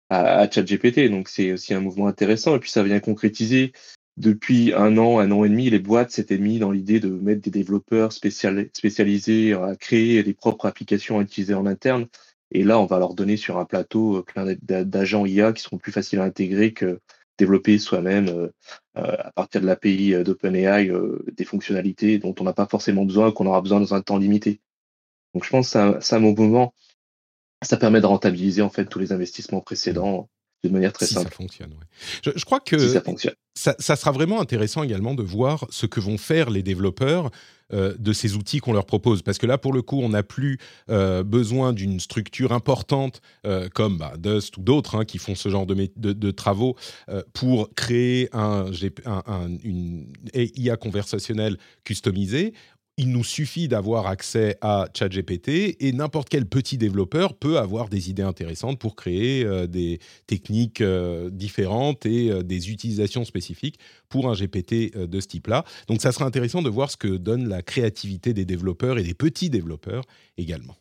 à, 0.10 0.50
ChatGPT. 0.50 1.10
Donc 1.10 1.30
c'est 1.30 1.54
aussi 1.54 1.74
un 1.74 1.82
mouvement 1.82 2.08
intéressant. 2.08 2.56
Et 2.56 2.60
puis 2.60 2.72
ça 2.72 2.84
vient 2.84 3.00
concrétiser 3.00 3.74
depuis 4.18 4.74
un 4.74 4.98
an, 4.98 5.20
un 5.20 5.32
an 5.32 5.46
et 5.46 5.50
demi, 5.50 5.70
les 5.70 5.80
boîtes 5.80 6.12
s'étaient 6.12 6.38
mis 6.38 6.60
dans 6.60 6.72
l'idée 6.72 7.00
de 7.00 7.10
mettre 7.10 7.42
des 7.42 7.50
développeurs 7.50 8.12
spécialisés 8.12 9.54
à 9.54 9.76
créer 9.76 10.22
des 10.22 10.34
propres 10.34 10.66
applications 10.66 11.20
à 11.20 11.24
utiliser 11.24 11.54
en 11.54 11.66
interne. 11.66 12.08
Et 12.52 12.64
là, 12.64 12.80
on 12.80 12.86
va 12.86 13.00
leur 13.00 13.14
donner 13.14 13.38
sur 13.38 13.58
un 13.58 13.66
plateau 13.66 14.18
euh, 14.18 14.24
plein 14.24 14.56
d'agents 14.62 15.26
IA 15.26 15.54
qui 15.54 15.64
seront 15.64 15.78
plus 15.78 15.92
faciles 15.92 16.20
à 16.20 16.24
intégrer 16.24 16.74
que 16.74 17.00
développer 17.38 17.80
soi-même 17.80 18.28
euh, 18.30 18.50
à 18.96 19.32
partir 19.32 19.62
de 19.62 19.66
l'API 19.66 20.24
d'OpenAI 20.24 20.92
des 21.32 21.46
fonctionnalités 21.46 22.20
dont 22.20 22.36
on 22.40 22.44
n'a 22.44 22.54
pas 22.54 22.68
forcément 22.68 23.06
besoin, 23.06 23.32
qu'on 23.32 23.48
aura 23.48 23.62
besoin 23.62 23.80
dans 23.80 23.96
un 23.96 24.02
temps 24.02 24.18
limité. 24.18 24.62
Donc 25.34 25.46
je 25.46 25.50
pense 25.50 25.74
que 25.74 26.00
c'est 26.02 26.16
un, 26.16 26.20
moment, 26.20 26.74
ça 27.62 27.78
permet 27.78 28.02
de 28.02 28.06
rentabiliser 28.06 28.62
en 28.62 28.70
fait 28.70 28.86
tous 28.86 29.00
les 29.00 29.12
investissements 29.12 29.62
précédents 29.62 30.30
de 30.64 30.70
manière 30.70 30.94
très 30.94 31.08
simple. 31.08 31.30
Ça 31.30 31.36
fonctionne, 31.36 31.74
je, 32.24 32.32
je, 32.36 32.46
crois 32.46 32.60
que 32.60 32.78
ça, 32.78 33.02
fonctionne. 33.02 33.34
Ça, 33.56 33.76
sera 33.96 34.12
vraiment 34.12 34.40
intéressant 34.40 34.84
également 34.84 35.14
de 35.14 35.24
voir 35.24 35.66
ce 35.70 35.86
que 35.86 36.00
vont 36.00 36.18
faire 36.18 36.50
les 36.50 36.64
développeurs 36.64 37.32
euh, 37.74 37.96
de 37.98 38.14
ces 38.14 38.36
outils 38.36 38.60
qu'on 38.60 38.74
leur 38.74 38.86
propose. 38.86 39.22
Parce 39.24 39.38
que 39.38 39.46
là, 39.46 39.58
pour 39.58 39.74
le 39.74 39.82
coup, 39.82 40.00
on 40.02 40.10
n'a 40.10 40.24
plus 40.24 40.58
euh, 40.90 41.24
besoin 41.24 41.74
d'une 41.74 42.00
structure 42.00 42.54
importante 42.54 43.22
euh, 43.46 43.70
comme 43.70 43.98
bah, 43.98 44.14
Dust 44.18 44.58
ou 44.58 44.62
d'autres 44.62 44.96
hein, 44.96 45.06
qui 45.06 45.18
font 45.18 45.36
ce 45.36 45.50
genre 45.50 45.66
de, 45.66 45.90
de, 45.96 46.32
travaux 46.32 46.76
pour 47.34 47.74
créer 47.76 48.30
un, 48.32 48.72
un, 49.06 49.50
une 49.64 50.08
IA 50.34 50.78
conversationnelle 50.78 51.58
customisée 51.84 52.54
il 53.02 53.10
nous 53.10 53.24
suffit 53.24 53.68
d'avoir 53.68 54.06
accès 54.06 54.58
à 54.62 54.88
ChatGPT 54.96 55.76
et 55.80 55.92
n'importe 55.92 56.30
quel 56.30 56.46
petit 56.46 56.78
développeur 56.78 57.34
peut 57.34 57.58
avoir 57.58 57.90
des 57.90 58.12
idées 58.12 58.22
intéressantes 58.22 58.78
pour 58.78 58.96
créer 58.96 59.44
euh, 59.44 59.66
des 59.66 60.00
techniques 60.28 60.82
euh, 60.82 61.32
différentes 61.32 62.06
et 62.06 62.30
euh, 62.30 62.44
des 62.44 62.70
utilisations 62.70 63.26
spécifiques 63.26 63.80
pour 64.08 64.30
un 64.30 64.34
GPT 64.34 64.96
de 64.96 65.20
ce 65.20 65.28
type-là. 65.28 65.66
Donc 65.88 66.00
ça 66.00 66.12
sera 66.12 66.26
intéressant 66.26 66.62
de 66.62 66.70
voir 66.70 66.92
ce 66.92 66.98
que 66.98 67.08
donne 67.08 67.50
la 67.50 67.64
créativité 67.64 68.36
des 68.36 68.46
développeurs 68.46 69.00
et 69.00 69.04
des 69.04 69.16
petits 69.16 69.50
développeurs 69.50 70.04
également. 70.38 70.76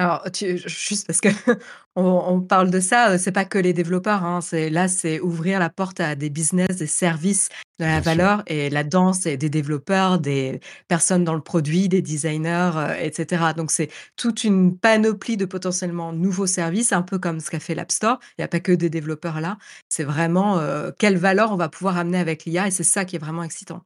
Alors, 0.00 0.24
juste 0.64 1.06
parce 1.06 1.20
que 1.20 1.28
on 1.94 2.40
parle 2.40 2.70
de 2.70 2.80
ça, 2.80 3.18
c'est 3.18 3.32
pas 3.32 3.44
que 3.44 3.58
les 3.58 3.74
développeurs, 3.74 4.24
hein, 4.24 4.40
c'est 4.40 4.70
là, 4.70 4.88
c'est 4.88 5.20
ouvrir 5.20 5.58
la 5.58 5.68
porte 5.68 6.00
à 6.00 6.14
des 6.14 6.30
business, 6.30 6.78
des 6.78 6.86
services 6.86 7.50
de 7.78 7.84
la 7.84 8.00
valeur 8.00 8.42
et 8.46 8.70
là-dedans, 8.70 9.12
c'est 9.12 9.36
des 9.36 9.50
développeurs, 9.50 10.18
des 10.18 10.60
personnes 10.88 11.22
dans 11.22 11.34
le 11.34 11.42
produit, 11.42 11.90
des 11.90 12.00
designers, 12.00 12.96
etc. 12.98 13.52
Donc 13.54 13.70
c'est 13.70 13.90
toute 14.16 14.42
une 14.42 14.78
panoplie 14.78 15.36
de 15.36 15.44
potentiellement 15.44 16.14
nouveaux 16.14 16.46
services, 16.46 16.94
un 16.94 17.02
peu 17.02 17.18
comme 17.18 17.38
ce 17.38 17.50
qu'a 17.50 17.60
fait 17.60 17.74
l'App 17.74 17.92
Store. 17.92 18.20
Il 18.38 18.40
n'y 18.40 18.44
a 18.46 18.48
pas 18.48 18.60
que 18.60 18.72
des 18.72 18.88
développeurs 18.88 19.42
là, 19.42 19.58
c'est 19.90 20.04
vraiment, 20.04 20.62
quelle 20.98 21.18
valeur 21.18 21.52
on 21.52 21.56
va 21.56 21.68
pouvoir 21.68 21.98
amener 21.98 22.18
avec 22.18 22.46
l'IA 22.46 22.68
et 22.68 22.70
c'est 22.70 22.84
ça 22.84 23.04
qui 23.04 23.16
est 23.16 23.18
vraiment 23.18 23.42
excitant. 23.42 23.82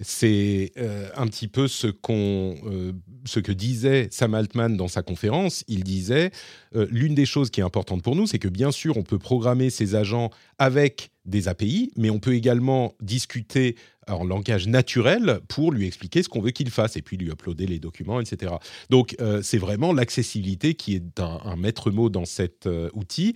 C'est 0.00 0.72
euh, 0.76 1.08
un 1.16 1.26
petit 1.26 1.48
peu 1.48 1.68
ce, 1.68 1.86
euh, 2.10 2.92
ce 3.24 3.40
que 3.40 3.52
disait 3.52 4.08
Sam 4.10 4.34
Altman 4.34 4.76
dans 4.76 4.88
sa 4.88 5.02
conférence. 5.02 5.64
Il 5.68 5.84
disait 5.84 6.32
euh, 6.74 6.86
l'une 6.90 7.14
des 7.14 7.24
choses 7.24 7.50
qui 7.50 7.60
est 7.60 7.64
importante 7.64 8.02
pour 8.02 8.14
nous, 8.14 8.26
c'est 8.26 8.38
que 8.38 8.48
bien 8.48 8.72
sûr, 8.72 8.96
on 8.98 9.02
peut 9.02 9.18
programmer 9.18 9.70
ces 9.70 9.94
agents 9.94 10.30
avec 10.58 11.10
des 11.24 11.48
API, 11.48 11.92
mais 11.96 12.10
on 12.10 12.18
peut 12.18 12.34
également 12.34 12.94
discuter 13.00 13.76
en 14.06 14.24
langage 14.24 14.68
naturel 14.68 15.40
pour 15.48 15.72
lui 15.72 15.86
expliquer 15.86 16.22
ce 16.22 16.28
qu'on 16.28 16.40
veut 16.40 16.52
qu'il 16.52 16.70
fasse 16.70 16.96
et 16.96 17.02
puis 17.02 17.16
lui 17.16 17.30
uploader 17.30 17.66
les 17.66 17.80
documents, 17.80 18.20
etc. 18.20 18.54
Donc, 18.88 19.16
c'est 19.42 19.58
vraiment 19.58 19.92
l'accessibilité 19.92 20.74
qui 20.74 20.94
est 20.94 21.18
un 21.18 21.56
maître 21.56 21.90
mot 21.90 22.08
dans 22.08 22.24
cet 22.24 22.68
outil 22.94 23.34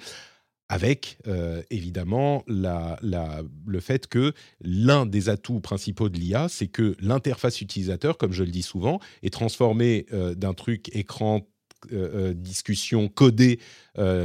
avec 0.70 1.18
euh, 1.26 1.62
évidemment 1.70 2.44
le 2.46 3.80
fait 3.80 4.06
que 4.06 4.32
l'un 4.60 5.04
des 5.04 5.28
atouts 5.28 5.58
principaux 5.58 6.08
de 6.08 6.16
l'IA, 6.16 6.46
c'est 6.48 6.68
que 6.68 6.96
l'interface 7.00 7.60
utilisateur, 7.60 8.16
comme 8.16 8.32
je 8.32 8.44
le 8.44 8.52
dis 8.52 8.62
souvent, 8.62 9.00
est 9.24 9.32
transformée 9.32 10.06
euh, 10.12 10.36
d'un 10.36 10.54
truc 10.54 10.88
écran 10.94 11.44
euh, 11.92 12.34
discussion 12.34 13.08
codée 13.08 13.58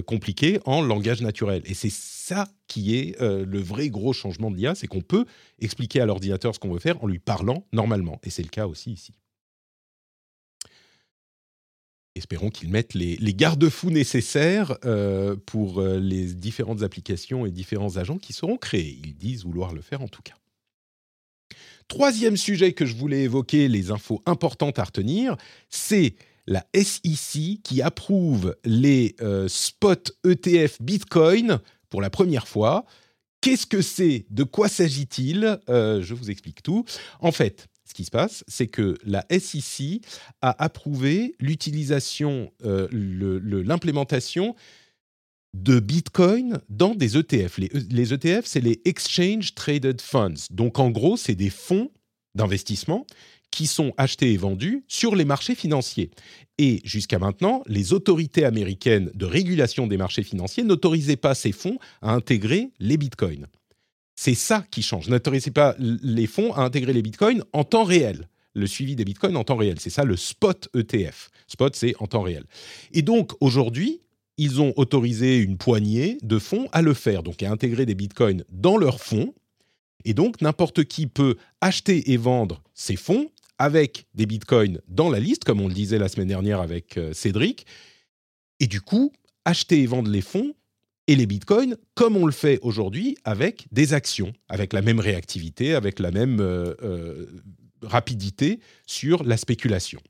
compliquée 0.05 0.59
en 0.65 0.81
langage 0.81 1.21
naturel. 1.21 1.63
Et 1.65 1.73
c'est 1.73 1.91
ça 1.91 2.47
qui 2.67 2.95
est 2.95 3.19
le 3.19 3.59
vrai 3.59 3.89
gros 3.89 4.13
changement 4.13 4.51
de 4.51 4.55
l'IA, 4.55 4.75
c'est 4.75 4.87
qu'on 4.87 5.01
peut 5.01 5.25
expliquer 5.59 5.99
à 5.99 6.05
l'ordinateur 6.05 6.53
ce 6.53 6.59
qu'on 6.59 6.71
veut 6.71 6.79
faire 6.79 7.03
en 7.03 7.07
lui 7.07 7.19
parlant 7.19 7.65
normalement. 7.73 8.19
Et 8.23 8.29
c'est 8.29 8.43
le 8.43 8.49
cas 8.49 8.67
aussi 8.67 8.91
ici 8.91 9.13
espérons 12.15 12.49
qu'ils 12.49 12.69
mettent 12.69 12.93
les, 12.93 13.17
garde-fous 13.33 13.91
nécessaires 13.91 14.77
euh, 14.85 15.35
pour 15.45 15.81
euh, 15.81 15.99
les 15.99 16.33
différentes 16.33 16.81
applications 16.81 17.45
et 17.45 17.51
différents 17.51 17.97
agents 17.97 18.17
qui 18.17 18.33
seront 18.33 18.57
créés. 18.57 18.99
Ils 19.03 19.15
disent 19.15 19.43
vouloir 19.43 19.73
le 19.73 19.81
faire 19.81 20.01
en 20.01 20.07
tout 20.07 20.21
cas. 20.21 20.35
Troisième 21.87 22.37
sujet 22.37 22.73
que 22.73 22.85
je 22.85 22.95
voulais 22.95 23.23
évoquer, 23.23 23.67
les 23.67 23.91
infos 23.91 24.23
importantes 24.25 24.79
à 24.79 24.85
retenir, 24.85 25.35
c'est 25.69 26.15
la 26.47 26.65
SEC 26.73 27.61
qui 27.63 27.81
approuve 27.81 28.55
les 28.63 29.15
euh, 29.21 29.47
spot 29.47 30.11
ETF 30.25 30.81
Bitcoin 30.81 31.59
pour 31.89 32.01
la 32.01 32.09
première 32.09 32.47
fois. 32.47 32.85
Qu'est-ce 33.41 33.67
que 33.67 33.81
c'est? 33.81 34.25
De 34.31 34.43
quoi 34.43 34.69
s'agit-il? 34.69 35.59
Je 35.67 36.13
vous 36.15 36.31
explique 36.31 36.63
tout. 36.63 36.83
En 37.19 37.31
fait, 37.31 37.67
ce 37.85 37.93
qui 37.93 38.05
se 38.05 38.11
passe, 38.11 38.43
c'est 38.47 38.67
que 38.67 38.97
la 39.05 39.25
SEC 39.29 40.01
a 40.41 40.63
approuvé 40.63 41.35
l'utilisation, 41.39 42.51
euh, 42.65 42.87
l'implémentation 42.91 44.55
de 45.53 45.79
Bitcoin 45.79 46.59
dans 46.69 46.95
des 46.95 47.17
ETF. 47.17 47.57
Les, 47.59 47.71
les 47.89 48.13
ETF, 48.13 48.45
c'est 48.45 48.61
les 48.61 48.81
Exchange 48.85 49.55
Traded 49.55 50.01
Funds. 50.01 50.47
Donc 50.51 50.79
en 50.79 50.89
gros, 50.89 51.15
c'est 51.15 51.35
des 51.35 51.49
fonds 51.49 51.91
d'investissement 52.35 53.05
qui 53.51 53.67
sont 53.67 53.93
achetés 53.97 54.33
et 54.33 54.37
vendus 54.37 54.83
sur 54.87 55.15
les 55.15 55.23
marchés 55.23 55.55
financiers. 55.55 56.11
Et 56.57 56.81
jusqu'à 56.83 57.19
maintenant, 57.19 57.63
les 57.67 57.93
autorités 57.93 58.43
américaines 58.43 59.09
de 59.13 59.25
régulation 59.25 59.87
des 59.87 59.95
marchés 59.95 60.23
financiers 60.23 60.63
n'autorisaient 60.63 61.15
pas 61.15 61.35
ces 61.35 61.53
fonds 61.53 61.77
à 62.01 62.11
intégrer 62.11 62.71
les 62.79 62.97
bitcoins. 62.97 63.47
C'est 64.15 64.35
ça 64.35 64.65
qui 64.71 64.81
change. 64.81 65.09
N'autorisez 65.09 65.51
pas 65.51 65.75
les 65.79 66.27
fonds 66.27 66.53
à 66.53 66.61
intégrer 66.61 66.93
les 66.93 67.01
bitcoins 67.01 67.43
en 67.53 67.63
temps 67.63 67.83
réel. 67.83 68.29
Le 68.53 68.67
suivi 68.67 68.95
des 68.95 69.03
bitcoins 69.03 69.35
en 69.35 69.43
temps 69.43 69.57
réel. 69.57 69.79
C'est 69.79 69.89
ça 69.89 70.05
le 70.05 70.15
spot 70.15 70.69
ETF. 70.73 71.29
Spot, 71.47 71.75
c'est 71.75 71.93
en 71.99 72.07
temps 72.07 72.21
réel. 72.21 72.45
Et 72.93 73.01
donc, 73.01 73.33
aujourd'hui, 73.41 74.01
ils 74.37 74.61
ont 74.61 74.73
autorisé 74.77 75.37
une 75.37 75.57
poignée 75.57 76.17
de 76.21 76.39
fonds 76.39 76.67
à 76.71 76.81
le 76.81 76.93
faire, 76.93 77.23
donc 77.23 77.43
à 77.43 77.51
intégrer 77.51 77.85
des 77.85 77.95
bitcoins 77.95 78.43
dans 78.49 78.77
leurs 78.77 79.01
fonds. 79.01 79.33
Et 80.05 80.13
donc, 80.13 80.41
n'importe 80.41 80.85
qui 80.85 81.07
peut 81.07 81.35
acheter 81.59 82.11
et 82.11 82.17
vendre 82.17 82.61
ces 82.73 82.95
fonds 82.95 83.29
avec 83.57 84.05
des 84.13 84.25
bitcoins 84.25 84.81
dans 84.87 85.09
la 85.09 85.19
liste, 85.19 85.43
comme 85.43 85.61
on 85.61 85.67
le 85.67 85.73
disait 85.73 85.99
la 85.99 86.09
semaine 86.09 86.27
dernière 86.27 86.59
avec 86.59 86.97
euh, 86.97 87.13
Cédric. 87.13 87.65
Et 88.59 88.67
du 88.67 88.81
coup, 88.81 89.11
acheter 89.45 89.81
et 89.81 89.85
vendre 89.85 90.09
les 90.09 90.21
fonds 90.21 90.53
et 91.07 91.15
les 91.15 91.25
bitcoins 91.25 91.75
comme 91.93 92.17
on 92.17 92.25
le 92.25 92.31
fait 92.31 92.59
aujourd'hui 92.61 93.17
avec 93.23 93.67
des 93.71 93.93
actions, 93.93 94.33
avec 94.49 94.73
la 94.73 94.81
même 94.81 94.99
réactivité, 94.99 95.75
avec 95.75 95.99
la 95.99 96.11
même 96.11 96.39
euh, 96.39 96.73
euh, 96.83 97.25
rapidité 97.81 98.59
sur 98.85 99.23
la 99.23 99.37
spéculation. 99.37 100.01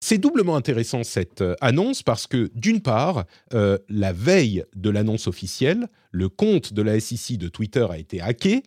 C'est 0.00 0.18
doublement 0.18 0.54
intéressant 0.54 1.02
cette 1.02 1.40
euh, 1.40 1.56
annonce 1.60 2.02
parce 2.02 2.26
que 2.28 2.50
d'une 2.54 2.80
part, 2.80 3.24
la 3.50 4.12
veille 4.12 4.64
de 4.76 4.90
l'annonce 4.90 5.26
officielle, 5.26 5.88
le 6.12 6.28
compte 6.28 6.72
de 6.72 6.82
la 6.82 7.00
SEC 7.00 7.36
de 7.36 7.48
Twitter 7.48 7.86
a 7.90 7.98
été 7.98 8.20
hacké 8.20 8.62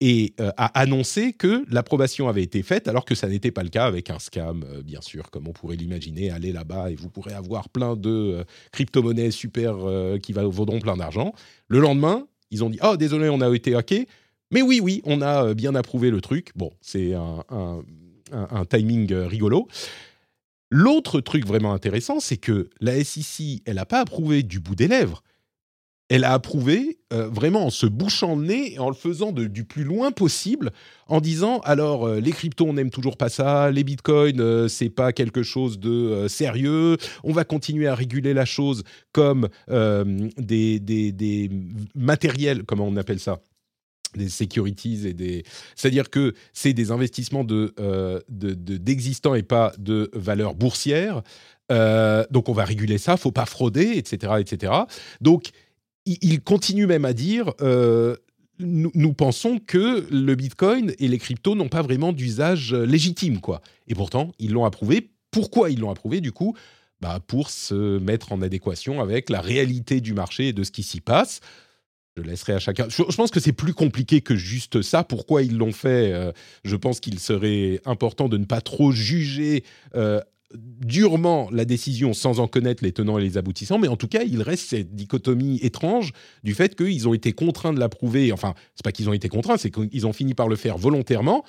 et 0.00 0.34
euh, 0.40 0.50
a 0.56 0.78
annoncé 0.78 1.32
que 1.32 1.64
l'approbation 1.70 2.28
avait 2.28 2.42
été 2.42 2.62
faite, 2.62 2.88
alors 2.88 3.04
que 3.04 3.14
ça 3.14 3.28
n'était 3.28 3.50
pas 3.50 3.62
le 3.62 3.68
cas 3.68 3.86
avec 3.86 4.10
un 4.10 4.18
scam, 4.18 4.64
euh, 4.64 4.82
bien 4.82 5.00
sûr, 5.00 5.30
comme 5.30 5.46
on 5.48 5.52
pourrait 5.52 5.76
l'imaginer. 5.76 6.30
Allez 6.30 6.52
là-bas 6.52 6.90
et 6.90 6.96
vous 6.96 7.08
pourrez 7.08 7.32
avoir 7.32 7.68
plein 7.68 7.96
de 7.96 8.10
euh, 8.10 8.44
crypto-monnaies 8.72 9.30
super 9.30 9.76
qui 10.22 10.32
vaudront 10.32 10.80
plein 10.80 10.96
d'argent. 10.96 11.32
Le 11.68 11.80
lendemain, 11.80 12.26
ils 12.50 12.64
ont 12.64 12.70
dit 12.70 12.78
Oh, 12.82 12.96
désolé, 12.96 13.28
on 13.28 13.40
a 13.40 13.54
été 13.54 13.74
hacké. 13.74 14.06
Mais 14.50 14.62
oui, 14.62 14.80
oui, 14.82 15.00
on 15.04 15.22
a 15.22 15.54
bien 15.54 15.74
approuvé 15.74 16.10
le 16.10 16.20
truc. 16.20 16.52
Bon, 16.54 16.70
c'est 16.80 17.14
un, 17.14 17.82
timing 18.68 19.12
rigolo. 19.12 19.68
L'autre 20.70 21.20
truc 21.20 21.46
vraiment 21.46 21.72
intéressant, 21.72 22.20
c'est 22.20 22.36
que 22.36 22.68
la 22.80 23.02
SEC, 23.02 23.62
elle 23.64 23.76
n'a 23.76 23.86
pas 23.86 24.00
approuvé 24.00 24.42
du 24.42 24.60
bout 24.60 24.74
des 24.74 24.88
lèvres 24.88 25.22
elle 26.08 26.24
a 26.24 26.32
approuvé 26.32 26.98
euh, 27.12 27.28
vraiment 27.28 27.66
en 27.66 27.70
se 27.70 27.86
bouchant 27.86 28.36
le 28.36 28.46
nez 28.46 28.74
et 28.74 28.78
en 28.78 28.88
le 28.88 28.94
faisant 28.94 29.32
du 29.32 29.64
plus 29.64 29.84
loin 29.84 30.12
possible, 30.12 30.70
en 31.06 31.20
disant 31.20 31.60
alors 31.60 32.06
euh, 32.06 32.20
les 32.20 32.32
cryptos 32.32 32.66
on 32.66 32.74
n'aime 32.74 32.90
toujours 32.90 33.16
pas 33.16 33.30
ça, 33.30 33.70
les 33.70 33.84
bitcoins 33.84 34.40
euh, 34.40 34.68
c'est 34.68 34.90
pas 34.90 35.12
quelque 35.12 35.42
chose 35.42 35.78
de 35.78 36.26
sérieux, 36.28 36.98
on 37.22 37.32
va 37.32 37.44
continuer 37.44 37.86
à 37.86 37.94
réguler 37.94 38.34
la 38.34 38.44
chose 38.44 38.84
comme 39.12 39.48
des, 39.68 40.80
des, 40.80 41.50
matériels, 41.94 42.64
comment 42.64 42.86
on 42.86 42.96
appelle 42.96 43.20
ça 43.20 43.40
des 44.14 44.28
securities 44.28 45.08
et 45.08 45.12
des 45.12 45.42
c'est-à-dire 45.74 46.08
que 46.10 46.34
c'est 46.52 46.72
des 46.72 46.92
investissements 46.92 47.44
de, 47.44 47.74
d'existants 48.28 49.34
et 49.34 49.42
pas 49.42 49.72
de 49.78 50.10
valeurs 50.12 50.54
boursières. 50.54 51.22
Donc 51.70 52.48
on 52.48 52.52
va 52.52 52.64
réguler 52.64 52.98
ça 52.98 53.16
faut 53.16 53.32
pas 53.32 53.46
frauder 53.46 53.92
etc 53.96 54.34
etc 54.38 54.72
donc 55.20 55.50
il 56.06 56.40
continue 56.42 56.86
même 56.86 57.04
à 57.04 57.12
dire 57.12 57.52
euh, 57.60 58.16
nous, 58.60 59.12
pensons 59.12 59.58
que 59.58 60.06
le 60.10 60.34
Bitcoin 60.34 60.94
et 60.98 61.08
les 61.08 61.18
cryptos 61.18 61.54
n'ont 61.54 61.68
pas 61.68 61.82
vraiment 61.82 62.12
d'usage 62.12 62.72
euh, 62.72 62.84
légitime, 62.84 63.40
quoi. 63.40 63.60
Et 63.88 63.94
pourtant, 63.94 64.32
ils 64.38 64.52
l'ont 64.52 64.64
approuvé. 64.64 65.10
Pourquoi 65.30 65.70
ils 65.70 65.80
l'ont 65.80 65.90
approuvé, 65.90 66.20
du 66.20 66.30
coup 66.30 66.54
bah, 67.00 67.18
Pour 67.26 67.50
se 67.50 67.98
mettre 67.98 68.32
en 68.32 68.42
adéquation 68.42 69.00
avec 69.00 69.28
la 69.28 69.40
réalité 69.40 70.00
du 70.00 70.14
marché 70.14 70.48
et 70.48 70.52
de 70.52 70.62
ce 70.62 70.70
qui 70.70 70.82
s'y 70.84 71.00
passe. 71.00 71.40
Je 72.16 72.22
laisserai 72.22 72.52
à 72.52 72.60
chacun. 72.60 72.86
Je, 72.88 73.02
pense 73.16 73.32
que 73.32 73.40
c'est 73.40 73.52
plus 73.52 73.74
compliqué 73.74 74.20
que 74.20 74.36
juste 74.36 74.82
ça. 74.82 75.02
Pourquoi 75.02 75.42
ils 75.42 75.56
l'ont 75.56 75.72
fait? 75.72 76.12
Euh, 76.12 76.30
Je 76.62 76.76
pense 76.76 77.00
qu'il 77.00 77.18
serait 77.18 77.80
important 77.84 78.28
de 78.28 78.38
ne 78.38 78.44
pas 78.44 78.60
trop 78.60 78.92
juger 78.92 79.64
durement 80.54 81.48
la 81.50 81.64
décision 81.64 82.12
sans 82.12 82.40
en 82.40 82.46
connaître 82.46 82.84
les 82.84 82.92
tenants 82.92 83.18
et 83.18 83.22
les 83.22 83.36
aboutissants. 83.38 83.78
Mais 83.78 83.88
en 83.88 83.96
tout 83.96 84.08
cas, 84.08 84.22
il 84.22 84.42
reste 84.42 84.68
cette 84.68 84.94
dichotomie 84.94 85.58
étrange 85.62 86.12
du 86.42 86.54
fait 86.54 86.74
qu'ils 86.74 87.08
ont 87.08 87.14
été 87.14 87.32
contraints 87.32 87.72
de 87.72 87.80
l'approuver. 87.80 88.32
Enfin, 88.32 88.54
c'est 88.74 88.84
pas 88.84 88.92
qu'ils 88.92 89.08
ont 89.08 89.12
été 89.12 89.28
contraints, 89.28 89.56
c'est 89.56 89.70
qu'ils 89.70 90.06
ont 90.06 90.12
fini 90.12 90.34
par 90.34 90.48
le 90.48 90.56
faire 90.56 90.78
volontairement 90.78 91.44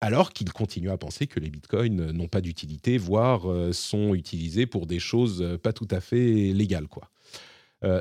alors 0.00 0.32
qu'ils 0.32 0.52
continuent 0.52 0.90
à 0.90 0.96
penser 0.96 1.26
que 1.26 1.40
les 1.40 1.50
bitcoins 1.50 2.12
n'ont 2.12 2.28
pas 2.28 2.40
d'utilité, 2.40 2.98
voire 2.98 3.50
euh, 3.50 3.72
sont 3.72 4.14
utilisés 4.14 4.64
pour 4.64 4.86
des 4.86 5.00
choses 5.00 5.58
pas 5.60 5.72
tout 5.72 5.88
à 5.90 6.00
fait 6.00 6.52
légales. 6.52 6.86
Quoi. 6.86 7.10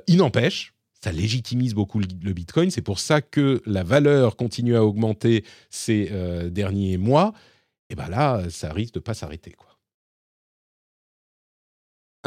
il 0.08 0.18
n'empêche, 0.18 0.76
ça 1.04 1.12
légitimise 1.12 1.74
beaucoup 1.74 2.00
le 2.00 2.34
Bitcoin. 2.34 2.72
C'est 2.72 2.82
pour 2.82 3.00
ça 3.00 3.22
que 3.22 3.62
la 3.66 3.84
valeur 3.84 4.36
continue 4.36 4.76
à 4.76 4.84
augmenter 4.84 5.44
ces 5.70 6.10
euh, 6.12 6.50
derniers 6.50 6.98
mois. 6.98 7.34
Et 7.90 7.96
bien 7.96 8.10
là, 8.10 8.44
ça 8.50 8.74
risque 8.74 8.96
de 8.96 9.00
pas 9.00 9.14
s'arrêter. 9.14 9.52
Quoi. 9.52 9.77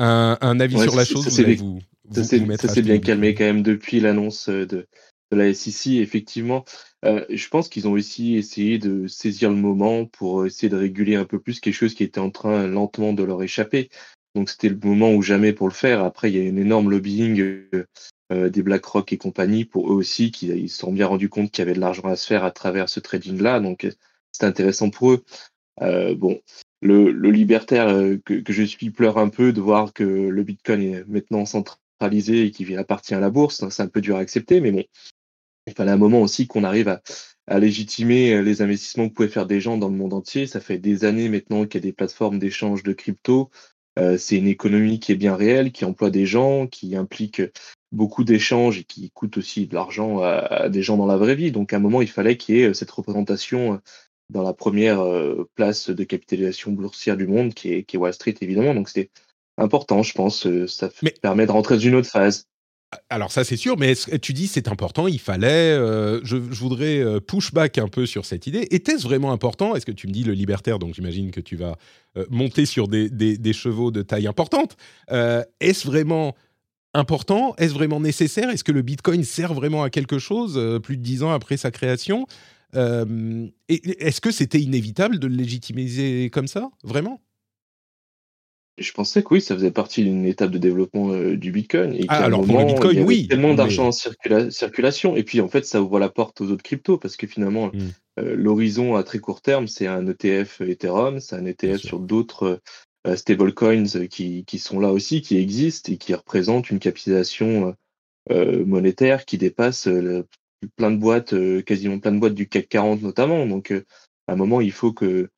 Un, 0.00 0.60
avis 0.60 0.78
sur 0.80 0.96
la 0.96 1.04
chose 1.04 1.28
Ça 1.28 2.24
s'est 2.24 2.82
bien 2.82 2.98
calmé 2.98 3.34
quand 3.34 3.44
même 3.44 3.62
depuis 3.62 4.00
l'annonce 4.00 4.48
euh, 4.48 4.66
de, 4.66 4.86
la 5.30 5.52
SEC. 5.52 5.92
Effectivement, 5.98 6.64
euh, 7.04 7.24
je 7.30 7.48
pense 7.48 7.68
qu'ils 7.68 7.86
ont 7.86 7.92
aussi 7.92 8.36
essayé 8.36 8.78
de 8.78 9.06
saisir 9.06 9.50
le 9.50 9.56
moment 9.56 10.06
pour 10.06 10.46
essayer 10.46 10.68
de 10.68 10.76
réguler 10.76 11.16
un 11.16 11.24
peu 11.24 11.38
plus 11.38 11.60
quelque 11.60 11.74
chose 11.74 11.94
qui 11.94 12.02
était 12.02 12.18
en 12.18 12.30
train 12.30 12.66
lentement 12.66 13.12
de 13.12 13.22
leur 13.22 13.42
échapper. 13.42 13.90
Donc 14.34 14.48
c'était 14.48 14.68
le 14.68 14.78
moment 14.82 15.12
ou 15.12 15.22
jamais 15.22 15.52
pour 15.52 15.68
le 15.68 15.74
faire. 15.74 16.02
Après, 16.02 16.30
il 16.30 16.36
y 16.36 16.40
a 16.40 16.48
une 16.48 16.58
énorme 16.58 16.90
lobbying 16.90 17.62
euh, 18.32 18.48
des 18.48 18.62
BlackRock 18.62 19.12
et 19.12 19.18
compagnie, 19.18 19.64
pour 19.64 19.92
eux 19.92 19.96
aussi, 19.96 20.30
qui 20.30 20.46
ils 20.46 20.68
se 20.68 20.78
sont 20.78 20.92
bien 20.92 21.06
rendus 21.06 21.28
compte 21.28 21.50
qu'il 21.50 21.62
y 21.62 21.66
avait 21.66 21.74
de 21.74 21.80
l'argent 21.80 22.04
à 22.04 22.16
se 22.16 22.26
faire 22.26 22.44
à 22.44 22.52
travers 22.52 22.88
ce 22.88 23.00
trading-là. 23.00 23.60
Donc, 23.60 23.88
c'est 24.32 24.46
intéressant 24.46 24.90
pour 24.90 25.12
eux. 25.12 25.24
Euh, 25.82 26.14
bon, 26.14 26.40
le, 26.80 27.10
le 27.12 27.30
libertaire 27.30 27.88
euh, 27.88 28.16
que, 28.24 28.34
que, 28.34 28.52
je 28.52 28.62
suis 28.62 28.90
pleure 28.90 29.18
un 29.18 29.28
peu 29.28 29.52
de 29.52 29.60
voir 29.60 29.92
que 29.92 30.04
le 30.04 30.42
Bitcoin 30.42 30.82
est 30.82 31.04
maintenant 31.08 31.44
centralisé 31.44 32.46
et 32.46 32.50
qu'il 32.50 32.76
appartient 32.78 33.14
à 33.14 33.20
la 33.20 33.30
bourse. 33.30 33.68
C'est 33.68 33.82
un 33.82 33.88
peu 33.88 34.00
dur 34.00 34.16
à 34.16 34.20
accepter, 34.20 34.60
mais 34.60 34.72
bon, 34.72 34.84
il 35.66 35.74
fallait 35.74 35.92
un 35.92 35.96
moment 35.96 36.22
aussi 36.22 36.46
qu'on 36.46 36.64
arrive 36.64 36.88
à, 36.88 37.02
à 37.46 37.58
légitimer 37.58 38.42
les 38.42 38.62
investissements 38.62 39.08
que 39.08 39.14
pouvaient 39.14 39.28
faire 39.28 39.46
des 39.46 39.60
gens 39.60 39.76
dans 39.76 39.88
le 39.88 39.96
monde 39.96 40.14
entier. 40.14 40.46
Ça 40.46 40.60
fait 40.60 40.78
des 40.78 41.04
années 41.04 41.28
maintenant 41.28 41.66
qu'il 41.66 41.80
y 41.80 41.84
a 41.84 41.88
des 41.88 41.92
plateformes 41.92 42.38
d'échange 42.38 42.82
de 42.82 42.92
crypto. 42.92 43.50
Euh, 43.98 44.16
c'est 44.16 44.36
une 44.36 44.46
économie 44.46 45.00
qui 45.00 45.12
est 45.12 45.16
bien 45.16 45.34
réelle, 45.34 45.72
qui 45.72 45.84
emploie 45.84 46.10
des 46.10 46.26
gens, 46.26 46.66
qui 46.66 46.96
implique 46.96 47.42
beaucoup 47.92 48.24
d'échanges 48.24 48.78
et 48.78 48.84
qui 48.84 49.10
coûte 49.10 49.36
aussi 49.36 49.66
de 49.66 49.74
l'argent 49.74 50.20
à, 50.20 50.68
des 50.68 50.82
gens 50.82 50.96
dans 50.96 51.06
la 51.06 51.16
vraie 51.16 51.34
vie. 51.34 51.50
Donc 51.50 51.72
à 51.72 51.76
un 51.76 51.80
moment, 51.80 52.02
il 52.02 52.08
fallait 52.08 52.36
qu'il 52.36 52.54
y 52.54 52.60
ait 52.60 52.68
euh, 52.68 52.74
cette 52.74 52.90
représentation 52.90 53.74
euh, 53.74 53.76
dans 54.30 54.42
la 54.42 54.52
première 54.52 55.00
euh, 55.00 55.48
place 55.54 55.90
de 55.90 56.04
capitalisation 56.04 56.72
boursière 56.72 57.16
du 57.16 57.26
monde, 57.26 57.54
qui 57.54 57.72
est, 57.72 57.82
qui 57.82 57.96
est 57.96 57.98
Wall 57.98 58.14
Street, 58.14 58.34
évidemment. 58.40 58.74
Donc 58.74 58.88
c'était 58.88 59.10
important, 59.58 60.02
je 60.02 60.12
pense. 60.12 60.46
Ça 60.66 60.88
permet 61.20 61.46
de 61.46 61.52
rentrer 61.52 61.76
dans 61.76 61.80
une 61.80 61.94
autre 61.94 62.08
phase. 62.08 62.46
Alors 63.08 63.30
ça 63.30 63.44
c'est 63.44 63.56
sûr, 63.56 63.78
mais 63.78 63.94
tu 64.20 64.32
dis 64.32 64.48
c'est 64.48 64.66
important, 64.66 65.06
il 65.06 65.20
fallait. 65.20 65.74
je, 66.24 66.36
voudrais 66.36 67.20
push 67.20 67.52
back 67.52 67.78
un 67.78 67.86
peu 67.86 68.04
sur 68.04 68.24
cette 68.24 68.48
idée. 68.48 68.66
Était-ce 68.72 69.04
vraiment 69.04 69.30
important? 69.30 69.76
Est-ce 69.76 69.86
que 69.86 69.92
tu 69.92 70.08
me 70.08 70.12
dis 70.12 70.24
le 70.24 70.32
libertaire, 70.32 70.80
donc 70.80 70.94
j'imagine 70.94 71.30
que 71.30 71.40
tu 71.40 71.54
vas 71.54 71.76
monter 72.30 72.66
sur 72.66 72.88
des, 72.88 73.08
des, 73.08 73.38
des, 73.38 73.52
chevaux 73.52 73.92
de 73.92 74.02
taille 74.02 74.26
importante. 74.26 74.76
Est-ce 75.08 75.86
vraiment 75.86 76.34
important? 76.94 77.54
Est-ce 77.56 77.74
vraiment 77.74 78.00
nécessaire? 78.00 78.50
Est-ce 78.50 78.64
que 78.64 78.72
le 78.72 78.82
Bitcoin 78.82 79.24
sert 79.24 79.54
vraiment 79.54 79.82
à 79.82 79.90
quelque 79.90 80.18
chose 80.18 80.54
euh, 80.56 80.78
plus 80.78 80.96
de 80.96 81.02
dix 81.02 81.22
ans 81.22 81.30
après 81.30 81.56
sa 81.56 81.70
création? 81.70 82.26
Euh, 82.74 83.46
Est-ce 83.68 84.20
que 84.20 84.30
c'était 84.30 84.60
inévitable 84.60 85.18
de 85.18 85.26
le 85.26 85.34
légitimiser 85.34 86.30
comme 86.30 86.46
ça 86.46 86.70
Vraiment? 86.82 87.20
Je 88.78 88.92
pensais 88.92 89.22
que 89.22 89.34
oui, 89.34 89.40
ça 89.42 89.54
faisait 89.54 89.70
partie 89.70 90.04
d'une 90.04 90.24
étape 90.24 90.50
de 90.50 90.58
développement 90.58 91.12
euh, 91.12 91.36
du 91.36 91.52
Bitcoin. 91.52 91.92
Et 91.92 92.06
ah, 92.08 92.24
alors 92.24 92.46
pour 92.46 92.58
le 92.58 92.64
Bitcoin, 92.64 92.96
il 92.96 93.00
y 93.00 93.04
oui. 93.04 93.28
Tellement 93.28 93.54
d'argent 93.54 93.88
en 93.88 94.50
circulation. 94.50 95.16
Et 95.16 95.22
puis 95.22 95.40
en 95.40 95.48
fait, 95.48 95.66
ça 95.66 95.82
ouvre 95.82 95.98
la 95.98 96.08
porte 96.08 96.40
aux 96.40 96.50
autres 96.50 96.62
cryptos 96.62 96.96
parce 96.96 97.16
que 97.16 97.26
finalement, 97.26 97.70
hmm. 97.74 98.22
l'horizon 98.22 98.96
à 98.96 99.02
très 99.02 99.18
court 99.18 99.42
terme, 99.42 99.68
c'est 99.68 99.86
un 99.86 100.06
ETF 100.06 100.62
Ethereum, 100.62 101.20
c'est 101.20 101.36
un 101.36 101.44
ETF 101.44 101.78
sur 101.78 102.00
d'autres 102.00 102.60
euh, 103.06 103.16
stablecoins 103.16 104.06
qui, 104.10 104.44
qui 104.44 104.58
sont 104.58 104.78
là 104.78 104.92
aussi, 104.92 105.20
qui 105.20 105.36
existent 105.36 105.92
et 105.92 105.96
qui 105.96 106.14
représentent 106.14 106.70
une 106.70 106.78
capitalisation 106.78 107.74
euh, 108.30 108.64
monétaire 108.66 109.24
qui 109.24 109.38
dépasse 109.38 109.88
euh, 109.88 110.26
plein 110.76 110.90
de 110.90 110.96
boîtes, 110.96 111.34
quasiment 111.64 111.98
plein 111.98 112.12
de 112.12 112.18
boîtes 112.18 112.34
du 112.34 112.48
CAC 112.48 112.68
40 112.68 113.02
notamment. 113.02 113.46
Donc, 113.46 113.72
à 114.26 114.32
un 114.32 114.36
moment, 114.36 114.60
il 114.60 114.72
faut 114.72 114.92
que, 114.92 115.30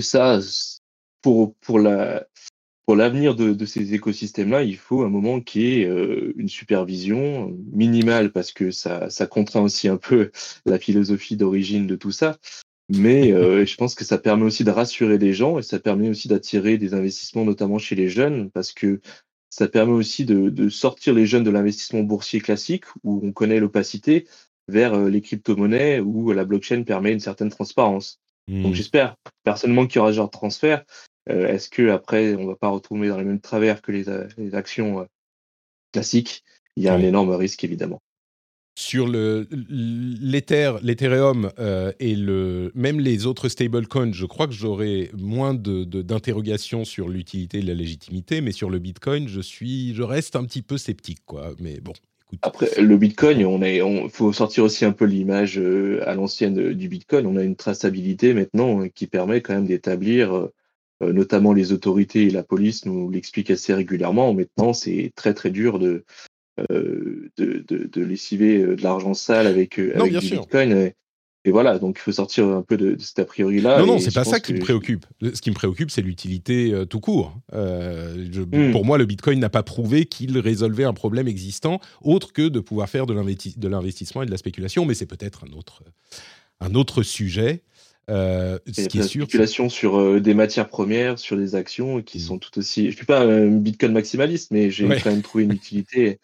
ça, 0.00 0.38
pour, 1.22 1.54
pour 1.56 1.78
la, 1.78 2.26
pour 2.86 2.96
l'avenir 2.96 3.36
de, 3.36 3.52
de, 3.52 3.66
ces 3.66 3.94
écosystèmes-là, 3.94 4.62
il 4.62 4.76
faut 4.76 5.02
un 5.02 5.08
moment 5.08 5.40
qui 5.40 5.66
est 5.66 5.80
ait 5.82 6.32
une 6.36 6.48
supervision 6.48 7.56
minimale 7.72 8.32
parce 8.32 8.52
que 8.52 8.70
ça, 8.70 9.10
ça 9.10 9.26
contraint 9.26 9.62
aussi 9.62 9.88
un 9.88 9.96
peu 9.96 10.30
la 10.66 10.78
philosophie 10.78 11.36
d'origine 11.36 11.86
de 11.86 11.96
tout 11.96 12.10
ça. 12.10 12.38
Mais 12.90 13.32
euh, 13.32 13.64
je 13.66 13.76
pense 13.76 13.94
que 13.94 14.04
ça 14.04 14.18
permet 14.18 14.44
aussi 14.44 14.64
de 14.64 14.70
rassurer 14.70 15.18
les 15.18 15.32
gens 15.32 15.58
et 15.58 15.62
ça 15.62 15.78
permet 15.78 16.08
aussi 16.08 16.28
d'attirer 16.28 16.78
des 16.78 16.94
investissements, 16.94 17.44
notamment 17.44 17.78
chez 17.78 17.94
les 17.94 18.08
jeunes, 18.08 18.50
parce 18.50 18.72
que 18.72 19.00
ça 19.50 19.68
permet 19.68 19.92
aussi 19.92 20.24
de, 20.24 20.48
de 20.48 20.68
sortir 20.68 21.12
les 21.12 21.26
jeunes 21.26 21.44
de 21.44 21.50
l'investissement 21.50 22.02
boursier 22.02 22.40
classique, 22.40 22.84
où 23.04 23.20
on 23.22 23.32
connaît 23.32 23.60
l'opacité, 23.60 24.26
vers 24.68 24.94
euh, 24.94 25.10
les 25.10 25.20
crypto-monnaies, 25.20 26.00
où 26.00 26.32
la 26.32 26.44
blockchain 26.44 26.84
permet 26.84 27.12
une 27.12 27.20
certaine 27.20 27.50
transparence. 27.50 28.20
Donc 28.48 28.72
mmh. 28.72 28.74
j'espère 28.74 29.16
personnellement 29.44 29.86
qu'il 29.86 29.96
y 29.96 29.98
aura 30.00 30.10
ce 30.10 30.16
genre 30.16 30.26
de 30.26 30.30
transfert. 30.30 30.84
Euh, 31.28 31.46
Est-ce 31.46 31.68
que 31.68 31.90
après 31.90 32.34
on 32.34 32.46
va 32.46 32.56
pas 32.56 32.68
retrouver 32.68 33.08
dans 33.08 33.18
les 33.18 33.24
mêmes 33.24 33.40
travers 33.40 33.82
que 33.82 33.92
les, 33.92 34.04
les 34.38 34.54
actions 34.54 35.00
euh, 35.00 35.04
classiques? 35.92 36.42
Il 36.76 36.82
y 36.82 36.88
a 36.88 36.94
un 36.94 37.00
énorme 37.00 37.30
risque 37.30 37.62
évidemment 37.62 38.00
sur 38.80 39.06
le 39.06 39.46
l'Ether, 39.68 40.72
l'Ethereum 40.82 41.50
euh, 41.58 41.92
et 42.00 42.16
le 42.16 42.72
même 42.74 42.98
les 42.98 43.26
autres 43.26 43.50
stablecoins, 43.50 44.12
je 44.12 44.24
crois 44.24 44.46
que 44.46 44.54
j'aurai 44.54 45.10
moins 45.16 45.52
de, 45.52 45.84
d'interrogations 45.84 46.86
sur 46.86 47.08
l'utilité 47.08 47.58
et 47.58 47.62
la 47.62 47.74
légitimité, 47.74 48.40
mais 48.40 48.52
sur 48.52 48.70
le 48.70 48.78
Bitcoin, 48.78 49.28
je 49.28 49.40
suis, 49.40 49.94
je 49.94 50.02
reste 50.02 50.34
un 50.34 50.44
petit 50.44 50.62
peu 50.62 50.78
sceptique, 50.78 51.20
quoi. 51.26 51.52
Mais 51.60 51.78
bon. 51.80 51.92
Après, 52.42 52.80
le 52.80 52.96
Bitcoin, 52.96 53.44
on 53.44 53.60
on 53.60 54.08
faut 54.08 54.32
sortir 54.32 54.64
aussi 54.64 54.84
un 54.86 54.92
peu 54.92 55.04
l'image 55.04 55.58
euh, 55.58 56.00
à 56.06 56.14
l'ancienne 56.14 56.72
du 56.72 56.88
Bitcoin. 56.88 57.26
On 57.26 57.36
a 57.36 57.42
une 57.42 57.56
traçabilité 57.56 58.32
maintenant 58.32 58.80
euh, 58.80 58.88
qui 58.88 59.06
permet 59.06 59.42
quand 59.42 59.54
même 59.54 59.66
d'établir, 59.66 60.48
notamment 61.02 61.52
les 61.52 61.72
autorités 61.72 62.24
et 62.24 62.30
la 62.30 62.42
police 62.42 62.86
nous 62.86 63.10
l'expliquent 63.10 63.50
assez 63.50 63.74
régulièrement. 63.74 64.32
Maintenant, 64.32 64.72
c'est 64.72 65.12
très 65.16 65.34
très 65.34 65.50
dur 65.50 65.78
de 65.78 66.04
euh, 66.70 67.30
de, 67.36 67.64
de, 67.68 68.00
lessiver 68.02 68.58
euh, 68.58 68.76
de 68.76 68.82
l'argent 68.82 69.14
sale 69.14 69.46
avec, 69.46 69.78
euh, 69.78 69.92
avec 69.94 70.16
du 70.18 70.30
Bitcoin. 70.30 70.92
Et, 71.44 71.50
voilà, 71.50 71.78
donc 71.78 71.96
il 71.98 72.02
faut 72.02 72.12
sortir 72.12 72.46
un 72.48 72.62
peu 72.62 72.76
de, 72.76 72.96
cet 72.98 73.18
a 73.18 73.24
priori-là. 73.24 73.78
Non, 73.80 73.86
non, 73.86 73.98
c'est 73.98 74.12
pas 74.12 74.24
ça 74.24 74.40
qui 74.40 74.52
me 74.52 74.58
préoccupe. 74.58 75.06
Ce 75.22 75.40
qui 75.40 75.50
me 75.50 75.54
préoccupe, 75.54 75.90
c'est 75.90 76.02
l'utilité 76.02 76.74
tout 76.90 77.00
court. 77.00 77.34
Hmm. 77.52 78.72
Pour 78.72 78.84
moi, 78.84 78.98
le 78.98 79.06
Bitcoin 79.06 79.38
n'a 79.40 79.48
pas 79.48 79.62
prouvé 79.62 80.04
qu'il 80.04 80.38
résolvait 80.38 80.84
un 80.84 80.92
problème 80.92 81.28
existant 81.28 81.80
autre 82.02 82.32
que 82.34 82.48
de 82.48 82.60
pouvoir 82.60 82.90
faire 82.90 83.06
de 83.06 83.14
l'investissement 83.68 84.22
et 84.22 84.26
de 84.26 84.30
la 84.30 84.36
spéculation, 84.36 84.84
mais 84.84 84.94
c'est 84.94 85.06
peut-être 85.06 85.44
un 85.50 85.56
autre, 85.56 85.82
un 86.60 86.74
autre 86.74 87.02
sujet. 87.02 87.62
Euh, 88.10 88.58
ce 88.66 88.88
qui 88.88 88.98
est 88.98 89.02
sûr. 89.02 89.24
Spéculation 89.24 89.68
sur 89.68 89.98
euh, 89.98 90.20
des 90.20 90.34
matières 90.34 90.68
premières, 90.68 91.18
sur 91.18 91.36
des 91.36 91.54
actions 91.54 92.02
qui 92.02 92.18
mm. 92.18 92.22
sont 92.22 92.38
tout 92.38 92.58
aussi. 92.58 92.90
Je 92.90 92.96
suis 92.96 93.06
pas 93.06 93.20
un 93.20 93.48
Bitcoin 93.48 93.92
maximaliste, 93.92 94.50
mais 94.50 94.70
j'ai 94.70 94.88
quand 94.88 95.10
même 95.10 95.22
trouvé 95.22 95.44
une 95.44 95.52
utilité. 95.52 96.18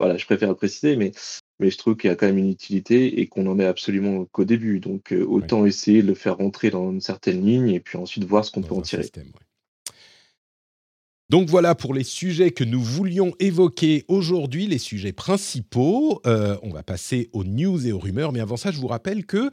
Voilà, 0.00 0.16
je 0.16 0.24
préfère 0.24 0.48
le 0.48 0.56
préciser, 0.56 0.96
mais 0.96 1.12
mais 1.60 1.70
je 1.70 1.76
trouve 1.76 1.94
qu'il 1.94 2.08
y 2.08 2.12
a 2.12 2.16
quand 2.16 2.26
même 2.26 2.38
une 2.38 2.48
utilité 2.48 3.20
et 3.20 3.26
qu'on 3.26 3.46
en 3.46 3.58
est 3.58 3.66
absolument 3.66 4.24
qu'au 4.32 4.46
début. 4.46 4.80
Donc 4.80 5.12
euh, 5.12 5.24
autant 5.26 5.66
essayer 5.66 6.02
de 6.02 6.06
le 6.06 6.14
faire 6.14 6.38
rentrer 6.38 6.70
dans 6.70 6.90
une 6.90 7.02
certaine 7.02 7.44
ligne 7.44 7.68
et 7.68 7.80
puis 7.80 7.98
ensuite 7.98 8.24
voir 8.24 8.46
ce 8.46 8.50
qu'on 8.50 8.62
peut 8.62 8.74
en 8.74 8.80
tirer. 8.80 9.06
Donc 11.28 11.50
voilà 11.50 11.74
pour 11.74 11.92
les 11.92 12.02
sujets 12.02 12.50
que 12.50 12.64
nous 12.64 12.80
voulions 12.80 13.32
évoquer 13.40 14.04
aujourd'hui, 14.08 14.66
les 14.66 14.78
sujets 14.78 15.12
principaux. 15.12 16.22
on 16.24 16.70
va 16.70 16.82
passer 16.82 17.28
aux 17.34 17.44
news 17.44 17.86
et 17.86 17.92
aux 17.92 17.98
rumeurs, 17.98 18.32
mais 18.32 18.40
avant 18.40 18.56
ça, 18.56 18.70
je 18.70 18.80
vous 18.80 18.88
rappelle 18.88 19.26
que 19.26 19.50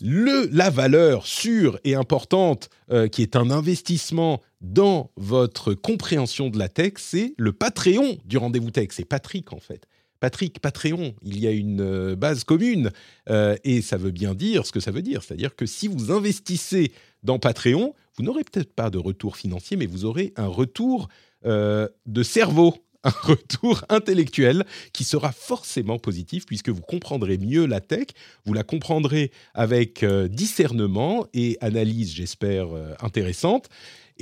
le, 0.00 0.48
la 0.52 0.70
valeur 0.70 1.26
sûre 1.26 1.78
et 1.84 1.94
importante 1.94 2.70
euh, 2.90 3.08
qui 3.08 3.22
est 3.22 3.36
un 3.36 3.50
investissement 3.50 4.40
dans 4.60 5.10
votre 5.16 5.74
compréhension 5.74 6.48
de 6.48 6.58
la 6.58 6.68
tech, 6.68 6.94
c'est 6.96 7.34
le 7.36 7.52
Patreon 7.52 8.18
du 8.24 8.38
rendez-vous 8.38 8.70
tech. 8.70 8.88
C'est 8.90 9.04
Patrick 9.04 9.52
en 9.52 9.60
fait. 9.60 9.86
Patrick, 10.20 10.60
Patreon, 10.60 11.14
il 11.22 11.40
y 11.40 11.46
a 11.46 11.50
une 11.50 11.80
euh, 11.80 12.16
base 12.16 12.44
commune 12.44 12.90
euh, 13.28 13.56
et 13.64 13.82
ça 13.82 13.96
veut 13.96 14.10
bien 14.10 14.34
dire 14.34 14.66
ce 14.66 14.72
que 14.72 14.80
ça 14.80 14.90
veut 14.90 15.02
dire. 15.02 15.22
C'est-à-dire 15.22 15.56
que 15.56 15.66
si 15.66 15.88
vous 15.88 16.12
investissez 16.12 16.92
dans 17.22 17.38
Patreon, 17.38 17.94
vous 18.16 18.24
n'aurez 18.24 18.44
peut-être 18.44 18.72
pas 18.72 18.90
de 18.90 18.98
retour 18.98 19.36
financier, 19.36 19.76
mais 19.76 19.86
vous 19.86 20.04
aurez 20.04 20.32
un 20.36 20.46
retour 20.46 21.08
de 21.42 22.22
cerveau 22.22 22.74
un 23.04 23.10
retour 23.22 23.82
intellectuel 23.88 24.64
qui 24.92 25.04
sera 25.04 25.32
forcément 25.32 25.98
positif 25.98 26.44
puisque 26.44 26.68
vous 26.68 26.82
comprendrez 26.82 27.38
mieux 27.38 27.66
la 27.66 27.80
tech, 27.80 28.08
vous 28.44 28.52
la 28.52 28.62
comprendrez 28.62 29.30
avec 29.54 30.02
euh, 30.02 30.28
discernement 30.28 31.26
et 31.32 31.56
analyse, 31.60 32.14
j'espère, 32.14 32.74
euh, 32.74 32.94
intéressante. 33.00 33.68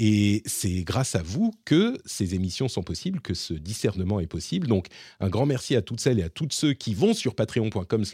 Et 0.01 0.43
c'est 0.47 0.85
grâce 0.85 1.17
à 1.17 1.23
vous 1.23 1.53
que 1.65 1.99
ces 2.05 2.37
émissions 2.37 2.69
sont 2.69 2.85
possibles, 2.85 3.21
que 3.21 3.35
ce 3.35 3.53
discernement 3.53 4.21
est 4.21 4.29
possible. 4.29 4.69
Donc, 4.69 4.87
un 5.19 5.29
grand 5.29 5.45
merci 5.45 5.75
à 5.75 5.83
toutes 5.83 5.99
celles 5.99 6.21
et 6.21 6.23
à 6.23 6.29
tous 6.29 6.47
ceux 6.53 6.73
qui 6.73 6.95
vont 6.95 7.15
sur 7.15 7.35
patreon.com 7.35 8.05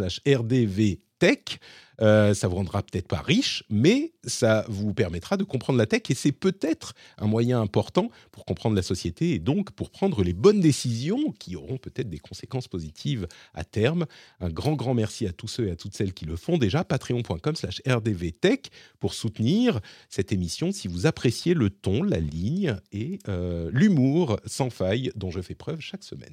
rdvtech. 1.21 1.61
Euh, 2.01 2.35
ça 2.35 2.49
vous 2.49 2.57
rendra 2.57 2.83
peut-être 2.83 3.07
pas 3.07 3.21
riche, 3.21 3.63
mais 3.71 4.15
ça 4.25 4.65
vous 4.69 4.93
permettra 4.93 5.37
de 5.37 5.45
comprendre 5.45 5.79
la 5.79 5.87
tech 5.87 6.03
et 6.09 6.15
c'est 6.15 6.33
peut-être 6.33 6.93
un 7.19 7.29
moyen 7.29 7.61
important 7.61 8.11
pour 8.33 8.45
comprendre 8.45 8.75
la 8.75 8.83
société 8.83 9.31
et 9.31 9.39
donc 9.39 9.71
pour 9.71 9.91
prendre 9.91 10.25
les 10.25 10.33
bonnes 10.33 10.61
décisions 10.61 11.31
qui 11.39 11.55
auront 11.55 11.79
peut-être 11.79 12.11
des 12.11 12.19
conséquences 12.19 12.67
positives 12.67 13.29
à 13.55 13.63
terme. 13.63 14.07
Un 14.41 14.49
grand, 14.49 14.75
grand 14.75 14.95
merci 14.95 15.25
à 15.29 15.33
tous 15.33 15.47
ceux 15.47 15.69
et 15.69 15.71
à 15.71 15.77
toutes 15.77 15.95
celles 15.95 16.15
qui 16.15 16.25
le 16.25 16.35
font 16.35 16.59
déjà. 16.59 16.83
Patreon.com 16.83 17.55
slash 17.55 17.81
rdvtech 17.87 18.71
pour 18.99 19.15
soutenir 19.15 19.79
cette 20.09 20.33
émission 20.33 20.73
si 20.73 20.89
vous 20.89 21.07
appréciez 21.07 21.55
le 21.55 21.71
ton, 21.71 22.03
la 22.03 22.19
ligne 22.19 22.77
et 22.91 23.21
euh, 23.29 23.71
l'humour 23.73 24.41
sans 24.47 24.71
faille 24.71 25.13
dont 25.15 25.31
je 25.31 25.41
fais 25.41 25.55
preuve 25.55 25.79
chaque 25.79 26.03
semaine. 26.03 26.33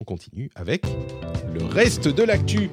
On 0.00 0.04
continue 0.04 0.48
avec 0.54 0.86
le 1.52 1.64
reste 1.64 2.06
de 2.06 2.22
l'actu. 2.22 2.70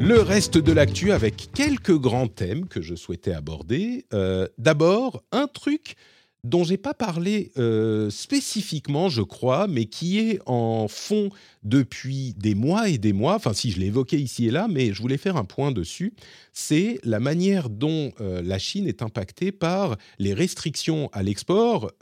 Le 0.00 0.20
reste 0.22 0.56
de 0.56 0.72
l'actu 0.72 1.12
avec 1.12 1.50
quelques 1.52 1.98
grands 1.98 2.28
thèmes 2.28 2.66
que 2.66 2.80
je 2.80 2.94
souhaitais 2.94 3.34
aborder. 3.34 4.06
Euh, 4.14 4.48
D'abord, 4.56 5.22
un 5.32 5.48
truc 5.48 5.96
dont 6.44 6.64
j'ai 6.64 6.78
pas 6.78 6.94
parlé 6.94 7.52
euh, 7.58 8.08
spécifiquement, 8.08 9.10
je 9.10 9.20
crois, 9.20 9.68
mais 9.68 9.84
qui 9.84 10.18
est 10.18 10.40
en 10.46 10.88
fond 10.88 11.28
depuis 11.62 12.32
des 12.38 12.54
mois 12.54 12.88
et 12.88 12.96
des 12.96 13.12
mois. 13.12 13.34
Enfin, 13.34 13.52
si 13.52 13.70
je 13.70 13.78
l'ai 13.78 13.86
évoqué 13.86 14.16
ici 14.16 14.46
et 14.46 14.50
là, 14.50 14.66
mais 14.66 14.94
je 14.94 15.02
voulais 15.02 15.18
faire 15.18 15.36
un 15.36 15.44
point 15.44 15.72
dessus. 15.72 16.14
C'est 16.54 16.98
la 17.04 17.20
manière 17.20 17.68
dont 17.68 18.12
euh, 18.22 18.40
la 18.40 18.58
Chine 18.58 18.88
est 18.88 19.02
impactée 19.02 19.52
par 19.52 19.98
les 20.18 20.32
restrictions 20.32 21.10
à 21.12 21.22
l'export 21.22 21.92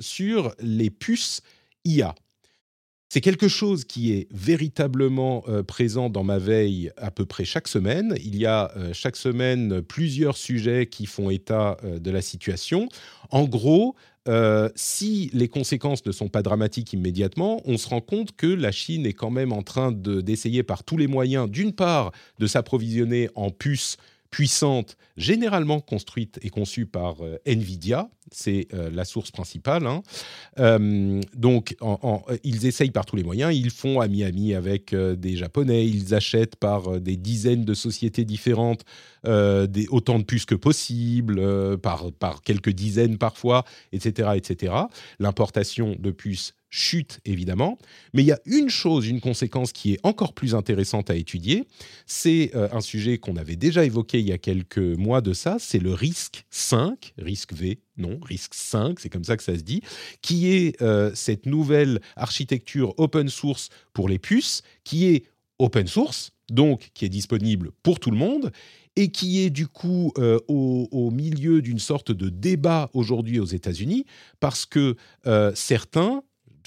sur 0.00 0.56
les 0.58 0.90
puces 0.90 1.40
C'est 3.10 3.22
quelque 3.22 3.48
chose 3.48 3.84
qui 3.84 4.12
est 4.12 4.28
véritablement 4.30 5.42
euh, 5.48 5.62
présent 5.62 6.10
dans 6.10 6.24
ma 6.24 6.38
veille 6.38 6.92
à 6.98 7.10
peu 7.10 7.24
près 7.24 7.46
chaque 7.46 7.66
semaine. 7.66 8.14
Il 8.22 8.36
y 8.36 8.44
a 8.44 8.70
euh, 8.76 8.92
chaque 8.92 9.16
semaine 9.16 9.80
plusieurs 9.80 10.36
sujets 10.36 10.86
qui 10.86 11.06
font 11.06 11.30
état 11.30 11.78
euh, 11.84 11.98
de 11.98 12.10
la 12.10 12.20
situation. 12.20 12.88
En 13.30 13.44
gros, 13.44 13.96
si 14.74 15.30
les 15.32 15.48
conséquences 15.48 16.04
ne 16.04 16.12
sont 16.12 16.28
pas 16.28 16.42
dramatiques 16.42 16.92
immédiatement, 16.92 17.62
on 17.64 17.78
se 17.78 17.88
rend 17.88 18.02
compte 18.02 18.36
que 18.36 18.46
la 18.46 18.72
Chine 18.72 19.06
est 19.06 19.14
quand 19.14 19.30
même 19.30 19.54
en 19.54 19.62
train 19.62 19.90
de- 19.90 20.20
d'essayer 20.20 20.62
par 20.62 20.84
tous 20.84 20.98
les 20.98 21.06
moyens, 21.06 21.48
d'une 21.48 21.72
part, 21.72 22.12
de 22.38 22.46
s'approvisionner 22.46 23.30
en 23.36 23.50
puces 23.50 23.96
puissantes, 24.30 24.96
généralement 25.16 25.80
construites 25.80 26.38
et 26.42 26.50
conçues 26.50 26.86
par 26.86 27.22
euh, 27.22 27.38
Nvidia, 27.46 28.08
c'est 28.30 28.68
euh, 28.74 28.90
la 28.92 29.04
source 29.04 29.30
principale. 29.30 29.86
hein. 29.86 30.02
Euh, 30.58 31.20
donc, 31.34 31.76
ils 32.44 32.66
essayent 32.66 32.90
par 32.90 33.06
tous 33.06 33.16
les 33.16 33.24
moyens. 33.24 33.54
Ils 33.54 33.70
font 33.70 34.00
à 34.00 34.08
Miami 34.08 34.54
avec 34.54 34.94
des 34.94 35.36
Japonais. 35.36 35.86
Ils 35.86 36.14
achètent 36.14 36.56
par 36.56 37.00
des 37.00 37.16
dizaines 37.16 37.64
de 37.64 37.74
sociétés 37.74 38.24
différentes 38.24 38.84
euh, 39.26 39.66
des, 39.66 39.86
autant 39.88 40.18
de 40.18 40.24
puces 40.24 40.44
que 40.44 40.54
possible, 40.54 41.38
euh, 41.38 41.76
par, 41.76 42.12
par 42.12 42.42
quelques 42.42 42.70
dizaines 42.70 43.18
parfois, 43.18 43.64
etc. 43.92 44.30
etc. 44.36 44.74
L'importation 45.18 45.96
de 45.98 46.10
puces 46.10 46.54
chute 46.70 47.20
évidemment. 47.24 47.78
Mais 48.12 48.22
il 48.22 48.26
y 48.26 48.32
a 48.32 48.40
une 48.44 48.68
chose, 48.68 49.08
une 49.08 49.22
conséquence 49.22 49.72
qui 49.72 49.94
est 49.94 49.98
encore 50.02 50.34
plus 50.34 50.54
intéressante 50.54 51.08
à 51.08 51.16
étudier. 51.16 51.64
C'est 52.04 52.50
euh, 52.54 52.68
un 52.72 52.82
sujet 52.82 53.16
qu'on 53.16 53.36
avait 53.36 53.56
déjà 53.56 53.86
évoqué 53.86 54.20
il 54.20 54.28
y 54.28 54.32
a 54.32 54.38
quelques 54.38 54.78
mois 54.78 55.22
de 55.22 55.32
ça. 55.32 55.56
C'est 55.58 55.78
le 55.78 55.94
risque 55.94 56.44
5, 56.50 57.14
risque 57.16 57.54
V, 57.54 57.80
non, 57.96 58.20
risque 58.22 58.52
5, 58.52 59.00
c'est 59.00 59.08
comme 59.08 59.24
ça 59.24 59.38
que 59.38 59.42
ça 59.42 59.56
se 59.56 59.62
dit, 59.62 59.80
qui 60.20 60.48
est 60.52 60.76
cette 61.14 61.46
nouvelle 61.46 62.00
architecture 62.16 62.94
open 62.98 63.28
source 63.28 63.70
pour 63.94 64.08
les 64.08 64.18
puces, 64.18 64.62
qui 64.84 65.06
est 65.06 65.24
open 65.58 65.86
source, 65.86 66.32
donc 66.50 66.90
qui 66.94 67.04
est 67.04 67.10
disponible 67.10 67.70
pour 67.82 68.00
tout 68.00 68.10
le 68.10 68.16
monde, 68.16 68.52
et 68.98 69.10
qui 69.12 69.38
est 69.44 69.50
du 69.50 69.68
coup 69.68 70.12
euh, 70.18 70.40
au, 70.48 71.10
milieu 71.12 71.62
d'une 71.62 71.78
sorte 71.78 72.10
de 72.10 72.28
débat 72.28 72.90
aujourd'hui 72.94 73.38
aux 73.38 73.46
États-Unis, 73.46 74.06
parce 74.40 74.66
que 74.66 74.96
euh, 75.28 75.52
certains, 75.54 76.22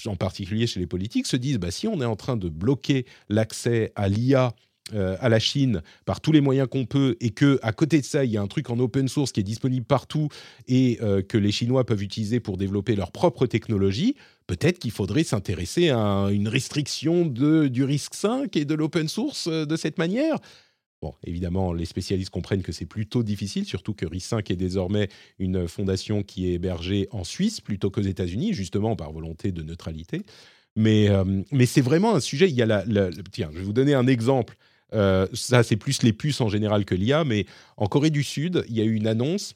en 0.06 0.16
particulier 0.16 0.66
chez 0.66 0.80
les 0.80 0.86
politiques, 0.86 1.26
se 1.26 1.36
disent 1.36 1.58
bah, 1.58 1.70
si 1.70 1.86
on 1.86 2.00
est 2.00 2.06
en 2.06 2.16
train 2.16 2.38
de 2.38 2.48
bloquer 2.48 3.04
l'accès 3.28 3.92
à 3.96 4.08
l'IA 4.08 4.54
euh, 4.94 5.14
à 5.20 5.28
la 5.28 5.38
Chine 5.38 5.82
par 6.06 6.22
tous 6.22 6.32
les 6.32 6.40
moyens 6.40 6.68
qu'on 6.70 6.86
peut 6.86 7.16
et 7.20 7.30
que 7.30 7.58
à 7.62 7.72
côté 7.72 8.00
de 8.00 8.04
ça 8.06 8.24
il 8.24 8.30
y 8.30 8.38
a 8.38 8.42
un 8.42 8.48
truc 8.48 8.70
en 8.70 8.78
open 8.78 9.08
source 9.08 9.30
qui 9.30 9.40
est 9.40 9.44
disponible 9.44 9.84
partout 9.84 10.28
et 10.66 10.98
que 11.28 11.36
les 11.36 11.52
Chinois 11.52 11.84
peuvent 11.84 12.02
utiliser 12.02 12.40
pour 12.40 12.56
développer 12.56 12.96
leur 12.96 13.12
propre 13.12 13.46
technologie, 13.46 14.16
peut-être 14.46 14.78
qu'il 14.78 14.90
faudrait 14.90 15.24
s'intéresser 15.24 15.90
à 15.90 16.28
une 16.32 16.48
restriction 16.48 17.26
du 17.26 17.84
risque 17.84 18.14
5 18.14 18.56
et 18.56 18.64
de 18.64 18.74
l'open 18.74 19.06
source 19.06 19.48
de 19.48 19.76
cette 19.76 19.98
manière. 19.98 20.38
Bon, 21.02 21.14
évidemment, 21.24 21.72
les 21.72 21.84
spécialistes 21.84 22.30
comprennent 22.30 22.62
que 22.62 22.70
c'est 22.70 22.86
plutôt 22.86 23.24
difficile, 23.24 23.64
surtout 23.64 23.92
que 23.92 24.06
RIS5 24.06 24.52
est 24.52 24.56
désormais 24.56 25.08
une 25.40 25.66
fondation 25.66 26.22
qui 26.22 26.46
est 26.46 26.52
hébergée 26.52 27.08
en 27.10 27.24
Suisse 27.24 27.60
plutôt 27.60 27.90
qu'aux 27.90 28.02
États-Unis, 28.02 28.54
justement 28.54 28.94
par 28.94 29.12
volonté 29.12 29.50
de 29.50 29.62
neutralité. 29.64 30.22
Mais, 30.76 31.08
euh, 31.08 31.42
c'est 31.66 31.80
vraiment 31.80 32.14
un 32.14 32.20
sujet. 32.20 32.48
Il 32.48 32.54
y 32.54 32.62
a 32.62 32.84
tiens, 33.32 33.50
je 33.52 33.58
vais 33.58 33.64
vous 33.64 33.72
donner 33.72 33.94
un 33.94 34.06
exemple. 34.06 34.56
Euh, 34.94 35.26
ça, 35.32 35.64
c'est 35.64 35.76
plus 35.76 36.04
les 36.04 36.12
puces 36.12 36.40
en 36.40 36.48
général 36.48 36.84
que 36.84 36.94
l'IA, 36.94 37.24
mais 37.24 37.46
en 37.76 37.86
Corée 37.86 38.10
du 38.10 38.22
Sud, 38.22 38.64
il 38.68 38.76
y 38.76 38.80
a 38.80 38.84
eu 38.84 38.94
une 38.94 39.08
annonce 39.08 39.54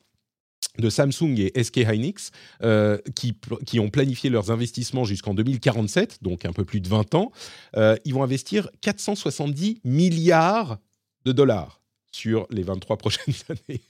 de 0.78 0.90
Samsung 0.90 1.38
et 1.38 1.62
SK 1.62 1.76
Hynix 1.76 2.32
euh, 2.62 2.99
qui, 3.14 3.38
qui 3.66 3.78
ont 3.78 3.88
planifié 3.88 4.30
leurs 4.30 4.51
investissements 4.51 5.05
jusqu'en 5.05 5.32
2047, 5.32 6.18
donc 6.22 6.44
un 6.44 6.53
peu 6.53 6.64
plus 6.64 6.80
de 6.80 6.88
20 6.88 7.14
ans. 7.14 7.30
Ils 7.76 8.14
vont 8.14 8.24
investir 8.24 8.68
470 8.80 9.80
milliards 9.84 10.78
de 11.27 11.33
dollars 11.33 11.83
sur 12.12 12.47
les 12.51 12.62
23 12.62 12.97
prochaines 12.97 13.35
années. 13.51 13.83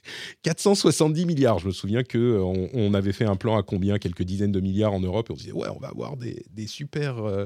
470 0.43 1.25
milliards. 1.25 1.59
Je 1.59 1.67
me 1.67 1.71
souviens 1.71 2.03
que 2.03 2.17
euh, 2.17 2.67
on, 2.73 2.93
avait 2.93 3.13
fait 3.13 3.25
un 3.25 3.37
plan 3.37 3.57
à 3.57 3.63
combien 3.63 3.99
Quelques 3.99 4.23
dizaines 4.23 4.51
de 4.51 4.59
milliards 4.59 4.93
en 4.93 4.99
Europe. 4.99 5.29
Et 5.29 5.33
on 5.33 5.35
disait, 5.35 5.51
ouais, 5.53 5.69
on 5.69 5.79
va 5.79 5.87
avoir 5.87 6.17
des, 6.17 6.67
super, 6.67 7.19
euh, 7.19 7.45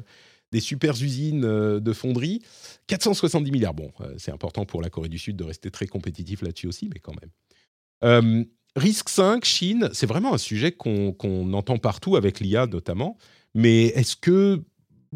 des 0.52 0.60
super 0.60 0.94
usines 0.94 1.46
euh, 1.46 1.80
de 1.80 1.94
fonderie. 1.94 2.42
470 2.88 3.52
milliards. 3.52 3.76
Bon, 3.76 3.92
c'est 4.18 4.32
important 4.32 4.66
pour 4.66 4.82
la 4.82 4.89
Corée 4.89 5.10
du 5.10 5.20
Sud 5.20 5.36
de 5.36 5.44
rester 5.44 5.70
très 5.70 5.86
compétitif 5.86 6.42
là-dessus 6.42 6.68
aussi, 6.68 6.89
mais 6.92 7.00
quand 7.00 7.14
même. 7.22 8.46
Risque 8.78 9.10
5, 9.10 9.44
Chine, 9.44 9.89
c'est 9.92 10.06
vraiment 10.06 10.34
un 10.34 10.38
sujet 10.38 10.72
qu'on 10.72 11.12
qu'on 11.12 11.52
entend 11.52 11.78
partout 11.78 12.16
avec 12.16 12.39
l'IA 12.39 12.68
notamment. 12.68 13.18
Mais 13.54 13.88
est-ce 13.88 14.16
que 14.16 14.64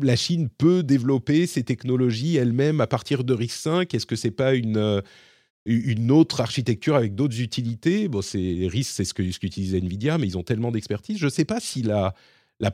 la 0.02 0.16
Chine 0.16 0.50
peut 0.50 0.84
développer 0.84 1.48
ses 1.48 1.64
technologies 1.64 2.36
elle-même 2.36 2.82
à 2.82 2.88
partir 2.88 3.24
de 3.24 3.48
5 3.48 3.94
Est-ce 3.94 4.06
que 4.06 4.16
c'est 4.16 4.32
pas 4.32 4.54
une, 4.56 4.78
euh, 4.78 5.02
une 5.66 6.12
autre 6.12 6.42
architecture 6.42 6.96
avec 6.96 7.16
d'autres 7.16 7.40
utilités? 7.42 8.08
Bon, 8.08 8.22
c'est 8.22 8.68
RISC, 8.68 8.92
c'est 8.92 9.06
ce 9.06 9.14
que 9.14 9.30
ce 9.32 9.40
qu'utilise 9.40 9.76
Nvidia, 9.76 10.18
mais 10.18 10.28
ils 10.28 10.38
ont 10.38 10.44
tellement 10.44 10.72
d'expertise. 10.72 11.18
Je 11.18 11.26
ne 11.26 11.30
sais 11.30 11.46
pas 11.46 11.60
si 11.60 11.82
la 11.82 12.14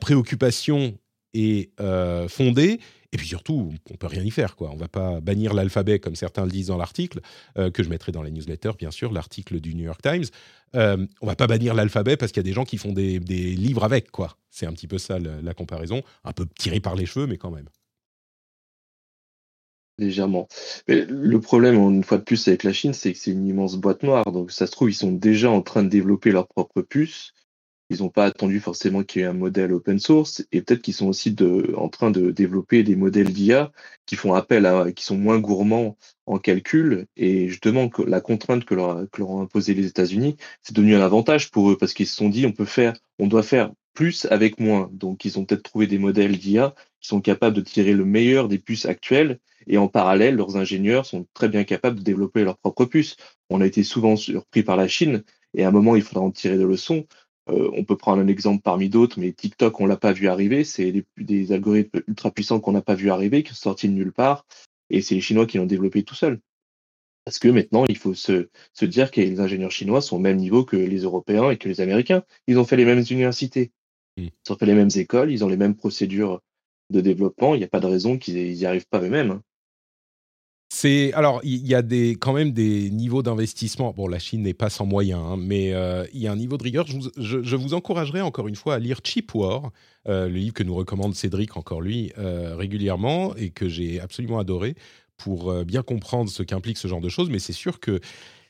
préoccupation 0.00 0.98
est 1.34 1.70
euh, 1.80 2.28
fondée. 2.28 2.80
Et 3.14 3.18
puis 3.18 3.26
surtout, 3.26 3.74
on 3.90 3.96
peut 3.96 4.06
rien 4.06 4.22
y 4.22 4.30
faire, 4.30 4.56
quoi. 4.56 4.70
On 4.72 4.76
va 4.76 4.88
pas 4.88 5.20
bannir 5.20 5.52
l'alphabet 5.52 5.98
comme 5.98 6.16
certains 6.16 6.44
le 6.44 6.50
disent 6.50 6.68
dans 6.68 6.78
l'article 6.78 7.20
euh, 7.58 7.70
que 7.70 7.82
je 7.82 7.90
mettrai 7.90 8.10
dans 8.10 8.22
la 8.22 8.30
newsletter, 8.30 8.72
bien 8.78 8.90
sûr, 8.90 9.12
l'article 9.12 9.60
du 9.60 9.74
New 9.74 9.84
York 9.84 10.00
Times. 10.00 10.24
Euh, 10.74 11.06
on 11.20 11.26
va 11.26 11.36
pas 11.36 11.46
bannir 11.46 11.74
l'alphabet 11.74 12.16
parce 12.16 12.32
qu'il 12.32 12.40
y 12.40 12.46
a 12.46 12.48
des 12.48 12.54
gens 12.54 12.64
qui 12.64 12.78
font 12.78 12.92
des, 12.92 13.18
livres 13.18 13.84
avec, 13.84 14.10
quoi. 14.10 14.38
C'est 14.50 14.66
un 14.66 14.72
petit 14.72 14.86
peu 14.86 14.96
ça 14.96 15.18
la 15.18 15.54
comparaison, 15.54 16.02
un 16.24 16.32
peu 16.32 16.46
tiré 16.58 16.80
par 16.80 16.94
les 16.94 17.04
cheveux, 17.04 17.26
mais 17.26 17.36
quand 17.36 17.50
même. 17.50 17.68
Légèrement. 19.98 20.48
Le 20.88 21.36
problème, 21.38 21.74
une 21.74 22.02
fois 22.02 22.16
de 22.16 22.22
plus, 22.22 22.48
avec 22.48 22.64
la 22.64 22.72
Chine, 22.72 22.94
c'est 22.94 23.12
que 23.12 23.18
c'est 23.18 23.30
une 23.30 23.46
immense 23.46 23.76
boîte 23.76 24.02
noire. 24.02 24.24
Donc, 24.32 24.50
ça 24.50 24.66
se 24.66 24.72
trouve, 24.72 24.90
ils 24.90 24.94
sont 24.94 25.12
déjà 25.12 25.50
en 25.50 25.60
train 25.60 25.82
de 25.82 25.90
développer 25.90 26.32
leur 26.32 26.48
propre 26.48 26.80
puce. 26.80 27.34
Ils 27.90 27.98
n'ont 27.98 28.08
pas 28.08 28.24
attendu 28.24 28.60
forcément 28.60 29.02
qu'il 29.02 29.22
y 29.22 29.24
ait 29.24 29.28
un 29.28 29.32
modèle 29.32 29.72
open 29.72 29.98
source. 29.98 30.44
Et 30.52 30.62
peut-être 30.62 30.82
qu'ils 30.82 30.94
sont 30.94 31.08
aussi 31.08 31.32
de, 31.32 31.74
en 31.76 31.88
train 31.88 32.10
de 32.10 32.30
développer 32.30 32.82
des 32.82 32.96
modèles 32.96 33.32
d'IA 33.32 33.72
qui 34.06 34.16
font 34.16 34.34
appel 34.34 34.66
à, 34.66 34.92
qui 34.92 35.04
sont 35.04 35.16
moins 35.18 35.38
gourmands 35.38 35.96
en 36.26 36.38
calcul. 36.38 37.06
Et 37.16 37.48
justement, 37.48 37.90
la 38.06 38.20
contrainte 38.20 38.64
que 38.64 38.74
leur, 38.74 39.10
que 39.10 39.20
leur 39.20 39.30
ont 39.30 39.42
imposé 39.42 39.74
les 39.74 39.86
États-Unis, 39.86 40.36
c'est 40.62 40.74
devenu 40.74 40.94
un 40.94 41.02
avantage 41.02 41.50
pour 41.50 41.70
eux 41.70 41.76
parce 41.76 41.92
qu'ils 41.92 42.06
se 42.06 42.16
sont 42.16 42.28
dit, 42.28 42.46
on 42.46 42.52
peut 42.52 42.64
faire, 42.64 42.94
on 43.18 43.26
doit 43.26 43.42
faire 43.42 43.72
plus 43.94 44.26
avec 44.30 44.58
moins. 44.58 44.88
Donc, 44.92 45.24
ils 45.24 45.38
ont 45.38 45.44
peut-être 45.44 45.62
trouvé 45.62 45.86
des 45.86 45.98
modèles 45.98 46.38
d'IA 46.38 46.74
qui 47.00 47.08
sont 47.08 47.20
capables 47.20 47.56
de 47.56 47.60
tirer 47.60 47.92
le 47.92 48.04
meilleur 48.04 48.48
des 48.48 48.58
puces 48.58 48.86
actuelles 48.86 49.38
et 49.66 49.78
en 49.78 49.88
parallèle, 49.88 50.36
leurs 50.36 50.56
ingénieurs 50.56 51.06
sont 51.06 51.26
très 51.34 51.48
bien 51.48 51.64
capables 51.64 51.98
de 51.98 52.04
développer 52.04 52.44
leurs 52.44 52.58
propres 52.58 52.84
puces. 52.84 53.16
On 53.50 53.60
a 53.60 53.66
été 53.66 53.82
souvent 53.84 54.16
surpris 54.16 54.62
par 54.62 54.76
la 54.76 54.88
Chine, 54.88 55.22
et 55.54 55.64
à 55.64 55.68
un 55.68 55.70
moment, 55.70 55.96
il 55.96 56.02
faudra 56.02 56.24
en 56.24 56.30
tirer 56.30 56.56
des 56.56 56.64
leçons. 56.64 57.06
Euh, 57.50 57.70
on 57.74 57.84
peut 57.84 57.96
prendre 57.96 58.22
un 58.22 58.28
exemple 58.28 58.62
parmi 58.62 58.88
d'autres, 58.88 59.18
mais 59.18 59.32
TikTok, 59.32 59.80
on 59.80 59.86
l'a 59.86 59.96
pas 59.96 60.12
vu 60.12 60.28
arriver. 60.28 60.64
C'est 60.64 61.04
des, 61.16 61.52
algorithmes 61.52 62.02
ultra 62.06 62.30
puissants 62.30 62.60
qu'on 62.60 62.72
n'a 62.72 62.82
pas 62.82 62.94
vu 62.94 63.10
arriver, 63.10 63.42
qui 63.42 63.50
sont 63.50 63.70
sortis 63.70 63.88
de 63.88 63.94
nulle 63.94 64.12
part, 64.12 64.46
et 64.90 65.02
c'est 65.02 65.14
les 65.14 65.20
Chinois 65.20 65.46
qui 65.46 65.58
l'ont 65.58 65.66
développé 65.66 66.02
tout 66.02 66.14
seuls. 66.14 66.40
Parce 67.24 67.38
que 67.38 67.48
maintenant, 67.48 67.84
il 67.88 67.96
faut 67.96 68.14
se, 68.14 68.48
se 68.72 68.84
dire 68.84 69.10
que 69.10 69.20
les 69.20 69.38
ingénieurs 69.40 69.70
chinois 69.70 70.00
sont 70.00 70.16
au 70.16 70.20
même 70.20 70.38
niveau 70.38 70.64
que 70.64 70.76
les 70.76 71.00
Européens 71.00 71.50
et 71.50 71.56
que 71.56 71.68
les 71.68 71.80
Américains. 71.80 72.24
Ils 72.48 72.58
ont 72.58 72.64
fait 72.64 72.76
les 72.76 72.84
mêmes 72.84 73.04
universités, 73.10 73.70
ils 74.16 74.32
ont 74.50 74.56
fait 74.56 74.66
les 74.66 74.74
mêmes 74.74 74.90
écoles, 74.96 75.30
ils 75.30 75.44
ont 75.44 75.48
les 75.48 75.56
mêmes 75.56 75.76
procédures 75.76 76.40
de 76.90 77.00
développement. 77.00 77.54
Il 77.54 77.58
n'y 77.58 77.64
a 77.64 77.68
pas 77.68 77.80
de 77.80 77.86
raison 77.86 78.18
qu'ils 78.18 78.52
n'y 78.52 78.66
arrivent 78.66 78.88
pas 78.88 79.00
eux-mêmes. 79.00 79.40
C'est 80.74 81.12
alors 81.12 81.40
il 81.44 81.66
y 81.66 81.74
a 81.74 81.82
des 81.82 82.12
quand 82.12 82.32
même 82.32 82.52
des 82.52 82.90
niveaux 82.90 83.22
d'investissement. 83.22 83.92
Bon, 83.92 84.08
la 84.08 84.18
Chine 84.18 84.40
n'est 84.40 84.54
pas 84.54 84.70
sans 84.70 84.86
moyens, 84.86 85.20
hein, 85.22 85.36
mais 85.38 85.74
euh, 85.74 86.06
il 86.14 86.20
y 86.20 86.26
a 86.26 86.32
un 86.32 86.36
niveau 86.36 86.56
de 86.56 86.62
rigueur. 86.62 86.86
Je 86.86 86.96
vous, 86.96 87.10
je, 87.18 87.56
vous, 87.56 87.74
encouragerais 87.74 88.22
encore 88.22 88.48
une 88.48 88.56
fois 88.56 88.76
à 88.76 88.78
lire 88.78 89.00
Cheap 89.04 89.34
War, 89.34 89.70
euh, 90.08 90.28
le 90.28 90.36
livre 90.36 90.54
que 90.54 90.62
nous 90.62 90.74
recommande 90.74 91.14
Cédric 91.14 91.58
encore 91.58 91.82
lui 91.82 92.10
euh, 92.16 92.56
régulièrement 92.56 93.36
et 93.36 93.50
que 93.50 93.68
j'ai 93.68 94.00
absolument 94.00 94.38
adoré 94.38 94.74
pour 95.18 95.52
bien 95.62 95.82
comprendre 95.82 96.30
ce 96.30 96.42
qu'implique 96.42 96.78
ce 96.78 96.88
genre 96.88 97.02
de 97.02 97.10
choses. 97.10 97.28
Mais 97.28 97.38
c'est 97.38 97.52
sûr 97.52 97.78
que 97.78 98.00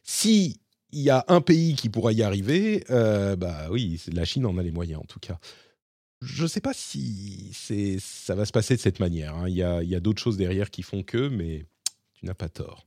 si 0.05 0.61
il 0.93 1.01
y 1.01 1.11
a 1.11 1.25
un 1.27 1.41
pays 1.41 1.75
qui 1.75 1.89
pourra 1.89 2.13
y 2.13 2.23
arriver, 2.23 2.85
bah 2.89 3.67
oui, 3.73 4.01
la 4.13 4.25
Chine 4.25 4.47
en 4.47 4.57
a 4.59 4.63
les 4.63 4.71
moyens 4.71 5.01
en 5.01 5.07
tout 5.07 5.19
cas. 5.19 5.41
Je 6.21 6.45
ne 6.45 6.49
sais 6.49 6.61
pas 6.61 6.73
si 6.73 7.51
ça 7.99 8.37
va 8.37 8.45
se 8.45 8.53
passer 8.53 8.77
de 8.77 8.81
cette 8.81 9.01
manière. 9.01 9.35
Hein. 9.35 9.49
Il 9.49 9.57
y 9.57 9.63
a, 9.65 9.79
a 9.79 10.01
d'autres 10.01 10.23
choses 10.23 10.37
derrière 10.37 10.71
qui 10.71 10.83
font 10.83 11.03
que, 11.03 11.29
mais 11.29 11.67
tu 12.23 12.27
n'as 12.27 12.35
pas 12.35 12.49
tort. 12.49 12.87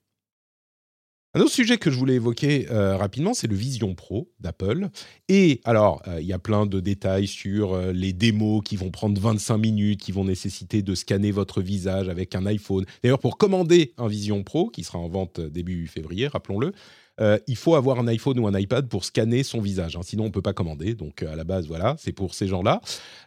Un 1.34 1.42
autre 1.42 1.52
sujet 1.52 1.78
que 1.78 1.92
je 1.92 1.98
voulais 1.98 2.14
évoquer 2.14 2.72
euh, 2.72 2.96
rapidement, 2.96 3.34
c'est 3.34 3.48
le 3.48 3.56
Vision 3.58 3.94
Pro 3.94 4.32
d'Apple. 4.40 4.88
Et 5.28 5.60
alors, 5.66 6.02
euh, 6.08 6.22
il 6.22 6.26
y 6.26 6.32
a 6.32 6.40
plein 6.40 6.66
de 6.66 6.80
détails 6.80 7.28
sur 7.28 7.74
euh, 7.74 7.92
les 7.92 8.14
démos 8.14 8.64
qui 8.64 8.78
vont 8.78 8.90
prendre 8.90 9.20
25 9.20 9.58
minutes, 9.58 10.00
qui 10.00 10.14
vont 10.14 10.24
nécessiter 10.24 10.82
de 10.82 10.96
scanner 10.96 11.32
votre 11.32 11.62
visage 11.62 12.08
avec 12.08 12.36
un 12.36 12.46
iPhone. 12.46 12.86
D'ailleurs, 13.04 13.20
pour 13.20 13.38
commander 13.38 13.94
un 13.98 14.08
Vision 14.08 14.44
Pro, 14.44 14.70
qui 14.70 14.86
sera 14.86 14.98
en 14.98 15.10
vente 15.10 15.42
début 15.42 15.88
février, 15.88 16.28
rappelons-le, 16.28 16.72
euh, 17.22 17.38
il 17.48 17.56
faut 17.56 17.76
avoir 17.76 18.00
un 18.00 18.08
iPhone 18.08 18.40
ou 18.40 18.48
un 18.48 18.58
iPad 18.58 18.88
pour 18.88 19.06
scanner 19.06 19.44
son 19.44 19.62
visage. 19.62 19.96
Hein. 19.96 20.02
sinon, 20.04 20.26
on 20.26 20.32
peut 20.32 20.42
pas 20.42 20.54
commander. 20.54 20.96
Donc, 20.96 21.24
euh, 21.24 21.32
à 21.32 21.36
la 21.36 21.44
base, 21.44 21.68
voilà, 21.68 21.96
c'est 21.98 22.12
pour 22.12 22.34
ces 22.34 22.48
gens-là. 22.48 22.82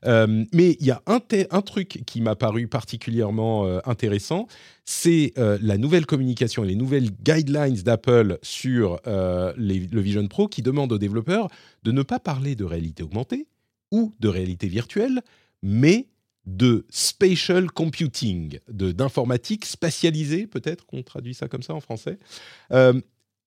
Euh, 0.04 0.44
mais 0.52 0.76
il 0.80 0.86
y 0.86 0.90
a 0.90 1.02
un, 1.06 1.20
un, 1.50 1.62
truc 1.62 2.02
qui 2.06 2.20
m'a 2.20 2.36
paru 2.36 2.68
particulièrement 2.68 3.66
intéressant. 3.84 4.46
C'est 4.84 5.34
la 5.36 5.76
nouvelle 5.76 6.06
communication 6.06 6.64
et 6.64 6.68
les 6.68 6.74
nouvelles 6.74 7.10
guidelines 7.10 7.74
d'Apple 7.74 8.38
sur 8.42 9.00
le 9.04 10.00
Vision 10.00 10.26
Pro 10.28 10.48
qui 10.48 10.62
demandent 10.62 10.92
aux 10.92 10.98
développeurs 10.98 11.48
de 11.82 11.92
ne 11.92 12.02
pas 12.02 12.18
parler 12.18 12.54
de 12.54 12.64
réalité 12.64 13.02
augmentée 13.02 13.46
ou 13.90 14.14
de 14.20 14.28
réalité 14.28 14.68
virtuelle, 14.68 15.20
mais 15.62 16.08
de 16.46 16.86
spatial 16.88 17.70
computing, 17.70 18.58
d'informatique 18.68 19.66
spatialisée, 19.66 20.46
peut-être 20.46 20.86
qu'on 20.86 21.02
traduit 21.02 21.34
ça 21.34 21.48
comme 21.48 21.62
ça 21.62 21.74
en 21.74 21.80
français 21.80 22.18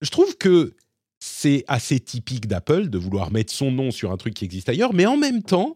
je 0.01 0.09
trouve 0.09 0.37
que 0.37 0.73
c'est 1.19 1.63
assez 1.67 1.99
typique 1.99 2.47
d'Apple 2.47 2.89
de 2.89 2.97
vouloir 2.97 3.31
mettre 3.31 3.53
son 3.53 3.71
nom 3.71 3.91
sur 3.91 4.11
un 4.11 4.17
truc 4.17 4.33
qui 4.33 4.45
existe 4.45 4.69
ailleurs, 4.69 4.93
mais 4.93 5.05
en 5.05 5.17
même 5.17 5.43
temps, 5.43 5.75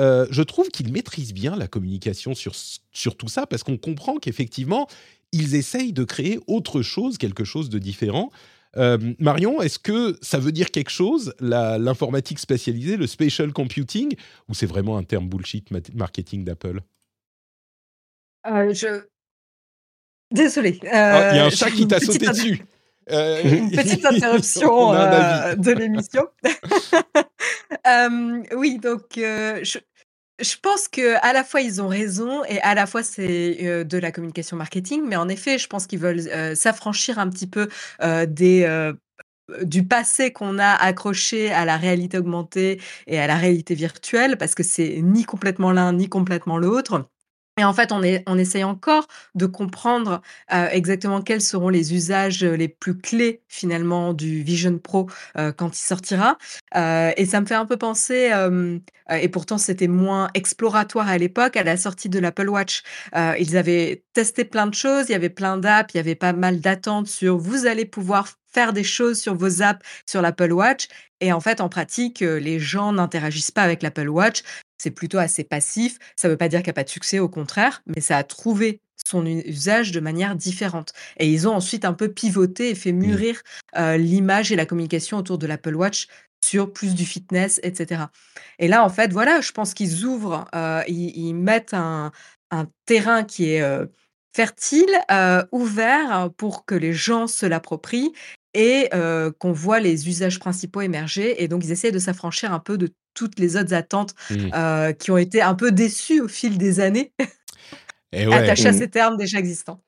euh, 0.00 0.26
je 0.30 0.42
trouve 0.42 0.68
qu'ils 0.68 0.92
maîtrisent 0.92 1.34
bien 1.34 1.56
la 1.56 1.68
communication 1.68 2.34
sur, 2.34 2.54
sur 2.54 3.16
tout 3.16 3.28
ça, 3.28 3.46
parce 3.46 3.62
qu'on 3.62 3.76
comprend 3.76 4.16
qu'effectivement, 4.16 4.88
ils 5.32 5.54
essayent 5.54 5.92
de 5.92 6.04
créer 6.04 6.40
autre 6.46 6.82
chose, 6.82 7.18
quelque 7.18 7.44
chose 7.44 7.70
de 7.70 7.78
différent. 7.78 8.30
Euh, 8.76 9.14
Marion, 9.18 9.60
est-ce 9.60 9.78
que 9.78 10.16
ça 10.22 10.38
veut 10.38 10.52
dire 10.52 10.70
quelque 10.70 10.90
chose, 10.90 11.34
l'informatique 11.40 12.38
spécialisée, 12.38 12.96
le 12.96 13.06
spatial 13.06 13.52
computing, 13.52 14.14
ou 14.48 14.54
c'est 14.54 14.66
vraiment 14.66 14.96
un 14.96 15.04
terme 15.04 15.28
bullshit 15.28 15.70
marketing 15.94 16.44
d'Apple? 16.44 16.80
Euh, 18.46 18.72
Je... 18.72 19.04
Désolée. 20.32 20.78
Ah, 20.90 21.32
il 21.32 21.36
y 21.36 21.40
a 21.40 21.46
un 21.46 21.50
chat 21.50 21.70
qui 21.70 21.86
t'a 21.86 22.00
sauté 22.00 22.26
dessus. 22.26 22.64
Euh, 23.10 23.42
Une 23.44 23.70
petite 23.70 24.04
interruption 24.14 24.94
euh, 24.94 25.54
de 25.54 25.72
l'émission. 25.72 26.26
Euh, 27.86 28.42
oui, 28.56 28.78
donc 28.78 29.02
je, 29.14 29.78
je, 30.40 30.56
pense 30.60 30.88
que 30.88 31.14
à 31.24 31.32
la 31.32 31.44
fois 31.44 31.60
ils 31.60 31.80
ont 31.80 31.88
raison 31.88 32.44
et 32.44 32.60
à 32.60 32.74
la 32.74 32.86
fois 32.86 33.02
c'est 33.02 33.84
de 33.84 33.98
la 33.98 34.12
communication 34.12 34.56
marketing, 34.56 35.02
mais 35.06 35.16
en 35.16 35.28
effet, 35.28 35.56
je 35.56 35.66
pense 35.68 35.86
qu'ils 35.86 36.00
veulent 36.00 36.56
s'affranchir 36.56 37.18
un 37.18 37.30
petit 37.30 37.46
peu 37.46 37.68
des 38.26 38.92
du 39.62 39.84
passé 39.84 40.32
qu'on 40.32 40.58
a 40.58 40.72
accroché 40.72 41.52
à 41.52 41.64
la 41.64 41.76
réalité 41.76 42.18
augmentée 42.18 42.80
et 43.06 43.18
à 43.18 43.26
la 43.26 43.36
réalité 43.36 43.74
virtuelle, 43.74 44.36
parce 44.36 44.54
que 44.54 44.62
c'est 44.62 45.00
ni 45.00 45.24
complètement 45.24 45.72
l'un 45.72 45.92
ni 45.92 46.08
complètement 46.08 46.58
l'autre. 46.58 47.08
Et 47.58 47.64
en 47.64 47.74
fait, 47.74 47.92
on, 47.92 48.02
est, 48.02 48.24
essaye 48.38 48.64
encore 48.64 49.06
de 49.34 49.44
comprendre 49.44 50.22
euh, 50.52 50.68
exactement 50.70 51.20
quels 51.20 51.42
seront 51.42 51.68
les 51.68 51.92
usages 51.94 52.42
les 52.42 52.68
plus 52.68 52.96
clés 52.96 53.42
finalement 53.48 54.14
du 54.14 54.42
Vision 54.42 54.78
Pro 54.78 55.10
euh, 55.36 55.52
quand 55.52 55.76
il 55.76 55.82
sortira. 55.82 56.38
Euh, 56.74 57.12
et 57.16 57.26
ça 57.26 57.40
me 57.40 57.46
fait 57.46 57.54
un 57.54 57.66
peu 57.66 57.76
penser, 57.76 58.32
et 59.10 59.28
pourtant 59.28 59.58
c'était 59.58 59.88
moins 59.88 60.30
exploratoire 60.34 61.08
à 61.08 61.18
l'époque, 61.18 61.56
à 61.56 61.64
la 61.64 61.76
sortie 61.76 62.08
de 62.08 62.18
l'Apple 62.18 62.48
Watch. 62.48 62.82
ils 63.14 63.56
avaient 63.56 64.04
testé 64.14 64.44
plein 64.44 64.66
de 64.66 64.74
choses, 64.74 65.06
il 65.08 65.12
y 65.12 65.14
avait 65.14 65.28
plein 65.28 65.56
d'apps, 65.56 65.92
il 65.94 65.98
y 65.98 66.00
avait 66.00 66.14
pas 66.14 66.32
mal 66.32 66.60
d'attentes 66.60 67.08
sur 67.08 67.36
vous 67.36 67.66
allez 67.66 67.84
pouvoir 67.84 68.39
faire 68.52 68.72
des 68.72 68.84
choses 68.84 69.20
sur 69.20 69.34
vos 69.34 69.62
apps 69.62 69.84
sur 70.08 70.22
l'Apple 70.22 70.52
Watch. 70.52 70.88
Et 71.20 71.32
en 71.32 71.40
fait, 71.40 71.60
en 71.60 71.68
pratique, 71.68 72.20
les 72.20 72.58
gens 72.58 72.92
n'interagissent 72.92 73.50
pas 73.50 73.62
avec 73.62 73.82
l'Apple 73.82 74.08
Watch 74.08 74.42
c'est 74.80 74.90
plutôt 74.90 75.18
assez 75.18 75.44
passif. 75.44 75.98
Ça 76.16 76.28
ne 76.28 76.32
veut 76.32 76.38
pas 76.38 76.48
dire 76.48 76.60
qu'il 76.60 76.68
n'y 76.68 76.70
a 76.70 76.74
pas 76.74 76.84
de 76.84 76.88
succès, 76.88 77.18
au 77.18 77.28
contraire, 77.28 77.82
mais 77.86 78.00
ça 78.00 78.16
a 78.16 78.24
trouvé 78.24 78.80
son 79.06 79.26
usage 79.26 79.92
de 79.92 80.00
manière 80.00 80.34
différente. 80.34 80.92
Et 81.18 81.30
ils 81.30 81.46
ont 81.46 81.54
ensuite 81.54 81.84
un 81.84 81.92
peu 81.92 82.12
pivoté 82.12 82.70
et 82.70 82.74
fait 82.74 82.92
mmh. 82.92 82.98
mûrir 82.98 83.42
l'image 83.76 84.52
et 84.52 84.56
la 84.56 84.66
communication 84.66 85.18
autour 85.18 85.38
de 85.38 85.46
l'Apple 85.46 85.74
Watch 85.74 86.06
sur 86.42 86.72
plus 86.72 86.94
du 86.94 87.04
fitness, 87.04 87.60
etc. 87.62 88.04
Et 88.58 88.68
là, 88.68 88.82
en 88.82 88.88
fait, 88.88 89.12
voilà, 89.12 89.42
je 89.42 89.52
pense 89.52 89.74
qu'ils 89.74 90.06
ouvrent, 90.06 90.46
ils, 90.88 91.34
mettent 91.34 91.74
un, 91.74 92.12
terrain 92.86 93.24
qui 93.24 93.50
est 93.50 93.62
fertile, 94.34 94.98
ouvert 95.52 96.30
pour 96.38 96.64
que 96.64 96.74
les 96.74 96.94
gens 96.94 97.26
se 97.26 97.44
l'approprient 97.44 98.12
et 98.54 98.90
qu'on 99.38 99.52
voit 99.52 99.80
les 99.80 100.08
usages 100.08 100.38
principaux 100.38 100.80
émerger. 100.80 101.42
Et 101.42 101.48
donc, 101.48 101.64
ils 101.64 101.72
essaient 101.72 101.92
de 101.92 101.98
s'affranchir 101.98 102.52
un 102.52 102.58
peu 102.58 102.78
de 102.78 102.88
toutes 103.14 103.38
les 103.38 103.56
autres 103.56 103.74
attentes 103.74 104.14
mmh. 104.30 104.94
qui 104.98 105.10
ont 105.10 105.18
été 105.18 105.42
un 105.42 105.54
peu 105.54 105.72
déçues 105.72 106.20
au 106.20 106.28
fil 106.28 106.58
des 106.58 106.80
années, 106.80 107.12
attachées 108.12 108.68
à 108.68 108.72
ces 108.72 108.88
termes 108.88 109.16
déjà 109.16 109.38
existants. 109.38 109.80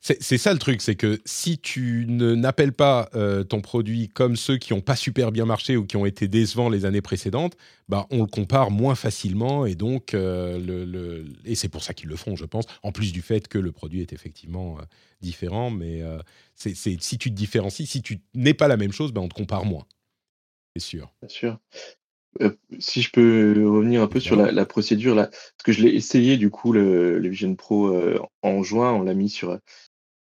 C'est 0.00 0.38
ça 0.38 0.52
le 0.52 0.58
truc, 0.58 0.82
c'est 0.82 0.94
que 0.96 1.20
si 1.24 1.58
tu 1.58 2.06
n'appelles 2.08 2.72
pas 2.72 3.08
ton 3.48 3.60
produit 3.60 4.08
comme 4.08 4.36
ceux 4.36 4.58
qui 4.58 4.72
n'ont 4.72 4.80
pas 4.80 4.96
super 4.96 5.32
bien 5.32 5.44
marché 5.46 5.76
ou 5.76 5.86
qui 5.86 5.96
ont 5.96 6.06
été 6.06 6.28
décevants 6.28 6.68
les 6.68 6.84
années 6.84 7.00
précédentes, 7.00 7.54
bah 7.88 8.06
on 8.10 8.20
le 8.20 8.26
compare 8.26 8.70
moins 8.70 8.94
facilement 8.94 9.66
et 9.66 9.74
donc 9.74 10.12
le, 10.12 11.24
et 11.44 11.54
c'est 11.54 11.68
pour 11.68 11.82
ça 11.84 11.94
qu'ils 11.94 12.08
le 12.08 12.16
font, 12.16 12.36
je 12.36 12.44
pense. 12.44 12.64
En 12.82 12.92
plus 12.92 13.12
du 13.12 13.22
fait 13.22 13.48
que 13.48 13.58
le 13.58 13.72
produit 13.72 14.00
est 14.00 14.12
effectivement 14.12 14.78
différent, 15.20 15.70
mais 15.70 16.02
si 16.54 17.18
tu 17.18 17.30
te 17.30 17.34
différencies, 17.34 17.86
si 17.86 18.02
tu 18.02 18.20
n'es 18.34 18.54
pas 18.54 18.68
la 18.68 18.76
même 18.76 18.92
chose, 18.92 19.12
bah 19.12 19.20
on 19.20 19.28
te 19.28 19.34
compare 19.34 19.64
moins. 19.64 19.86
C'est 20.76 20.82
sûr. 20.82 21.14
Bien 21.22 21.28
sûr. 21.28 21.58
Si 22.78 23.02
je 23.02 23.10
peux 23.10 23.66
revenir 23.66 24.02
un 24.02 24.06
peu 24.06 24.20
sur 24.20 24.36
la, 24.36 24.66
procédure 24.66 25.14
là, 25.14 25.26
parce 25.26 25.64
que 25.64 25.72
je 25.72 25.82
l'ai 25.82 25.94
essayé 25.94 26.36
du 26.36 26.50
coup 26.50 26.72
le, 26.72 27.18
Vision 27.28 27.54
Pro 27.54 27.94
en 28.42 28.62
juin, 28.62 28.92
on 28.92 29.02
l'a 29.02 29.14
mis 29.14 29.30
sur 29.30 29.58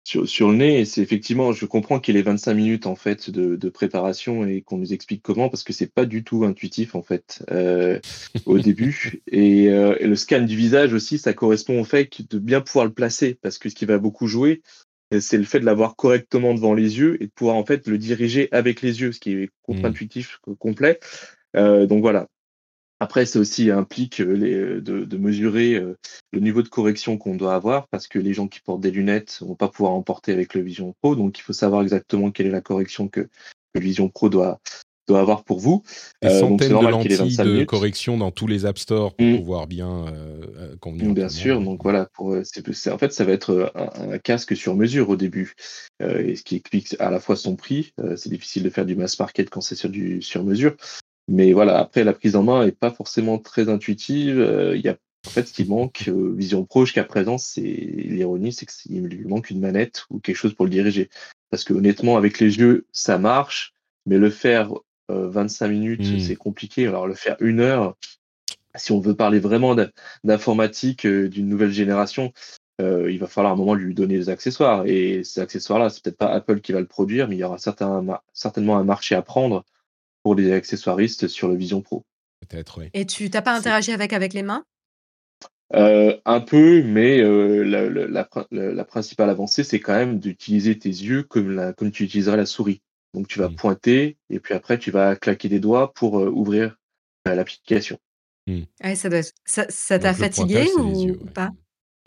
sur, 0.04 0.28
sur 0.28 0.50
le 0.50 0.56
nez. 0.56 0.80
Et 0.80 0.84
c'est 0.84 1.02
effectivement, 1.02 1.52
je 1.52 1.66
comprends 1.66 2.00
qu'il 2.00 2.16
y 2.16 2.18
ait 2.18 2.22
25 2.22 2.54
minutes 2.54 2.86
en 2.86 2.96
fait 2.96 3.30
de, 3.30 3.56
de 3.56 3.68
préparation 3.68 4.44
et 4.44 4.62
qu'on 4.62 4.78
nous 4.78 4.92
explique 4.92 5.22
comment, 5.22 5.48
parce 5.48 5.62
que 5.62 5.72
c'est 5.72 5.92
pas 5.92 6.06
du 6.06 6.24
tout 6.24 6.44
intuitif 6.44 6.94
en 6.94 7.02
fait 7.02 7.44
euh, 7.50 7.98
au 8.46 8.58
début. 8.58 9.22
Et, 9.32 9.70
euh, 9.70 9.96
et, 9.98 10.06
le 10.06 10.16
scan 10.16 10.42
du 10.42 10.56
visage 10.56 10.92
aussi, 10.92 11.18
ça 11.18 11.32
correspond 11.32 11.80
au 11.80 11.84
fait 11.84 12.22
de 12.28 12.38
bien 12.38 12.60
pouvoir 12.60 12.84
le 12.84 12.92
placer, 12.92 13.38
parce 13.40 13.58
que 13.58 13.68
ce 13.68 13.74
qui 13.74 13.86
va 13.86 13.98
beaucoup 13.98 14.26
jouer, 14.26 14.62
c'est 15.20 15.38
le 15.38 15.44
fait 15.44 15.60
de 15.60 15.64
l'avoir 15.64 15.96
correctement 15.96 16.54
devant 16.54 16.74
les 16.74 16.98
yeux 16.98 17.22
et 17.22 17.26
de 17.26 17.30
pouvoir 17.30 17.56
en 17.56 17.64
fait 17.64 17.86
le 17.86 17.98
diriger 17.98 18.48
avec 18.52 18.82
les 18.82 19.00
yeux, 19.00 19.12
ce 19.12 19.20
qui 19.20 19.32
est 19.32 19.50
contre-intuitif 19.62 20.38
complet. 20.58 20.98
Euh, 21.00 21.41
donc 21.55 22.00
voilà, 22.00 22.26
après, 23.03 23.26
ça 23.26 23.40
aussi 23.40 23.68
implique 23.72 24.20
euh, 24.20 24.32
les, 24.32 24.55
euh, 24.55 24.80
de, 24.80 25.05
de, 25.05 25.16
mesurer 25.16 25.74
euh, 25.74 25.98
le 26.32 26.38
niveau 26.38 26.62
de 26.62 26.68
correction 26.68 27.18
qu'on 27.18 27.34
doit 27.34 27.57
avoir 27.57 27.88
parce 27.88 28.07
que 28.07 28.20
les 28.20 28.32
gens 28.32 28.46
qui 28.46 28.61
portent 28.61 28.80
des 28.80 28.92
lunettes 28.92 29.38
ne 29.40 29.48
vont 29.48 29.57
pas 29.57 29.66
pouvoir 29.66 29.94
en 29.94 30.03
porter 30.03 30.30
avec 30.30 30.55
le 30.55 30.61
Vision 30.61 30.94
Pro. 31.03 31.16
Donc, 31.16 31.36
il 31.36 31.42
faut 31.42 31.53
savoir 31.53 31.82
exactement 31.82 32.30
quelle 32.30 32.46
est 32.46 32.50
la 32.53 32.61
correction 32.61 33.09
que 33.09 33.28
le 33.74 33.80
Vision 33.80 34.09
Pro 34.09 34.28
doit, 34.28 34.61
doit 35.09 35.20
avoir 35.20 35.44
pour 35.44 35.59
vous. 35.59 35.82
Des 36.22 36.28
euh, 36.28 36.40
centaines 36.40 36.68
de 36.78 36.86
lentilles 36.86 37.36
de 37.36 37.64
correction 37.64 38.16
dans 38.16 38.30
tous 38.30 38.46
les 38.46 38.66
App 38.66 38.78
Stores 38.78 39.14
pour 39.14 39.26
mmh. 39.26 39.38
pouvoir 39.38 39.66
bien 39.66 40.07
euh, 40.07 40.76
convenir. 40.80 41.12
Bien 41.12 41.28
sûr, 41.28 41.61
donc 41.61 41.82
voilà, 41.82 42.09
pour, 42.14 42.36
en 42.36 42.98
fait, 42.98 43.12
ça 43.12 43.24
va 43.24 43.32
être 43.32 43.70
un, 43.74 44.12
un, 44.12 44.18
casque 44.18 44.57
sur 44.57 44.74
mesure 44.74 45.09
au 45.09 45.16
début, 45.16 45.55
euh, 46.03 46.24
et 46.24 46.36
ce 46.36 46.42
qui 46.42 46.57
explique 46.57 46.96
à 47.00 47.11
la 47.11 47.20
fois 47.20 47.36
son 47.36 47.57
prix. 47.57 47.92
c'est 48.16 48.30
difficile 48.30 48.62
de 48.62 48.70
faire 48.70 48.86
du 48.86 48.96
mass 48.96 49.18
market 49.18 49.50
quand 49.50 49.61
c'est 49.61 49.74
sur 49.74 49.88
du 49.88 50.22
sur 50.22 50.44
mesure, 50.44 50.76
mais 51.28 51.52
voilà, 51.52 51.78
après, 51.78 52.04
la 52.04 52.12
prise 52.12 52.36
en 52.36 52.42
main 52.42 52.64
n'est 52.64 52.72
pas 52.72 52.90
forcément 52.90 53.38
très 53.38 53.68
intuitive. 53.68 54.38
Euh, 54.38 54.76
il 54.76 54.82
y 54.82 54.88
a 54.88 54.96
en 55.24 55.30
fait, 55.30 55.46
ce 55.46 55.52
qui 55.52 55.64
manque, 55.64 56.08
euh, 56.08 56.34
Vision 56.36 56.64
Pro 56.64 56.84
jusqu'à 56.84 57.04
présent, 57.04 57.38
c'est 57.38 57.60
l'ironie, 57.60 58.52
c'est 58.52 58.66
qu'il 58.66 59.02
lui 59.04 59.24
manque 59.24 59.50
une 59.50 59.60
manette 59.60 60.04
ou 60.10 60.18
quelque 60.18 60.36
chose 60.36 60.54
pour 60.54 60.64
le 60.64 60.70
diriger. 60.70 61.10
Parce 61.50 61.62
que 61.62 61.74
honnêtement, 61.74 62.16
avec 62.16 62.40
les 62.40 62.58
yeux, 62.58 62.86
ça 62.90 63.18
marche, 63.18 63.72
mais 64.04 64.18
le 64.18 64.30
faire 64.30 64.72
euh, 65.10 65.28
25 65.28 65.68
minutes, 65.68 66.00
mmh. 66.00 66.20
c'est 66.20 66.36
compliqué. 66.36 66.86
Alors 66.86 67.06
le 67.06 67.14
faire 67.14 67.36
une 67.40 67.60
heure, 67.60 67.96
si 68.74 68.92
on 68.92 69.00
veut 69.00 69.14
parler 69.14 69.38
vraiment 69.38 69.76
d'informatique 70.24 71.06
euh, 71.06 71.28
d'une 71.28 71.48
nouvelle 71.48 71.72
génération, 71.72 72.32
euh, 72.80 73.10
il 73.10 73.18
va 73.18 73.26
falloir 73.26 73.52
à 73.52 73.54
un 73.54 73.58
moment 73.58 73.74
lui 73.74 73.94
donner 73.94 74.16
des 74.16 74.28
accessoires. 74.28 74.86
Et 74.86 75.24
ces 75.24 75.40
accessoires-là, 75.40 75.90
c'est 75.90 76.02
peut-être 76.02 76.16
pas 76.16 76.32
Apple 76.32 76.60
qui 76.60 76.72
va 76.72 76.80
le 76.80 76.86
produire, 76.86 77.28
mais 77.28 77.36
il 77.36 77.40
y 77.40 77.44
aura 77.44 77.58
certain, 77.58 78.04
certainement 78.32 78.76
un 78.78 78.84
marché 78.84 79.14
à 79.14 79.22
prendre 79.22 79.64
pour 80.22 80.34
les 80.34 80.52
accessoiristes 80.52 81.28
sur 81.28 81.48
le 81.48 81.56
Vision 81.56 81.80
Pro. 81.80 82.04
Peut-être, 82.40 82.78
oui. 82.78 82.90
Et 82.94 83.06
tu 83.06 83.28
n'as 83.28 83.42
pas 83.42 83.56
interagi 83.56 83.92
avec 83.92 84.12
avec 84.12 84.32
les 84.34 84.42
mains? 84.42 84.64
Euh, 85.74 86.18
un 86.26 86.40
peu, 86.40 86.82
mais 86.82 87.20
euh, 87.20 87.62
la, 87.62 87.88
la, 87.88 88.28
la, 88.50 88.72
la, 88.72 88.84
principale 88.84 89.30
avancée, 89.30 89.64
c'est 89.64 89.80
quand 89.80 89.94
même 89.94 90.18
d'utiliser 90.18 90.78
tes 90.78 90.90
yeux 90.90 91.22
comme, 91.22 91.72
comme 91.78 91.90
tu 91.90 92.04
utiliserais 92.04 92.36
la 92.36 92.44
souris. 92.44 92.82
Donc 93.14 93.28
tu 93.28 93.38
vas 93.38 93.48
mmh. 93.48 93.56
pointer 93.56 94.16
et 94.30 94.40
puis 94.40 94.54
après 94.54 94.78
tu 94.78 94.90
vas 94.90 95.16
claquer 95.16 95.48
des 95.48 95.60
doigts 95.60 95.92
pour 95.92 96.18
euh, 96.18 96.30
ouvrir 96.30 96.76
euh, 97.28 97.34
l'application. 97.34 97.98
Mmh. 98.46 98.62
Ouais, 98.82 98.94
ça 98.94 99.10
t'a 99.10 99.22
ça, 99.44 99.66
ça 99.68 100.14
fatigué 100.14 100.66
ou 100.78 101.06
yeux, 101.06 101.18
ouais. 101.22 101.30
pas? 101.30 101.50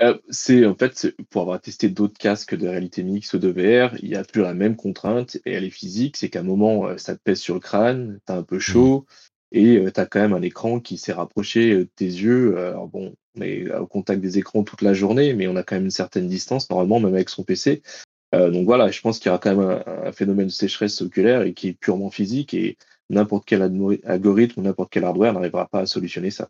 Euh, 0.02 0.18
c'est 0.30 0.66
en 0.66 0.76
fait 0.76 1.16
pour 1.30 1.44
avoir 1.44 1.62
testé 1.62 1.90
d'autres 1.90 2.18
casques 2.18 2.56
de 2.56 2.68
réalité 2.68 3.04
mixte 3.04 3.34
ou 3.34 3.38
de 3.40 3.48
VR, 3.48 3.96
il 4.02 4.10
y 4.10 4.16
a 4.16 4.26
toujours 4.26 4.48
la 4.48 4.54
même 4.54 4.76
contrainte 4.76 5.38
et 5.46 5.54
elle 5.54 5.64
est 5.64 5.70
physique, 5.70 6.18
c'est 6.18 6.30
qu'à 6.30 6.42
un 6.42 6.44
moment 6.44 6.88
euh, 6.88 6.98
ça 6.98 7.16
te 7.16 7.22
pèse 7.24 7.40
sur 7.40 7.54
le 7.54 7.62
crâne, 7.62 8.20
t'as 8.26 8.36
un 8.38 8.44
peu 8.44 8.60
chaud 8.60 9.06
mmh. 9.54 9.58
et 9.58 9.78
euh, 9.78 9.92
t'as 9.92 10.06
quand 10.06 10.20
même 10.20 10.34
un 10.34 10.42
écran 10.42 10.82
qui 10.82 10.98
s'est 10.98 11.14
rapproché 11.14 11.78
de 11.78 11.84
tes 11.96 12.06
yeux. 12.06 12.58
Alors 12.58 12.88
bon, 12.88 13.16
on 13.38 13.42
est 13.42 13.74
au 13.74 13.88
contact 13.88 14.22
des 14.22 14.38
écrans 14.38 14.64
toute 14.64 14.82
la 14.82 14.94
journée, 14.94 15.34
mais 15.34 15.48
on 15.48 15.56
a 15.56 15.64
quand 15.64 15.76
même 15.76 15.86
une 15.86 15.92
certaine 15.92 16.28
distance 16.28 16.70
normalement, 16.70 17.00
même 17.00 17.14
avec 17.14 17.30
son 17.30 17.44
PC. 17.44 17.82
Euh, 18.34 18.50
donc 18.52 18.66
voilà, 18.66 18.92
je 18.92 19.02
pense 19.02 19.20
qu'il 19.20 19.28
y 19.28 19.30
aura 19.30 19.40
quand 19.40 19.56
même 19.56 19.82
un, 19.88 20.08
un, 20.08 20.12
phénomène 20.12 20.48
de 20.48 20.52
sécheresse 20.52 21.02
oculaire 21.02 21.44
et 21.44 21.54
qui 21.54 21.70
est 21.70 21.74
purement 21.74 22.10
physique 22.10 22.54
et 22.54 22.78
n'importe 23.10 23.46
quel 23.46 23.62
algorithme 23.62 24.60
ou 24.60 24.64
n'importe 24.64 24.92
quel 24.92 25.06
hardware 25.06 25.34
n'arrivera 25.34 25.68
pas 25.68 25.82
à 25.82 25.86
solutionner 25.86 26.32
ça 26.32 26.50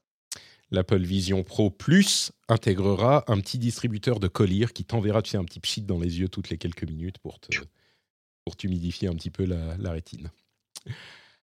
l'Apple 0.75 1.01
Vision 1.01 1.43
Pro 1.43 1.71
Plus 1.71 2.31
intégrera 2.47 3.23
un 3.27 3.39
petit 3.39 3.57
distributeur 3.57 4.19
de 4.19 4.27
collyre 4.27 4.73
qui 4.73 4.85
t'enverra, 4.85 5.21
tu 5.21 5.31
sais, 5.31 5.37
un 5.37 5.45
petit 5.45 5.59
pchit 5.59 5.81
dans 5.81 5.99
les 5.99 6.19
yeux 6.19 6.29
toutes 6.29 6.49
les 6.49 6.57
quelques 6.57 6.83
minutes 6.83 7.17
pour 7.17 7.39
pour 8.45 8.55
t'humidifier 8.55 9.07
un 9.07 9.15
petit 9.15 9.31
peu 9.31 9.43
la, 9.43 9.75
la 9.77 9.91
rétine. 9.91 10.29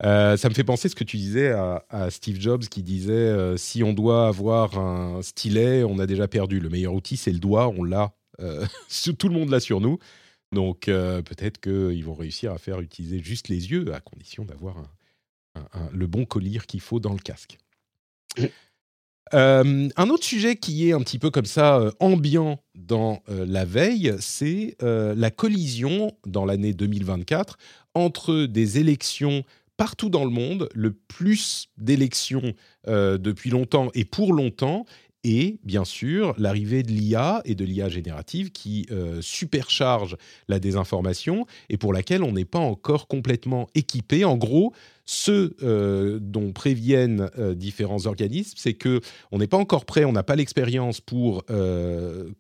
Euh, 0.05 0.37
ça 0.37 0.49
me 0.49 0.55
fait 0.55 0.65
penser 0.65 0.89
ce 0.89 0.95
que 0.95 1.05
tu 1.05 1.17
disais 1.17 1.51
à, 1.51 2.11
Steve 2.11 2.41
Jobs 2.41 2.65
qui 2.65 2.83
disait 2.83 3.13
euh, 3.13 3.57
si 3.57 3.83
on 3.83 3.93
doit 3.93 4.29
avoir 4.29 4.79
un 4.79 5.23
stylet, 5.23 5.85
on 5.85 5.99
a 5.99 6.07
déjà 6.07 6.29
perdu. 6.29 6.61
Le 6.61 6.69
meilleur 6.69 6.95
outil, 6.95 7.17
c'est 7.17 7.33
le 7.33 7.39
doigt, 7.39 7.69
on 7.69 7.83
l'a. 7.83 8.15
Euh, 8.41 8.67
tout 9.19 9.29
le 9.29 9.35
monde 9.35 9.51
l'a 9.51 9.61
sur 9.61 9.81
nous. 9.81 9.99
Donc 10.53 10.83
peut-être 10.87 11.61
qu'ils 11.61 12.05
vont 12.05 12.15
réussir 12.15 12.53
à 12.53 12.59
faire 12.59 12.81
utiliser 12.81 13.19
juste 13.19 13.49
les 13.49 13.73
yeux 13.73 13.93
à 13.93 14.01
condition 14.01 14.45
d'avoir 14.45 14.77
le 15.93 16.07
bon 16.07 16.25
collier 16.25 16.61
qu'il 16.67 16.81
faut 16.81 17.01
dans 17.01 17.13
le 17.13 17.19
casque. 17.19 17.59
Euh, 19.35 19.89
un 19.97 20.09
autre 20.09 20.25
sujet 20.25 20.57
qui 20.57 20.89
est 20.89 20.93
un 20.93 21.01
petit 21.01 21.19
peu 21.19 21.31
comme 21.31 21.47
ça 21.47 21.79
euh, 21.79 21.91
ambiant 21.99 22.61
dans 22.77 23.23
euh, 23.29 23.45
la 23.47 23.65
veille, 23.65 24.15
c'est 24.21 24.77
la 24.81 25.31
collision 25.31 26.13
dans 26.27 26.45
l'année 26.45 26.73
2024 26.73 27.59
entre 27.95 28.45
des 28.45 28.79
élections 28.79 29.43
partout 29.77 30.09
dans 30.09 30.25
le 30.25 30.31
monde, 30.31 30.69
le 30.75 30.93
plus 30.93 31.69
d'élections 31.77 32.55
depuis 32.87 33.51
longtemps 33.51 33.91
et 33.95 34.05
pour 34.05 34.33
longtemps, 34.33 34.87
et 35.27 35.59
bien 35.65 35.85
sûr 35.85 36.35
l'arrivée 36.39 36.85
de 36.85 36.93
l'IA 36.93 37.43
et 37.45 37.57
de 37.57 37.65
l'IA 37.65 37.89
générative 37.89 38.53
qui 38.53 38.87
euh, 38.93 39.19
supercharge 39.21 40.17
la 40.47 40.61
désinformation 40.61 41.47
et 41.69 41.77
pour 41.77 41.93
laquelle 41.93 42.23
on 42.23 42.31
n'est 42.31 42.45
pas 42.45 42.61
encore 42.61 43.09
complètement 43.09 43.67
équipé. 43.75 44.25
En 44.25 44.37
gros, 44.37 44.73
ce 45.05 45.55
euh, 45.65 46.21
dont 46.21 46.53
préviennent 46.53 47.29
euh, 47.39 47.57
différents 47.57 48.07
organismes, 48.07 48.55
c'est 48.57 48.75
que 48.75 49.01
on 49.33 49.39
n'est 49.39 49.49
pas 49.49 49.57
encore 49.57 49.85
prêt, 49.85 50.05
on 50.05 50.13
n'a 50.13 50.23
pas 50.23 50.37
l'expérience 50.37 51.01
pour 51.01 51.45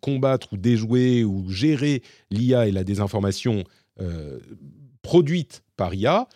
combattre 0.00 0.52
ou 0.52 0.56
déjouer 0.56 1.24
ou 1.24 1.50
gérer 1.50 2.02
l'IA 2.30 2.68
et 2.68 2.72
la 2.72 2.84
désinformation 2.84 3.64
produite 5.02 5.62
par 5.76 5.94
IA. 5.94 6.28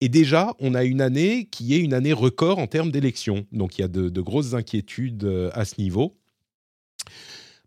Et 0.00 0.08
déjà, 0.08 0.54
on 0.60 0.74
a 0.74 0.84
une 0.84 1.00
année 1.00 1.46
qui 1.46 1.74
est 1.74 1.80
une 1.80 1.92
année 1.92 2.12
record 2.12 2.58
en 2.58 2.68
termes 2.68 2.92
d'élections. 2.92 3.46
Donc 3.50 3.78
il 3.78 3.80
y 3.80 3.84
a 3.84 3.88
de, 3.88 4.20
grosses 4.20 4.54
inquiétudes 4.54 5.24
euh, 5.24 5.50
à 5.54 5.64
ce 5.64 5.80
niveau. 5.80 6.16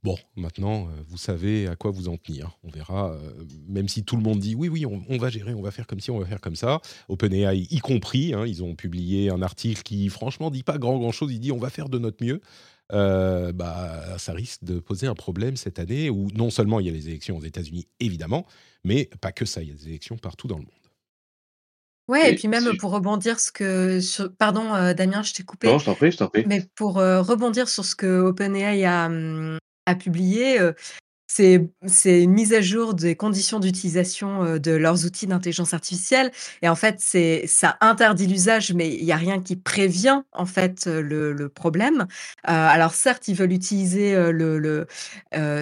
Bon, 0.03 0.17
maintenant, 0.35 0.87
euh, 0.87 0.91
vous 1.09 1.17
savez 1.17 1.67
à 1.67 1.75
quoi 1.75 1.91
vous 1.91 2.07
en 2.07 2.17
tenir. 2.17 2.57
On 2.63 2.69
verra, 2.69 3.11
euh, 3.11 3.43
même 3.67 3.89
si 3.89 4.03
tout 4.03 4.15
le 4.15 4.23
monde 4.23 4.39
dit 4.39 4.55
oui, 4.55 4.69
oui, 4.69 4.85
on, 4.85 5.17
va 5.17 5.29
gérer, 5.29 5.53
on 5.53 5.61
va 5.61 5.71
faire 5.71 5.85
comme 5.85 5.99
ci, 5.99 6.09
on 6.09 6.19
va 6.19 6.25
faire 6.25 6.39
comme 6.39 6.55
ça. 6.55 6.79
OpenAI 7.09 7.67
y 7.69 7.79
compris, 7.79 8.33
hein, 8.33 8.45
ils 8.47 8.63
ont 8.63 8.75
publié 8.75 9.29
un 9.29 9.41
article 9.41 9.83
qui, 9.83 10.07
franchement, 10.07 10.49
dit 10.51 10.63
pas 10.63 10.77
grand, 10.77 10.97
grand 10.97 11.11
chose. 11.11 11.33
Il 11.33 11.39
dit 11.39 11.51
on 11.51 11.59
va 11.59 11.69
faire 11.69 11.89
de 11.89 11.99
notre 11.99 12.23
mieux. 12.23 12.41
Bah, 12.89 14.17
ça 14.17 14.33
risque 14.33 14.65
de 14.65 14.79
poser 14.79 15.07
un 15.07 15.15
problème 15.15 15.55
cette 15.55 15.79
année 15.79 16.09
où 16.09 16.29
non 16.33 16.49
seulement 16.49 16.81
il 16.81 16.87
y 16.87 16.89
a 16.89 16.91
les 16.91 17.07
élections 17.07 17.37
aux 17.37 17.43
États-Unis, 17.43 17.87
évidemment, 18.01 18.45
mais 18.83 19.09
pas 19.21 19.31
que 19.31 19.45
ça, 19.45 19.61
il 19.61 19.69
y 19.69 19.71
a 19.71 19.75
des 19.75 19.87
élections 19.87 20.17
partout 20.17 20.47
dans 20.47 20.57
le 20.57 20.63
monde. 20.63 20.80
Ouais, 22.11 22.29
et, 22.29 22.33
et 22.33 22.35
puis 22.35 22.49
même 22.49 22.69
si... 22.69 22.77
pour 22.77 22.91
rebondir 22.91 23.39
ce 23.39 23.53
que 23.53 24.01
sur... 24.01 24.33
pardon 24.35 24.75
euh, 24.75 24.93
Damien, 24.93 25.23
je 25.23 25.33
t'ai 25.33 25.43
coupé. 25.43 25.67
Non, 25.67 25.79
je 25.79 25.85
t'en 25.85 25.95
prie, 25.95 26.11
je 26.11 26.17
t'en 26.17 26.27
prie. 26.27 26.43
Mais 26.45 26.65
pour 26.75 26.99
euh, 26.99 27.21
rebondir 27.21 27.69
sur 27.69 27.85
ce 27.85 27.95
que 27.95 28.19
OpenAI 28.19 28.83
a, 28.83 29.05
hum, 29.05 29.57
a 29.85 29.95
publié, 29.95 30.59
euh, 30.59 30.73
c'est 31.33 32.23
une 32.23 32.31
mise 32.31 32.53
à 32.53 32.61
jour 32.61 32.93
des 32.93 33.15
conditions 33.15 33.59
d'utilisation 33.59 34.43
euh, 34.43 34.59
de 34.59 34.71
leurs 34.71 35.05
outils 35.05 35.27
d'intelligence 35.27 35.73
artificielle. 35.73 36.31
Et 36.61 36.67
en 36.67 36.75
fait, 36.75 36.99
ça 37.47 37.77
interdit 37.79 38.27
l'usage, 38.27 38.73
mais 38.73 38.93
il 38.93 39.05
n'y 39.05 39.11
a 39.11 39.17
rien 39.17 39.41
qui 39.41 39.55
prévient 39.55 40.23
en 40.33 40.45
fait 40.45 40.87
euh, 40.87 41.01
le, 41.01 41.49
problème. 41.49 42.01
Euh, 42.01 42.05
alors 42.45 42.93
certes, 42.93 43.27
ils 43.27 43.35
veulent 43.35 43.53
utiliser 43.53 44.15
le, 44.31 44.87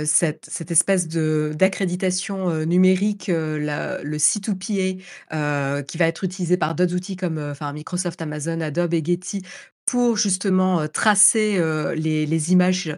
cette, 0.05 0.45
cette, 0.49 0.71
espèce 0.71 1.07
d'accréditation 1.07 2.65
numérique, 2.65 3.27
le 3.27 4.17
C2PA, 4.17 5.83
qui 5.83 5.97
va 5.97 6.07
être 6.07 6.23
utilisé 6.23 6.57
par 6.57 6.75
d'autres 6.75 6.95
outils 6.95 7.15
comme 7.15 7.37
enfin 7.37 7.73
Microsoft, 7.73 8.21
Amazon, 8.21 8.61
Adobe 8.61 8.93
et 8.93 9.03
Getty 9.03 9.43
pour 9.89 10.17
justement 10.17 10.87
tracer 10.87 11.59
les, 11.95 12.25
les, 12.25 12.51
images 12.51 12.95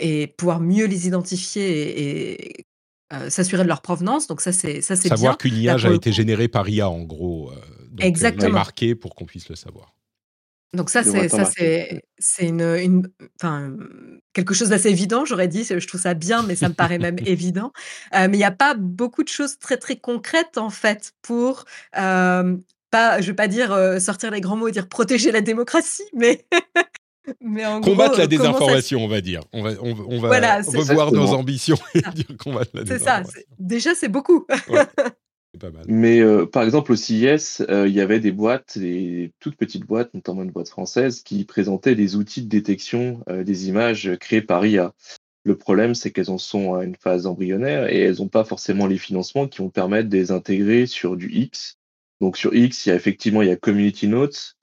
et 0.00 0.26
pouvoir 0.26 0.60
mieux 0.60 0.86
les 0.86 1.06
identifier 1.06 1.64
et, 1.64 2.60
et 2.60 2.66
s'assurer 3.28 3.62
de 3.62 3.68
leur 3.68 3.82
provenance. 3.82 4.26
Donc 4.26 4.40
ça, 4.40 4.52
c'est 4.52 4.80
ça, 4.80 4.96
c'est 4.96 5.08
savoir 5.08 5.38
qu'une 5.38 5.56
image 5.56 5.86
a 5.86 5.92
été 5.92 6.12
générée 6.12 6.48
par 6.48 6.68
IA 6.68 6.88
en 6.88 7.02
gros. 7.02 7.52
Donc, 7.90 8.04
Exactement. 8.04 8.54
marqué 8.54 8.94
pour 8.94 9.14
qu'on 9.14 9.26
puisse 9.26 9.48
le 9.48 9.54
savoir. 9.54 9.94
Donc 10.74 10.90
ça, 10.90 11.04
c'est 11.04 11.28
ça, 11.28 11.44
c'est 11.44 12.02
c'est 12.18 12.46
une, 12.46 12.62
une, 12.62 13.08
enfin 13.40 13.72
quelque 14.32 14.54
chose 14.54 14.70
d'assez 14.70 14.90
évident, 14.90 15.24
j'aurais 15.24 15.48
dit. 15.48 15.64
Je 15.64 15.86
trouve 15.86 16.00
ça 16.00 16.14
bien, 16.14 16.42
mais 16.42 16.56
ça 16.56 16.68
me 16.68 16.74
paraît 16.74 16.98
même 16.98 17.16
évident. 17.24 17.72
Euh, 18.14 18.26
mais 18.28 18.36
il 18.36 18.40
n'y 18.40 18.44
a 18.44 18.50
pas 18.50 18.74
beaucoup 18.74 19.22
de 19.22 19.28
choses 19.28 19.58
très 19.58 19.76
très 19.76 19.96
concrètes 19.96 20.58
en 20.58 20.70
fait 20.70 21.12
pour 21.22 21.64
euh, 21.96 22.56
pas, 22.94 23.20
je 23.20 23.26
vais 23.26 23.34
pas 23.34 23.48
dire 23.48 23.72
euh, 23.72 23.98
sortir 23.98 24.30
les 24.30 24.40
grands 24.40 24.56
mots 24.56 24.68
et 24.68 24.72
dire 24.72 24.88
protéger 24.88 25.32
la 25.32 25.40
démocratie, 25.40 26.04
mais 26.14 26.46
combattre 27.82 28.18
la 28.18 28.26
désinformation, 28.28 29.00
on 29.00 29.08
va 29.08 29.20
dire. 29.20 29.40
On 29.52 29.62
va, 29.62 29.70
on, 29.80 30.20
va 30.20 30.28
revoir 30.28 31.12
nos 31.12 31.32
ambitions 31.32 31.78
et 31.94 32.02
dire 32.14 32.36
combattre 32.38 32.70
la 32.74 32.84
désinformation. 32.84 33.32
C'est 33.32 33.40
ça. 33.40 33.46
Déjà, 33.58 33.94
c'est 33.94 34.08
beaucoup. 34.08 34.46
Pas 35.60 35.70
mal. 35.70 35.84
Mais 35.86 36.20
euh, 36.20 36.46
par 36.46 36.64
exemple, 36.64 36.92
au 36.92 36.96
CIS, 36.96 37.62
euh, 37.68 37.86
il 37.86 37.94
y 37.94 38.00
avait 38.00 38.20
des 38.20 38.32
boîtes, 38.32 38.76
des 38.78 39.32
toutes 39.38 39.56
petites 39.56 39.86
boîtes, 39.86 40.12
notamment 40.12 40.42
une 40.42 40.50
boîte 40.50 40.68
française, 40.68 41.22
qui 41.22 41.44
présentaient 41.44 41.94
des 41.94 42.16
outils 42.16 42.42
de 42.42 42.48
détection 42.48 43.20
euh, 43.28 43.44
des 43.44 43.68
images 43.68 44.16
créés 44.20 44.42
par 44.42 44.66
IA. 44.66 44.92
Le 45.44 45.56
problème, 45.56 45.94
c'est 45.94 46.10
qu'elles 46.10 46.30
en 46.30 46.38
sont 46.38 46.74
à 46.74 46.84
une 46.84 46.96
phase 46.96 47.26
embryonnaire 47.26 47.92
et 47.92 48.00
elles 48.00 48.16
n'ont 48.16 48.28
pas 48.28 48.44
forcément 48.44 48.86
les 48.86 48.98
financements 48.98 49.46
qui 49.46 49.58
vont 49.58 49.68
permettre 49.68 50.08
de 50.08 50.16
les 50.16 50.32
intégrer 50.32 50.86
sur 50.86 51.16
du 51.16 51.30
X. 51.30 51.78
Donc 52.24 52.38
sur 52.38 52.54
X, 52.54 52.86
il 52.86 52.88
y 52.88 52.92
a 52.92 52.94
effectivement 52.94 53.42
il 53.42 53.48
y 53.48 53.52
a 53.52 53.56
Community 53.56 54.08
Notes 54.08 54.56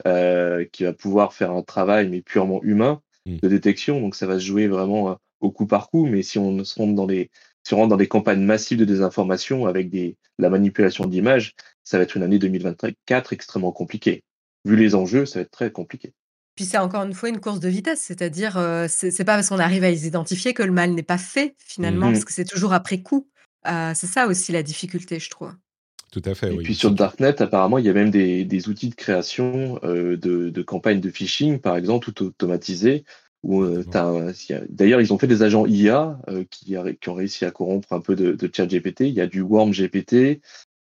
qui 0.71 0.83
va 0.83 0.93
pouvoir 0.93 1.33
faire 1.33 1.51
un 1.51 1.61
travail 1.61 2.09
mais 2.09 2.21
purement 2.21 2.59
humain 2.63 3.01
mmh. 3.27 3.37
de 3.37 3.47
détection. 3.47 4.01
Donc 4.01 4.15
ça 4.15 4.25
va 4.25 4.39
se 4.39 4.45
jouer 4.45 4.67
vraiment 4.67 5.19
au 5.41 5.51
coup 5.51 5.67
par 5.67 5.91
coup. 5.91 6.07
Mais 6.07 6.23
si 6.23 6.39
on 6.39 6.63
se 6.63 6.73
rentre 6.79 6.95
dans 6.95 7.05
les 7.05 7.29
si 7.63 7.75
on 7.75 7.77
rentre 7.77 7.89
dans 7.89 7.97
des 7.97 8.07
campagnes 8.07 8.41
massives 8.41 8.79
de 8.79 8.85
désinformation 8.85 9.67
avec 9.67 9.91
des, 9.91 10.17
la 10.39 10.49
manipulation 10.49 11.05
d'images, 11.05 11.53
ça 11.83 11.97
va 11.97 12.03
être 12.03 12.17
une 12.17 12.23
année 12.23 12.39
2024 12.39 13.33
extrêmement 13.33 13.71
compliquée. 13.71 14.23
Vu 14.65 14.75
les 14.75 14.95
enjeux, 14.95 15.27
ça 15.27 15.37
va 15.37 15.43
être 15.43 15.51
très 15.51 15.71
compliqué. 15.71 16.13
Puis 16.55 16.65
c'est 16.65 16.79
encore 16.79 17.03
une 17.03 17.13
fois 17.13 17.29
une 17.29 17.39
course 17.39 17.59
de 17.59 17.69
vitesse, 17.69 18.01
c'est-à-dire 18.01 18.57
euh, 18.57 18.87
c'est 18.89 19.23
pas 19.23 19.35
parce 19.35 19.49
qu'on 19.49 19.59
arrive 19.59 19.83
à 19.83 19.91
les 19.91 20.07
identifier 20.07 20.55
que 20.55 20.63
le 20.63 20.71
mal 20.71 20.91
n'est 20.91 21.03
pas 21.03 21.19
fait 21.19 21.55
finalement, 21.59 22.09
mmh 22.09 22.13
parce 22.13 22.25
que 22.25 22.33
c'est 22.33 22.45
toujours 22.45 22.73
après 22.73 23.01
coup. 23.01 23.29
Euh, 23.67 23.93
c'est 23.95 24.07
ça 24.07 24.25
aussi 24.25 24.51
la 24.51 24.63
difficulté, 24.63 25.19
je 25.19 25.29
trouve. 25.29 25.53
Tout 26.11 26.21
à 26.25 26.35
fait. 26.35 26.53
Et 26.53 26.57
puis 26.57 26.75
sur 26.75 26.91
Darknet, 26.91 27.41
apparemment, 27.41 27.77
il 27.77 27.85
y 27.85 27.89
a 27.89 27.93
même 27.93 28.11
des, 28.11 28.43
des 28.43 28.67
outils 28.67 28.89
de 28.89 28.95
création 28.95 29.79
euh, 29.83 30.17
de, 30.17 30.49
de, 30.49 30.61
campagnes 30.61 30.99
de 30.99 31.09
phishing, 31.09 31.59
par 31.59 31.77
exemple, 31.77 32.11
tout 32.11 32.25
automatisées, 32.25 33.05
euh, 33.49 34.33
d'ailleurs, 34.69 35.01
ils 35.01 35.13
ont 35.13 35.17
fait 35.17 35.27
des 35.27 35.43
agents 35.43 35.65
IA 35.65 36.19
euh, 36.27 36.43
qui, 36.49 36.75
qui, 36.99 37.09
ont 37.09 37.13
réussi 37.13 37.45
à 37.45 37.51
corrompre 37.51 37.93
un 37.93 37.99
peu 37.99 38.15
de, 38.15 38.33
de 38.33 38.49
chat 38.53 38.67
GPT. 38.67 39.01
Il 39.01 39.13
y 39.13 39.21
a 39.21 39.27
du 39.27 39.41
Worm 39.41 39.71
GPT, 39.71 40.41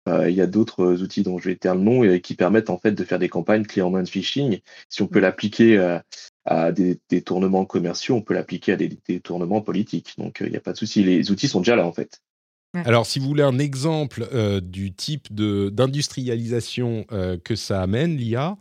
euh, 0.08 0.30
il 0.30 0.36
y 0.36 0.40
a 0.40 0.46
d'autres 0.46 1.02
outils 1.02 1.22
dont 1.22 1.38
je 1.38 1.48
vais 1.48 1.56
taire 1.56 1.74
le 1.74 1.82
nom 1.82 2.04
et 2.04 2.20
qui 2.20 2.34
permettent 2.34 2.70
en 2.70 2.78
fait 2.78 2.92
de 2.92 3.04
faire 3.04 3.18
des 3.18 3.28
campagnes 3.28 3.64
clé 3.64 3.82
en 3.82 3.90
main 3.90 4.02
de 4.02 4.08
phishing. 4.08 4.60
Si 4.88 5.02
on 5.02 5.06
peut 5.06 5.20
l'appliquer 5.20 5.98
à, 6.44 6.72
des, 6.72 6.98
tournements 7.24 7.66
commerciaux, 7.66 8.16
on 8.16 8.22
peut 8.22 8.34
l'appliquer 8.34 8.72
à 8.72 8.76
des, 8.76 9.20
tournements 9.20 9.60
politiques. 9.60 10.14
Donc 10.16 10.38
il 10.40 10.50
n'y 10.50 10.56
a 10.56 10.60
pas 10.60 10.72
de 10.72 10.78
souci. 10.78 11.02
Les 11.02 11.30
outils 11.30 11.48
sont 11.48 11.60
déjà 11.60 11.76
là 11.76 11.86
en 11.86 11.92
fait. 11.92 12.22
Alors, 12.84 13.06
si 13.06 13.18
vous 13.18 13.26
voulez 13.26 13.42
un 13.42 13.58
exemple 13.58 14.28
du 14.62 14.92
type 14.92 15.32
d'industrialisation 15.32 17.06
que 17.44 17.56
ça 17.56 17.82
amène, 17.82 18.16
l'IA, 18.16 18.56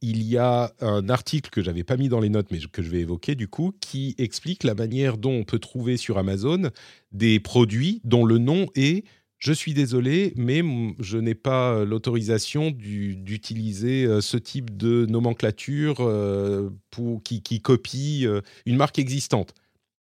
il 0.00 0.22
y 0.22 0.38
a 0.38 0.72
un 0.80 1.08
article 1.08 1.50
que 1.50 1.62
j'avais 1.62 1.82
pas 1.82 1.96
mis 1.96 2.08
dans 2.08 2.20
les 2.20 2.28
notes, 2.28 2.48
mais 2.50 2.60
que 2.60 2.82
je 2.82 2.90
vais 2.90 3.00
évoquer 3.00 3.34
du 3.34 3.48
coup, 3.48 3.72
qui 3.80 4.14
explique 4.18 4.62
la 4.62 4.74
manière 4.74 5.18
dont 5.18 5.32
on 5.32 5.44
peut 5.44 5.58
trouver 5.58 5.96
sur 5.96 6.18
Amazon 6.18 6.70
des 7.10 7.40
produits 7.40 8.00
dont 8.04 8.24
le 8.24 8.38
nom 8.38 8.66
est 8.76 9.04
je 9.38 9.52
suis 9.52 9.72
désolé, 9.72 10.32
mais 10.36 10.62
je 10.98 11.16
n'ai 11.16 11.34
pas 11.34 11.84
l'autorisation 11.84 12.72
d'utiliser 12.72 14.04
euh, 14.04 14.20
ce 14.20 14.36
type 14.36 14.76
de 14.76 15.06
nomenclature 15.06 15.98
euh, 16.00 16.70
pour, 16.90 17.22
qui, 17.22 17.62
copie 17.62 18.26
euh, 18.26 18.40
une 18.66 18.76
marque 18.76 18.98
existante. 18.98 19.54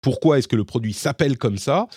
Pourquoi 0.02 0.38
est-ce 0.38 0.48
que 0.48 0.58
le 0.58 0.66
produit 0.66 0.94
s'appelle 0.94 1.38
comme 1.38 1.58
ça? 1.58 1.88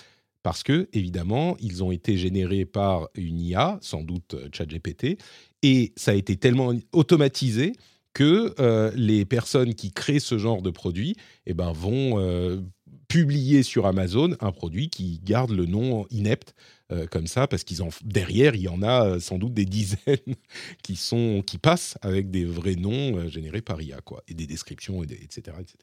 Parce 0.44 0.62
que, 0.62 0.88
évidemment, 0.92 1.56
ils 1.58 1.82
ont 1.82 1.90
été 1.90 2.18
générés 2.18 2.66
par 2.66 3.08
une 3.14 3.40
IA, 3.40 3.78
sans 3.80 4.02
doute 4.02 4.36
ChatGPT, 4.52 5.16
et 5.62 5.94
ça 5.96 6.10
a 6.10 6.14
été 6.14 6.36
tellement 6.36 6.74
automatisé 6.92 7.72
que 8.12 8.54
euh, 8.60 8.92
les 8.94 9.24
personnes 9.24 9.74
qui 9.74 9.90
créent 9.90 10.20
ce 10.20 10.36
genre 10.36 10.60
de 10.60 10.68
produit 10.68 11.16
eh 11.46 11.54
ben, 11.54 11.72
vont 11.72 12.20
euh, 12.20 12.60
publier 13.08 13.62
sur 13.62 13.86
Amazon 13.86 14.36
un 14.40 14.52
produit 14.52 14.90
qui 14.90 15.18
garde 15.24 15.50
le 15.50 15.64
nom 15.64 16.06
inepte 16.10 16.54
euh, 16.92 17.06
comme 17.06 17.26
ça, 17.26 17.46
parce 17.46 17.64
qu'ils 17.64 17.78
derrière, 18.04 18.54
il 18.54 18.60
y 18.60 18.68
en 18.68 18.82
a 18.82 19.18
sans 19.20 19.38
doute 19.38 19.54
des 19.54 19.64
dizaines 19.64 20.34
qui, 20.82 20.96
sont, 20.96 21.42
qui 21.46 21.56
passent 21.56 21.96
avec 22.02 22.30
des 22.30 22.44
vrais 22.44 22.76
noms 22.76 23.30
générés 23.30 23.62
par 23.62 23.80
IA, 23.80 24.02
quoi, 24.02 24.22
et 24.28 24.34
des 24.34 24.46
descriptions, 24.46 25.02
etc., 25.02 25.56
etc. 25.58 25.78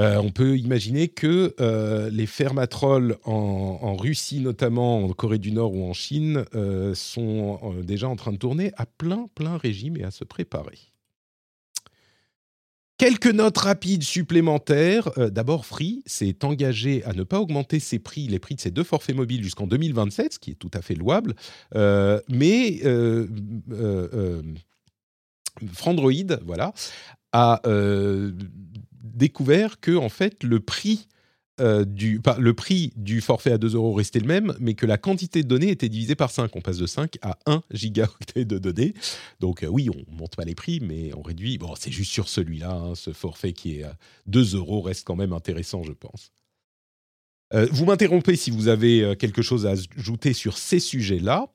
Euh, 0.00 0.16
on 0.16 0.30
peut 0.30 0.58
imaginer 0.58 1.08
que 1.08 1.54
euh, 1.60 2.10
les 2.10 2.26
fermatrolls 2.26 3.16
en, 3.24 3.96
Russie, 3.96 4.40
notamment 4.40 5.04
en 5.04 5.12
Corée 5.12 5.38
du 5.38 5.52
Nord 5.52 5.72
ou 5.72 5.84
en 5.84 5.92
Chine, 5.92 6.44
euh, 6.54 6.94
sont 6.94 7.74
déjà 7.82 8.08
en 8.08 8.16
train 8.16 8.32
de 8.32 8.38
tourner 8.38 8.72
à 8.76 8.86
plein, 8.86 9.28
plein 9.34 9.56
régime 9.56 9.96
et 9.96 10.04
à 10.04 10.10
se 10.10 10.24
préparer. 10.24 10.78
Quelques 12.96 13.26
notes 13.26 13.58
rapides 13.58 14.04
supplémentaires. 14.04 15.10
D'abord, 15.16 15.66
Free 15.66 16.02
s'est 16.06 16.44
engagé 16.44 17.04
à 17.04 17.12
ne 17.12 17.24
pas 17.24 17.40
augmenter 17.40 17.80
ses 17.80 17.98
prix, 17.98 18.28
les 18.28 18.38
prix 18.38 18.54
de 18.54 18.60
ses 18.60 18.70
deux 18.70 18.84
forfaits 18.84 19.16
mobiles 19.16 19.42
jusqu'en 19.42 19.66
2027, 19.66 20.34
ce 20.34 20.38
qui 20.38 20.52
est 20.52 20.54
tout 20.54 20.70
à 20.72 20.80
fait 20.80 20.94
louable. 20.94 21.34
mais 21.74 22.80
Frandroid, 25.72 26.36
voilà, 26.44 26.72
a 27.32 27.60
découvert 29.04 29.80
que 29.80 29.94
en 29.96 30.08
fait 30.08 30.42
le 30.42 30.60
prix 30.60 31.06
euh, 31.60 31.84
du, 31.84 32.20
le 32.38 32.54
prix 32.54 32.92
du 32.96 33.20
forfait 33.20 33.52
à 33.52 33.58
2 33.58 33.76
euros 33.76 33.92
restait 33.92 34.18
le 34.18 34.26
même, 34.26 34.56
mais 34.58 34.74
que 34.74 34.86
la 34.86 34.98
quantité 34.98 35.44
de 35.44 35.48
données 35.48 35.70
était 35.70 35.88
divisée 35.88 36.16
par 36.16 36.32
5. 36.32 36.50
On 36.56 36.60
passe 36.60 36.78
de 36.78 36.86
5 36.86 37.18
à 37.22 37.38
1 37.46 37.62
gigaoctet 37.70 38.44
de 38.44 38.58
données. 38.58 38.92
Donc 39.38 39.62
euh, 39.62 39.68
oui, 39.68 39.88
on 39.88 40.12
monte 40.16 40.34
pas 40.34 40.44
les 40.44 40.56
prix, 40.56 40.80
mais 40.80 41.12
on 41.14 41.22
réduit. 41.22 41.58
Bon, 41.58 41.74
c'est 41.78 41.92
juste 41.92 42.10
sur 42.10 42.28
celui-là, 42.28 42.72
hein, 42.72 42.94
ce 42.96 43.12
forfait 43.12 43.52
qui 43.52 43.78
est 43.78 43.84
à 43.84 43.96
2 44.26 44.56
euros 44.56 44.82
reste 44.82 45.06
quand 45.06 45.14
même 45.14 45.32
intéressant, 45.32 45.84
je 45.84 45.92
pense. 45.92 46.32
Euh, 47.52 47.68
vous 47.70 47.84
m'interrompez 47.84 48.34
si 48.34 48.50
vous 48.50 48.66
avez 48.66 49.14
quelque 49.16 49.42
chose 49.42 49.64
à 49.64 49.74
ajouter 49.96 50.32
sur 50.32 50.58
ces 50.58 50.80
sujets-là. 50.80 51.53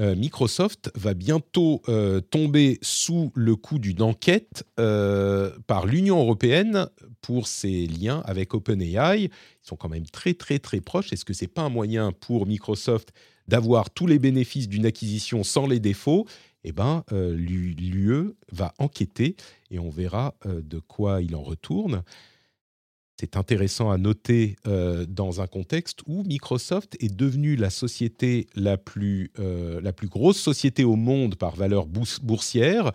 Euh, 0.00 0.16
Microsoft 0.16 0.90
va 0.94 1.12
bientôt 1.12 1.82
euh, 1.88 2.20
tomber 2.20 2.78
sous 2.80 3.30
le 3.34 3.56
coup 3.56 3.78
d'une 3.78 4.00
enquête 4.00 4.64
euh, 4.80 5.50
par 5.66 5.84
l'Union 5.86 6.18
européenne 6.18 6.86
pour 7.20 7.46
ses 7.46 7.86
liens 7.86 8.22
avec 8.24 8.54
OpenAI. 8.54 9.24
Ils 9.24 9.30
sont 9.60 9.76
quand 9.76 9.90
même 9.90 10.06
très 10.06 10.32
très 10.32 10.58
très 10.58 10.80
proches. 10.80 11.12
Est-ce 11.12 11.26
que 11.26 11.34
c'est 11.34 11.46
pas 11.46 11.62
un 11.62 11.68
moyen 11.68 12.12
pour 12.12 12.46
Microsoft 12.46 13.12
d'avoir 13.48 13.90
tous 13.90 14.06
les 14.06 14.18
bénéfices 14.18 14.68
d'une 14.68 14.86
acquisition 14.86 15.44
sans 15.44 15.66
les 15.66 15.78
défauts? 15.78 16.26
Eh 16.64 16.70
ben, 16.70 17.02
l'UE 17.10 18.36
va 18.52 18.72
enquêter 18.78 19.34
et 19.72 19.80
on 19.80 19.90
verra 19.90 20.36
de 20.44 20.78
quoi 20.78 21.20
il 21.20 21.34
en 21.34 21.42
retourne 21.42 22.04
c'est 23.22 23.36
intéressant 23.36 23.92
à 23.92 23.98
noter 23.98 24.56
euh, 24.66 25.06
dans 25.08 25.40
un 25.40 25.46
contexte 25.46 26.00
où 26.08 26.24
Microsoft 26.24 26.96
est 26.98 27.14
devenue 27.14 27.54
la 27.54 27.70
société 27.70 28.48
la 28.56 28.76
plus, 28.76 29.30
euh, 29.38 29.80
la 29.80 29.92
plus 29.92 30.08
grosse 30.08 30.40
société 30.40 30.82
au 30.82 30.96
monde 30.96 31.36
par 31.36 31.54
valeur 31.54 31.86
boursière. 31.86 32.90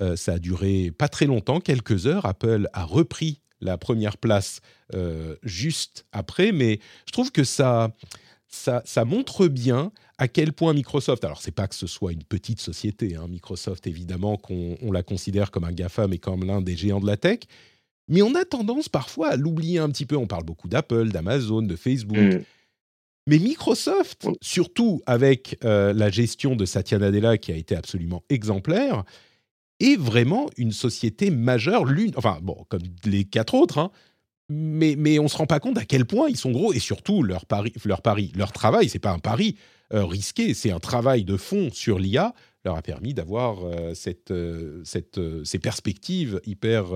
Euh, 0.00 0.14
ça 0.14 0.34
a 0.34 0.38
duré 0.38 0.92
pas 0.92 1.08
très 1.08 1.26
longtemps, 1.26 1.58
quelques 1.58 2.06
heures. 2.06 2.24
Apple 2.24 2.68
a 2.72 2.84
repris 2.84 3.40
la 3.60 3.76
première 3.76 4.16
place 4.16 4.60
juste 5.42 6.06
après, 6.12 6.52
mais 6.52 6.78
je 7.06 7.12
trouve 7.12 7.32
que 7.32 7.42
ça, 7.42 7.90
ça, 8.46 9.04
montre 9.04 9.48
bien 9.48 9.90
à 10.18 10.28
quel 10.28 10.52
point 10.52 10.72
Microsoft, 10.72 11.24
alors 11.24 11.40
c'est 11.40 11.50
pas 11.50 11.66
que 11.66 11.74
ce 11.74 11.88
soit 11.88 12.12
une 12.12 12.22
petite 12.22 12.60
société, 12.60 13.16
hein, 13.16 13.26
Microsoft 13.26 13.88
évidemment 13.88 14.36
qu'on 14.36 14.92
la 14.92 15.02
considère 15.02 15.50
comme 15.50 15.64
un 15.64 15.72
GAFAM 15.72 16.12
et 16.12 16.18
comme 16.18 16.44
l'un 16.44 16.60
des 16.60 16.76
géants 16.76 17.00
de 17.00 17.06
la 17.06 17.16
tech, 17.16 17.40
mais 18.08 18.22
on 18.22 18.34
a 18.34 18.44
tendance 18.44 18.88
parfois 18.88 19.30
à 19.30 19.36
l'oublier 19.36 19.78
un 19.78 19.88
petit 19.88 20.06
peu. 20.06 20.16
On 20.16 20.26
parle 20.26 20.44
beaucoup 20.44 20.68
d'Apple, 20.68 21.10
d'Amazon, 21.10 21.62
de 21.62 21.76
Facebook. 21.76 22.16
Mm. 22.16 22.42
Mais 23.26 23.38
Microsoft, 23.38 24.28
surtout 24.42 25.00
avec 25.06 25.58
euh, 25.64 25.94
la 25.94 26.10
gestion 26.10 26.56
de 26.56 26.66
Satya 26.66 26.98
Nadella 26.98 27.38
qui 27.38 27.52
a 27.52 27.56
été 27.56 27.74
absolument 27.74 28.22
exemplaire, 28.28 29.04
est 29.80 29.96
vraiment 29.96 30.50
une 30.56 30.72
société 30.72 31.30
majeure, 31.30 31.84
l'une, 31.84 32.12
enfin 32.16 32.38
bon, 32.42 32.66
comme 32.68 32.82
les 33.04 33.24
quatre 33.24 33.54
autres, 33.54 33.78
hein, 33.78 33.90
mais, 34.50 34.94
mais 34.96 35.18
on 35.18 35.24
ne 35.24 35.28
se 35.28 35.36
rend 35.36 35.46
pas 35.46 35.58
compte 35.58 35.78
à 35.78 35.84
quel 35.84 36.04
point 36.04 36.28
ils 36.28 36.36
sont 36.36 36.50
gros 36.50 36.72
et 36.74 36.78
surtout 36.78 37.22
leur 37.22 37.46
pari, 37.46 37.72
leur, 37.84 38.02
pari, 38.02 38.30
leur 38.36 38.52
travail, 38.52 38.88
c'est 38.88 38.98
pas 38.98 39.12
un 39.12 39.18
pari 39.18 39.56
euh, 39.94 40.04
risqué, 40.04 40.52
c'est 40.52 40.70
un 40.70 40.80
travail 40.80 41.24
de 41.24 41.36
fond 41.36 41.70
sur 41.72 41.98
l'IA 41.98 42.34
leur 42.64 42.76
a 42.76 42.82
permis 42.82 43.14
d'avoir 43.14 43.64
euh, 43.64 43.94
cette, 43.94 44.30
euh, 44.30 44.80
cette, 44.84 45.18
euh, 45.18 45.44
ces 45.44 45.58
perspectives 45.58 46.40
hyper 46.44 46.86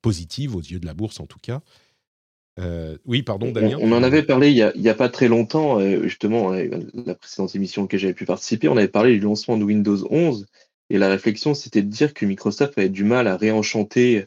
positives 0.00 0.56
aux 0.56 0.60
yeux 0.60 0.80
de 0.80 0.86
la 0.86 0.94
bourse 0.94 1.20
en 1.20 1.26
tout 1.26 1.38
cas. 1.40 1.60
oui, 3.06 3.22
pardon, 3.22 3.52
Damien. 3.52 3.78
On, 3.80 3.92
en 3.92 4.02
avait 4.02 4.22
parlé 4.22 4.50
il 4.50 4.72
n'y 4.80 4.88
a, 4.88 4.94
pas 4.94 5.08
très 5.08 5.28
longtemps, 5.28 5.80
justement, 6.02 6.52
la 6.52 7.14
précédente 7.14 7.54
émission 7.54 7.86
que 7.86 7.96
j'avais 7.96 8.14
pu 8.14 8.26
participer, 8.26 8.68
on 8.68 8.76
avait 8.76 8.88
parlé 8.88 9.14
du 9.14 9.20
lancement 9.20 9.56
de 9.56 9.64
Windows 9.64 10.06
11, 10.10 10.46
et 10.90 10.98
la 10.98 11.08
réflexion, 11.08 11.54
c'était 11.54 11.82
de 11.82 11.88
dire 11.88 12.12
que 12.12 12.26
Microsoft 12.26 12.76
avait 12.76 12.90
du 12.90 13.04
mal 13.04 13.26
à 13.26 13.36
réenchanter 13.36 14.26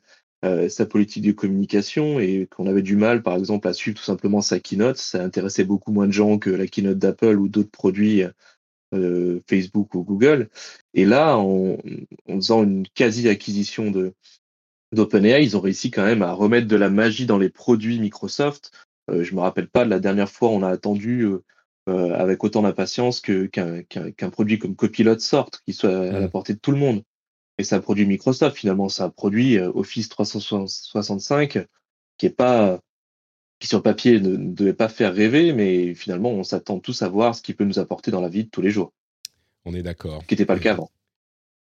sa 0.70 0.86
politique 0.86 1.24
de 1.24 1.32
communication 1.32 2.20
et 2.20 2.48
qu'on 2.50 2.68
avait 2.68 2.84
du 2.84 2.96
mal, 2.96 3.24
par 3.24 3.36
exemple, 3.36 3.68
à 3.68 3.74
suivre 3.74 3.98
tout 3.98 4.04
simplement 4.04 4.42
sa 4.42 4.60
keynote. 4.60 4.98
Ça 4.98 5.24
intéressait 5.24 5.64
beaucoup 5.64 5.92
moins 5.92 6.08
de 6.08 6.12
gens 6.12 6.38
que 6.38 6.50
la 6.50 6.68
keynote 6.68 6.98
d'Apple 6.98 7.38
ou 7.38 7.48
d'autres 7.48 7.72
produits 7.72 8.24
euh, 8.94 9.40
Facebook 9.50 9.94
ou 9.96 10.04
Google. 10.04 10.50
Et 10.94 11.06
là, 11.06 11.38
en, 11.38 11.78
faisant 12.28 12.64
une 12.64 12.88
quasi-acquisition 12.88 13.92
de, 13.92 14.14
d'OpenAI, 14.92 15.44
ils 15.44 15.58
ont 15.58 15.62
réussi 15.62 15.92
quand 15.92 16.04
même 16.04 16.22
à 16.22 16.34
remettre 16.34 16.68
de 16.68 16.76
la 16.76 16.90
magie 16.90 17.26
dans 17.26 17.38
les 17.38 17.50
produits 17.50 18.00
Microsoft. 18.00 18.72
Euh, 19.10 19.24
je 19.24 19.36
me 19.36 19.42
rappelle 19.42 19.68
pas 19.68 19.86
de 19.86 19.90
la 19.90 20.00
dernière 20.00 20.30
fois 20.30 20.50
on 20.50 20.64
a 20.64 20.70
attendu 20.70 21.22
euh, 21.22 21.44
euh, 21.90 22.14
avec 22.16 22.44
autant 22.44 22.64
d'impatience 22.64 23.22
qu'un 23.22 24.30
produit 24.32 24.58
comme 24.58 24.76
Copilot 24.76 25.20
sorte, 25.20 25.62
qui 25.66 25.74
soit 25.74 25.96
à 25.96 26.20
la 26.20 26.28
portée 26.28 26.54
de 26.54 26.60
tout 26.60 26.72
le 26.72 26.78
monde. 26.78 27.04
Et 27.58 27.64
c'est 27.64 27.76
un 27.76 27.82
produit 27.82 28.06
Microsoft 28.06 28.58
finalement, 28.58 28.90
c'est 28.90 29.04
un 29.04 29.10
produit 29.10 29.60
Office 29.60 30.10
365 30.10 31.68
qui 32.18 32.26
est 32.26 32.32
pas 32.32 32.80
qui 33.66 33.70
sur 33.70 33.82
papier 33.82 34.20
ne, 34.20 34.38
devait 34.38 34.74
pas 34.74 34.90
faire 34.90 35.14
rêver, 35.14 35.52
mais 35.52 35.96
finalement 35.96 36.30
on 36.30 36.44
s'attend 36.44 36.80
tous 36.80 37.02
à 37.02 37.10
voir 37.10 37.34
ce 37.36 37.42
qu'il 37.42 37.56
peut 37.56 37.66
nous 37.66 37.80
apporter 37.80 38.12
dans 38.12 38.22
la 38.22 38.30
vie 38.30 38.44
de 38.44 38.50
tous 38.50 38.62
les 38.62 38.70
jours. 38.70 38.94
On 39.66 39.74
est 39.74 39.82
d'accord. 39.82 40.22
Ce 40.22 40.28
qui 40.28 40.36
n'était 40.36 40.46
pas 40.46 40.54
le 40.54 40.60
cas 40.60 40.74
avant 40.74 40.92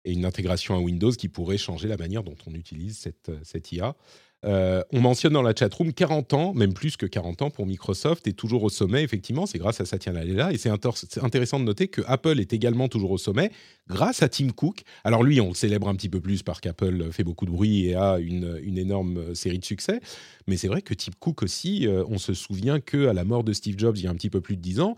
et 0.04 0.12
une 0.12 0.24
intégration 0.24 0.74
à 0.74 0.78
Windows 0.78 1.12
qui 1.12 1.28
pourrait 1.28 1.56
changer 1.56 1.88
la 1.88 1.96
manière 1.96 2.22
dont 2.22 2.36
on 2.46 2.54
utilise 2.54 2.98
cette, 2.98 3.30
euh, 3.30 3.38
cette 3.42 3.72
IA. 3.72 3.96
Euh, 4.44 4.82
on 4.92 5.00
mentionne 5.00 5.32
dans 5.32 5.42
la 5.42 5.54
chatroom 5.54 5.92
40 5.92 6.34
ans, 6.34 6.54
même 6.54 6.74
plus 6.74 6.96
que 6.96 7.06
40 7.06 7.42
ans 7.42 7.50
pour 7.50 7.66
Microsoft, 7.66 8.26
et 8.26 8.32
toujours 8.32 8.62
au 8.62 8.68
sommet, 8.68 9.02
effectivement, 9.02 9.46
c'est 9.46 9.58
grâce 9.58 9.80
à 9.80 9.84
Satya 9.84 10.12
Nadella. 10.12 10.52
Et 10.52 10.58
c'est 10.58 10.70
intéressant 10.70 11.58
de 11.58 11.64
noter 11.64 11.88
que 11.88 12.02
Apple 12.06 12.40
est 12.40 12.52
également 12.52 12.88
toujours 12.88 13.10
au 13.10 13.18
sommet 13.18 13.50
grâce 13.88 14.22
à 14.22 14.28
Tim 14.28 14.50
Cook. 14.50 14.82
Alors 15.04 15.22
lui, 15.22 15.40
on 15.40 15.48
le 15.48 15.54
célèbre 15.54 15.88
un 15.88 15.94
petit 15.94 16.08
peu 16.08 16.20
plus 16.20 16.42
parce 16.42 16.60
qu'Apple 16.60 17.10
fait 17.10 17.24
beaucoup 17.24 17.46
de 17.46 17.50
bruit 17.50 17.86
et 17.86 17.94
a 17.94 18.18
une, 18.18 18.78
énorme 18.78 19.34
série 19.34 19.58
de 19.58 19.64
succès. 19.64 20.00
Mais 20.46 20.56
c'est 20.56 20.68
vrai 20.68 20.82
que 20.82 20.94
Tim 20.94 21.12
Cook 21.18 21.42
aussi, 21.42 21.86
euh, 21.86 22.04
on 22.08 22.18
se 22.18 22.34
souvient 22.34 22.80
qu'à 22.80 23.12
la 23.12 23.24
mort 23.24 23.44
de 23.44 23.52
Steve 23.52 23.78
Jobs 23.78 23.96
il 23.96 24.04
y 24.04 24.06
a 24.06 24.10
un 24.10 24.14
petit 24.14 24.30
peu 24.30 24.40
plus 24.40 24.56
de 24.56 24.60
10 24.60 24.80
ans, 24.80 24.96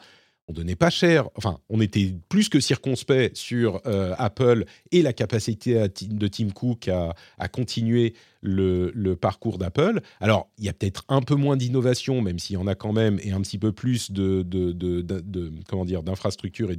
on 0.49 0.53
donnait 0.53 0.77
pas 0.77 0.91
cher, 0.91 1.29
enfin, 1.35 1.59
on 1.69 1.81
était 1.81 2.15
plus 2.29 2.49
que 2.49 2.61
circonspect 2.61 3.37
sur 3.37 3.81
euh, 3.87 4.15
Apple 4.19 4.65
et 4.93 5.03
la 5.03 5.13
capacité 5.13 5.89
de 5.89 6.29
Tim 6.29 6.51
Cook 6.51 6.89
à, 6.89 7.15
continuer 7.49 8.15
le, 8.43 9.15
parcours 9.15 9.59
d'Apple. 9.59 10.01
Alors, 10.21 10.49
il 10.59 10.65
y 10.65 10.69
a 10.69 10.73
peut-être 10.73 11.05
un 11.09 11.21
peu 11.21 11.35
moins 11.35 11.57
d'innovation, 11.57 12.21
même 12.23 12.39
s'il 12.39 12.55
y 12.55 12.57
en 12.57 12.67
a 12.67 12.75
quand 12.75 12.93
même, 12.93 13.19
et 13.23 13.33
un 13.33 13.41
petit 13.41 13.59
peu 13.59 13.73
plus 13.73 14.13
de, 14.13 14.43
de 14.43 15.53
comment 15.69 15.85
dire, 15.85 16.03
d'infrastructure 16.03 16.71
et 16.71 16.79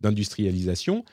d'industrialisation. 0.00 1.04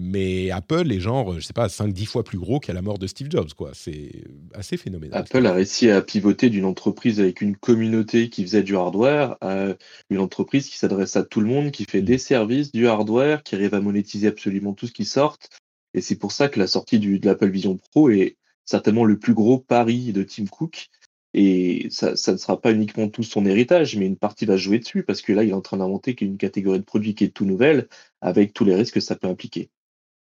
Mais 0.00 0.52
Apple 0.52 0.92
est 0.92 1.00
genre, 1.00 1.34
je 1.34 1.40
sais 1.40 1.52
pas, 1.52 1.66
5-10 1.66 2.06
fois 2.06 2.22
plus 2.22 2.38
gros 2.38 2.60
qu'à 2.60 2.72
la 2.72 2.82
mort 2.82 2.98
de 2.98 3.08
Steve 3.08 3.28
Jobs, 3.28 3.52
quoi. 3.54 3.72
C'est 3.74 4.12
assez 4.54 4.76
phénoménal. 4.76 5.18
Apple 5.18 5.44
a 5.44 5.52
réussi 5.52 5.90
à 5.90 6.00
pivoter 6.02 6.50
d'une 6.50 6.66
entreprise 6.66 7.18
avec 7.18 7.40
une 7.40 7.56
communauté 7.56 8.30
qui 8.30 8.44
faisait 8.44 8.62
du 8.62 8.76
hardware 8.76 9.36
à 9.40 9.74
une 10.08 10.18
entreprise 10.18 10.68
qui 10.68 10.78
s'adresse 10.78 11.16
à 11.16 11.24
tout 11.24 11.40
le 11.40 11.46
monde, 11.46 11.72
qui 11.72 11.84
fait 11.84 12.00
mm. 12.00 12.04
des 12.04 12.18
services, 12.18 12.70
du 12.70 12.86
hardware, 12.86 13.42
qui 13.42 13.56
arrive 13.56 13.74
à 13.74 13.80
monétiser 13.80 14.28
absolument 14.28 14.72
tout 14.72 14.86
ce 14.86 14.92
qui 14.92 15.04
sort. 15.04 15.36
Et 15.94 16.00
c'est 16.00 16.16
pour 16.16 16.30
ça 16.30 16.48
que 16.48 16.60
la 16.60 16.68
sortie 16.68 17.00
du, 17.00 17.18
de 17.18 17.26
l'Apple 17.26 17.50
Vision 17.50 17.76
Pro 17.76 18.08
est 18.08 18.36
certainement 18.66 19.04
le 19.04 19.18
plus 19.18 19.34
gros 19.34 19.58
pari 19.58 20.12
de 20.12 20.22
Tim 20.22 20.46
Cook. 20.46 20.90
Et 21.34 21.88
ça, 21.90 22.16
ça, 22.16 22.32
ne 22.32 22.36
sera 22.36 22.60
pas 22.60 22.72
uniquement 22.72 23.08
tout 23.08 23.24
son 23.24 23.44
héritage, 23.46 23.96
mais 23.96 24.06
une 24.06 24.16
partie 24.16 24.46
va 24.46 24.56
jouer 24.56 24.78
dessus, 24.78 25.02
parce 25.02 25.22
que 25.22 25.32
là, 25.32 25.42
il 25.42 25.50
est 25.50 25.54
en 25.54 25.60
train 25.60 25.78
d'inventer 25.78 26.16
une 26.20 26.38
catégorie 26.38 26.78
de 26.78 26.84
produits 26.84 27.16
qui 27.16 27.24
est 27.24 27.34
tout 27.34 27.44
nouvelle, 27.44 27.88
avec 28.20 28.52
tous 28.52 28.64
les 28.64 28.76
risques 28.76 28.94
que 28.94 29.00
ça 29.00 29.16
peut 29.16 29.26
impliquer 29.26 29.70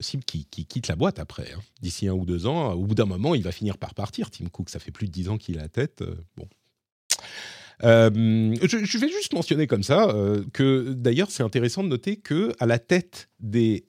possible 0.01 0.23
qu'il 0.23 0.65
quitte 0.65 0.87
la 0.87 0.95
boîte 0.95 1.19
après. 1.19 1.51
Hein. 1.55 1.59
D'ici 1.83 2.07
un 2.07 2.13
ou 2.13 2.25
deux 2.25 2.47
ans, 2.47 2.73
au 2.73 2.85
bout 2.87 2.95
d'un 2.95 3.05
moment, 3.05 3.35
il 3.35 3.43
va 3.43 3.51
finir 3.51 3.77
par 3.77 3.93
partir. 3.93 4.31
Tim 4.31 4.47
Cook, 4.47 4.71
ça 4.71 4.79
fait 4.79 4.89
plus 4.89 5.05
de 5.05 5.11
dix 5.11 5.29
ans 5.29 5.37
qu'il 5.37 5.59
a 5.59 5.61
la 5.61 5.69
tête. 5.69 6.01
Euh, 6.01 6.15
bon. 6.35 6.47
Euh, 7.83 8.09
je, 8.63 8.97
vais 8.97 9.09
juste 9.09 9.33
mentionner 9.33 9.67
comme 9.67 9.83
ça 9.83 10.09
euh, 10.09 10.43
que 10.53 10.93
d'ailleurs 10.93 11.31
c'est 11.31 11.41
intéressant 11.41 11.83
de 11.83 11.87
noter 11.87 12.15
que 12.15 12.51
à 12.59 12.67
la 12.67 12.77
tête 12.77 13.29
des 13.39 13.85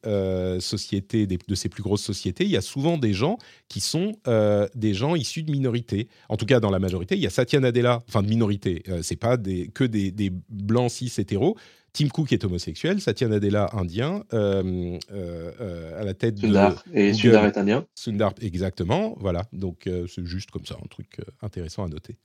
sociétés, 0.61 1.27
de 1.27 1.55
ces 1.55 1.69
plus 1.71 1.83
grosses 1.83 2.03
sociétés, 2.03 2.45
il 2.45 2.51
y 2.51 2.57
a 2.57 2.63
souvent 2.63 2.99
des 2.99 3.15
gens 3.15 3.39
qui 3.69 3.81
sont 3.81 4.13
des 4.75 4.95
gens 4.95 5.15
issus 5.15 5.43
de 5.43 5.51
minorités. 5.51 6.09
En 6.29 6.37
tout 6.37 6.47
cas, 6.47 6.61
dans 6.61 6.71
la 6.71 6.79
majorité, 6.79 7.17
il 7.17 7.23
y 7.23 7.27
a 7.27 7.31
Satya 7.31 7.61
Nadella, 7.61 8.03
enfin 8.07 8.23
de 8.23 8.29
minorité. 8.29 8.83
c'est 9.03 9.17
pas 9.17 9.37
que 9.39 9.85
des, 9.85 10.11
des 10.11 10.31
blancs 10.51 10.91
cis 10.91 11.13
hétéros. 11.19 11.57
Tim 11.93 12.09
Cook 12.09 12.33
est 12.33 12.43
homosexuel, 12.45 13.01
Satya 13.03 13.29
Nadella 13.29 13.69
indien, 13.75 14.25
euh, 14.33 14.99
euh, 15.13 15.53
euh, 15.61 16.01
à 16.01 16.05
la 16.05 16.15
tête 16.15 16.39
Sundar, 16.39 16.83
de. 16.87 16.99
Et 16.99 17.13
Sundar 17.13 17.45
est 17.45 17.59
indien 17.59 17.87
Sundar, 17.95 18.33
exactement, 18.41 19.15
voilà. 19.21 19.45
Donc 19.53 19.89
c'est 20.09 20.25
juste 20.25 20.51
comme 20.51 20.65
ça, 20.65 20.77
un 20.83 20.87
truc 20.89 21.21
intéressant 21.43 21.85
à 21.85 21.89
noter. 21.89 22.17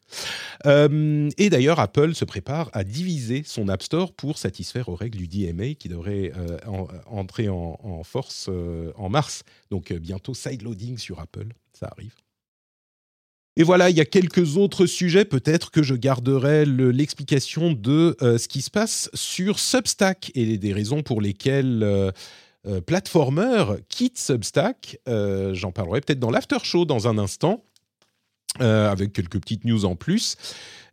et 0.65 1.49
d'ailleurs, 1.49 1.79
Apple 1.79 2.15
se 2.15 2.25
prépare 2.25 2.69
à 2.73 2.83
diviser 2.83 3.43
son 3.45 3.67
App 3.67 3.83
Store 3.83 4.13
pour 4.13 4.37
satisfaire 4.37 4.87
aux 4.87 4.95
règles 4.95 5.17
du 5.17 5.27
DMA 5.27 5.73
qui 5.73 5.89
devrait 5.89 6.31
entrer 7.05 7.49
en, 7.49 7.79
en 7.83 8.03
force 8.03 8.49
en 8.95 9.09
mars. 9.09 9.43
Donc 9.69 9.91
bientôt, 9.93 10.33
sideloading 10.33 10.97
sur 10.97 11.19
Apple, 11.19 11.47
ça 11.73 11.87
arrive. 11.87 12.13
Et 13.59 13.63
voilà, 13.63 13.89
il 13.89 13.97
y 13.97 14.01
a 14.01 14.05
quelques 14.05 14.55
autres 14.55 14.85
sujets 14.85 15.25
peut-être 15.25 15.71
que 15.71 15.81
je 15.81 15.95
garderai 15.95 16.63
l'explication 16.63 17.71
de 17.71 18.15
euh, 18.21 18.37
ce 18.37 18.47
qui 18.47 18.61
se 18.61 18.69
passe 18.69 19.09
sur 19.15 19.57
Substack 19.57 20.31
et 20.35 20.59
des 20.59 20.73
raisons 20.73 21.01
pour 21.01 21.21
lesquelles 21.21 21.81
euh, 21.81 22.11
euh, 22.67 22.81
Platformer 22.81 23.65
quitte 23.89 24.19
Substack. 24.19 24.99
J'en 25.07 25.71
parlerai 25.71 26.01
peut-être 26.01 26.19
dans 26.19 26.29
l'after 26.29 26.59
show 26.61 26.85
dans 26.85 27.07
un 27.07 27.17
instant. 27.17 27.63
avec 28.59 29.11
quelques 29.11 29.39
petites 29.39 29.65
news 29.65 29.85
en 29.85 29.95
plus. 29.95 30.35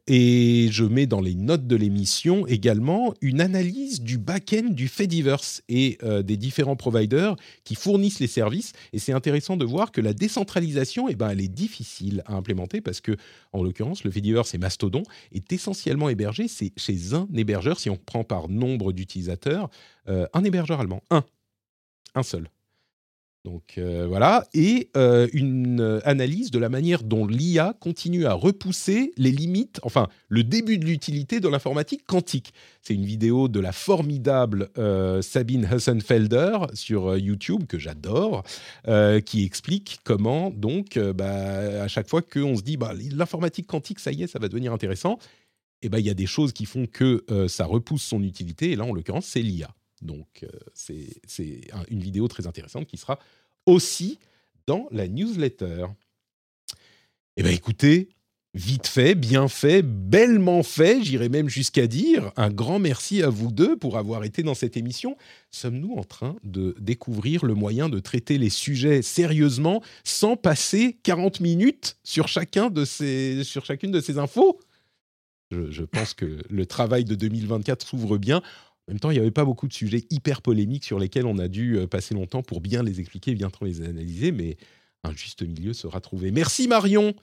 Et 0.07 0.69
je 0.71 0.85
mets 0.85 1.07
dans 1.07 1.23
les 1.23 1.35
notes 1.35 1.67
de 1.67 1.77
l'émission 1.77 2.47
également 2.47 3.15
une 3.23 3.41
analyse 3.41 4.03
du 4.03 4.19
back-end 4.19 4.69
du 4.69 4.89
Fediverse 4.89 5.63
et 5.71 5.97
euh, 6.03 6.23
des 6.23 6.37
différents 6.37 6.77
providers 6.77 7.37
qui 7.65 7.75
fournissent 7.75 8.21
les 8.21 8.27
services. 8.27 8.73
Et 8.93 8.99
c'est 8.99 9.13
intéressant 9.13 9.57
de 9.57 9.65
voir 9.65 9.93
que 9.93 10.03
la 10.03 10.13
décentralisation, 10.13 11.09
eh 11.09 11.15
ben, 11.15 11.31
elle 11.31 11.41
est 11.41 11.49
difficile 11.49 12.23
à 12.27 12.35
implémenter 12.35 12.83
parce 12.83 13.01
que, 13.01 13.17
en 13.53 13.63
l'occurrence, 13.63 14.05
le 14.05 14.11
Fediverse 14.11 14.53
et 14.53 14.59
Mastodon 14.59 15.05
est 15.33 15.51
essentiellement 15.53 16.11
hébergé 16.11 16.49
c'est 16.49 16.73
chez 16.77 17.15
un 17.15 17.27
hébergeur, 17.35 17.81
si 17.81 17.89
on 17.89 17.97
prend 17.97 18.25
par 18.25 18.49
nombre 18.49 18.93
d'utilisateurs, 18.93 19.71
euh, 20.09 20.27
un 20.35 20.45
hébergeur 20.45 20.81
allemand, 20.81 21.03
un, 21.11 21.25
un 22.15 22.23
seul. 22.23 22.49
Donc 23.45 23.75
euh, 23.77 24.07
voilà, 24.09 24.47
et 24.55 24.89
euh, 24.97 25.29
une 25.35 25.81
euh, 25.81 26.01
analyse 26.05 26.51
de 26.51 26.59
la 26.59 26.71
manière 26.71 27.03
dont 27.03 27.27
l'IA 27.27 27.77
continue 27.79 28.25
à 28.25 28.33
repousser 28.33 29.13
les 29.19 29.31
limites, 29.31 29.81
enfin 29.83 30.09
le 30.31 30.43
début 30.45 30.79
de 30.79 30.87
l'utilité 30.87 31.41
de 31.41 31.49
l'informatique 31.49 32.07
quantique. 32.07 32.55
C'est 32.81 32.95
une 32.95 33.05
vidéo 33.05 33.49
de 33.49 33.61
la 33.61 33.73
formidable 33.73 34.71
Sabine 35.23 35.69
Hussenfelder 35.71 36.59
sur 36.75 37.17
YouTube 37.17 37.65
que 37.67 37.79
j'adore, 37.79 38.45
qui 39.25 39.45
explique 39.45 40.01
comment 40.05 40.51
donc 40.51 40.99
bah, 40.99 41.83
à 41.83 41.89
chaque 41.89 42.09
fois 42.09 42.21
qu'on 42.21 42.57
se 42.57 42.63
dit 42.63 42.77
bah, 42.77 42.93
l'informatique 43.13 43.67
quantique, 43.67 44.01
ça 44.01 44.13
y 44.13 44.23
est, 44.23 44.27
ça 44.27 44.39
va 44.39 44.49
devenir 44.49 44.73
intéressant, 44.73 45.19
et 45.81 45.87
eh 45.87 45.89
ben 45.89 45.99
il 45.99 46.05
y 46.05 46.11
a 46.11 46.15
des 46.15 46.27
choses 46.27 46.53
qui 46.53 46.67
font 46.67 46.87
que 46.87 47.25
ça 47.49 47.65
repousse 47.65 48.03
son 48.03 48.23
utilité, 48.23 48.73
et 48.73 48.77
là 48.77 48.85
en 48.85 48.93
l'occurrence 48.93 49.27
c'est 49.27 49.43
l'IA. 49.43 49.75
Donc, 50.05 50.47
c'est 50.73 51.21
une 51.89 52.01
vidéo 52.01 52.29
très 52.29 52.47
intéressante 52.47 52.87
qui 52.87 52.97
sera 52.97 53.19
aussi 53.67 54.19
dans 54.67 54.87
la 54.91 55.09
newsletter. 55.09 55.87
Eh 57.37 57.43
bien, 57.43 57.53
écoutez, 57.53 58.09
vite 58.55 58.87
fait, 58.87 59.15
bien 59.15 59.49
fait, 59.49 59.83
bellement 59.83 60.63
fait, 60.63 61.03
j'irais 61.03 61.29
même 61.29 61.49
jusqu'à 61.49 61.87
dire 61.87 62.33
un 62.37 62.51
grand 62.51 62.79
merci 62.79 63.23
à 63.23 63.29
vous 63.29 63.51
deux 63.51 63.77
pour 63.77 63.99
avoir 63.99 64.23
été 64.25 64.43
dans 64.43 64.55
cette 64.55 64.77
émission. 64.77 65.17
Sommes-nous 65.51 65.95
en 65.97 66.05
train 66.05 66.37
de 66.45 66.77
découvrir 66.79 67.45
le 67.45 67.55
moyen 67.55 67.89
de 67.89 67.99
traiter 67.99 68.39
les 68.39 68.51
sujets 68.51 69.03
sérieusement 69.03 69.83
sans 70.05 70.37
passer 70.37 70.97
40 71.03 71.41
minutes 71.41 71.97
sur, 72.05 72.29
chacun 72.29 72.71
de 72.71 72.85
ces, 72.85 73.43
sur 73.43 73.65
chacune 73.65 73.91
de 73.91 74.01
ces 74.01 74.19
infos? 74.19 74.61
Je 75.51 75.85
pense 75.85 76.15
que 76.15 76.39
le 76.49 76.67
travail 76.67 77.05
de 77.05 77.15
2024 77.15 77.87
s'ouvre 77.87 78.19
bien. 78.19 78.43
En 78.87 78.93
même 78.93 79.01
temps, 79.01 79.11
il 79.11 79.15
n'y 79.15 79.21
avait 79.21 79.31
pas 79.31 79.45
beaucoup 79.45 79.67
de 79.67 79.73
sujets 79.73 80.05
hyper 80.11 80.43
polémiques 80.43 80.85
sur 80.85 80.99
lesquels 80.99 81.27
on 81.27 81.39
a 81.39 81.49
dû 81.49 81.77
euh, 81.79 81.87
passer 81.87 82.15
longtemps 82.15 82.43
pour 82.43 82.61
bien 82.61 82.83
les 82.83 83.01
expliquer, 83.01 83.35
bien 83.35 83.51
les 83.63 83.81
analyser, 83.81 84.31
mais 84.31 84.57
un 85.05 85.13
juste 85.13 85.43
milieu 85.43 85.73
sera 85.73 86.01
trouvé. 86.01 86.31
Merci 86.31 86.69
Marion 86.69 87.15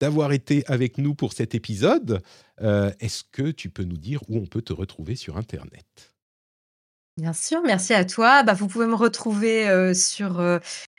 d'avoir 0.00 0.32
été 0.32 0.64
avec 0.66 0.98
nous 0.98 1.14
pour 1.14 1.32
cet 1.32 1.54
épisode. 1.54 2.22
Euh, 2.60 2.90
est-ce 2.98 3.24
que 3.30 3.50
tu 3.50 3.68
peux 3.68 3.84
nous 3.84 3.98
dire 3.98 4.20
où 4.28 4.38
on 4.38 4.46
peut 4.46 4.62
te 4.62 4.72
retrouver 4.72 5.14
sur 5.14 5.36
Internet? 5.36 6.14
Bien 7.18 7.34
sûr, 7.34 7.62
merci 7.62 7.92
à 7.92 8.04
toi. 8.04 8.42
Bah, 8.42 8.54
vous 8.54 8.66
pouvez 8.66 8.86
me 8.86 8.94
retrouver 8.94 9.68
euh, 9.68 9.92
sur 9.92 10.42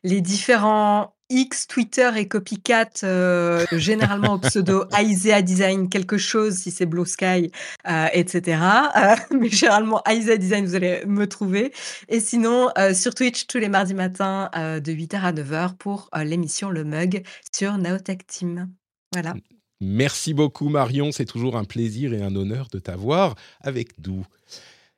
les 0.03 0.22
différents 0.22 1.16
X, 1.34 1.65
Twitter 1.67 2.11
et 2.15 2.27
Copycat, 2.27 2.89
euh, 3.03 3.65
généralement 3.71 4.34
au 4.34 4.38
pseudo 4.38 4.86
Aisea 4.97 5.41
Design 5.41 5.89
quelque 5.89 6.19
chose, 6.19 6.53
si 6.53 6.69
c'est 6.69 6.86
Blue 6.86 7.07
Sky, 7.07 7.51
euh, 7.89 8.07
etc. 8.13 8.61
Euh, 8.95 9.15
mais 9.39 9.49
généralement 9.49 10.03
Aisea 10.03 10.38
Design, 10.38 10.65
vous 10.65 10.75
allez 10.75 11.03
me 11.07 11.25
trouver. 11.25 11.73
Et 12.07 12.19
sinon, 12.19 12.69
sur 12.93 13.15
Twitch, 13.15 13.47
tous 13.47 13.57
les 13.57 13.67
mardis 13.67 13.95
matins, 13.95 14.51
de 14.55 14.91
8h 14.91 15.21
à 15.21 15.34
9h 15.34 15.75
pour 15.77 16.09
l'émission 16.23 16.69
Le 16.69 16.84
Mug 16.84 17.23
sur 17.51 17.77
Naotech 17.79 18.27
Team. 18.27 18.69
Voilà. 19.11 19.34
Merci 19.81 20.34
beaucoup 20.34 20.69
Marion, 20.69 21.11
c'est 21.11 21.25
toujours 21.25 21.57
un 21.57 21.65
plaisir 21.65 22.13
et 22.13 22.21
un 22.21 22.36
honneur 22.36 22.67
de 22.71 22.77
t'avoir 22.77 23.36
avec 23.59 23.89
nous. 24.05 24.25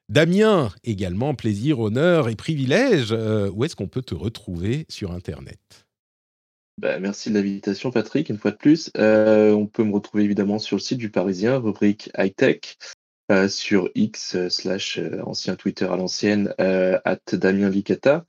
Damien, 0.09 0.71
également 0.83 1.33
plaisir, 1.33 1.79
honneur 1.79 2.27
et 2.29 2.35
privilège. 2.35 3.11
où 3.53 3.63
est-ce 3.63 3.75
qu'on 3.75 3.87
peut 3.87 4.03
te 4.03 4.13
retrouver 4.13 4.85
sur 4.89 5.11
Internet? 5.11 5.84
Bah, 6.77 6.99
merci 6.99 7.29
de 7.29 7.35
l'invitation, 7.35 7.89
Patrick, 7.89 8.27
une 8.29 8.37
fois 8.37 8.51
de 8.51 8.57
plus. 8.57 8.91
Euh, 8.97 9.53
on 9.53 9.65
peut 9.65 9.83
me 9.85 9.93
retrouver 9.93 10.23
évidemment 10.23 10.59
sur 10.59 10.75
le 10.75 10.81
site 10.81 10.97
du 10.97 11.09
Parisien, 11.09 11.57
rubrique 11.57 12.09
high-tech, 12.17 12.77
euh, 13.31 13.47
sur 13.47 13.89
X 13.95 14.35
euh, 14.35 14.49
slash 14.49 14.99
ancien 15.25 15.55
Twitter 15.55 15.85
à 15.85 15.95
l'ancienne, 15.95 16.53
at 16.57 17.19
Damien 17.31 17.69
Licata. 17.69 18.25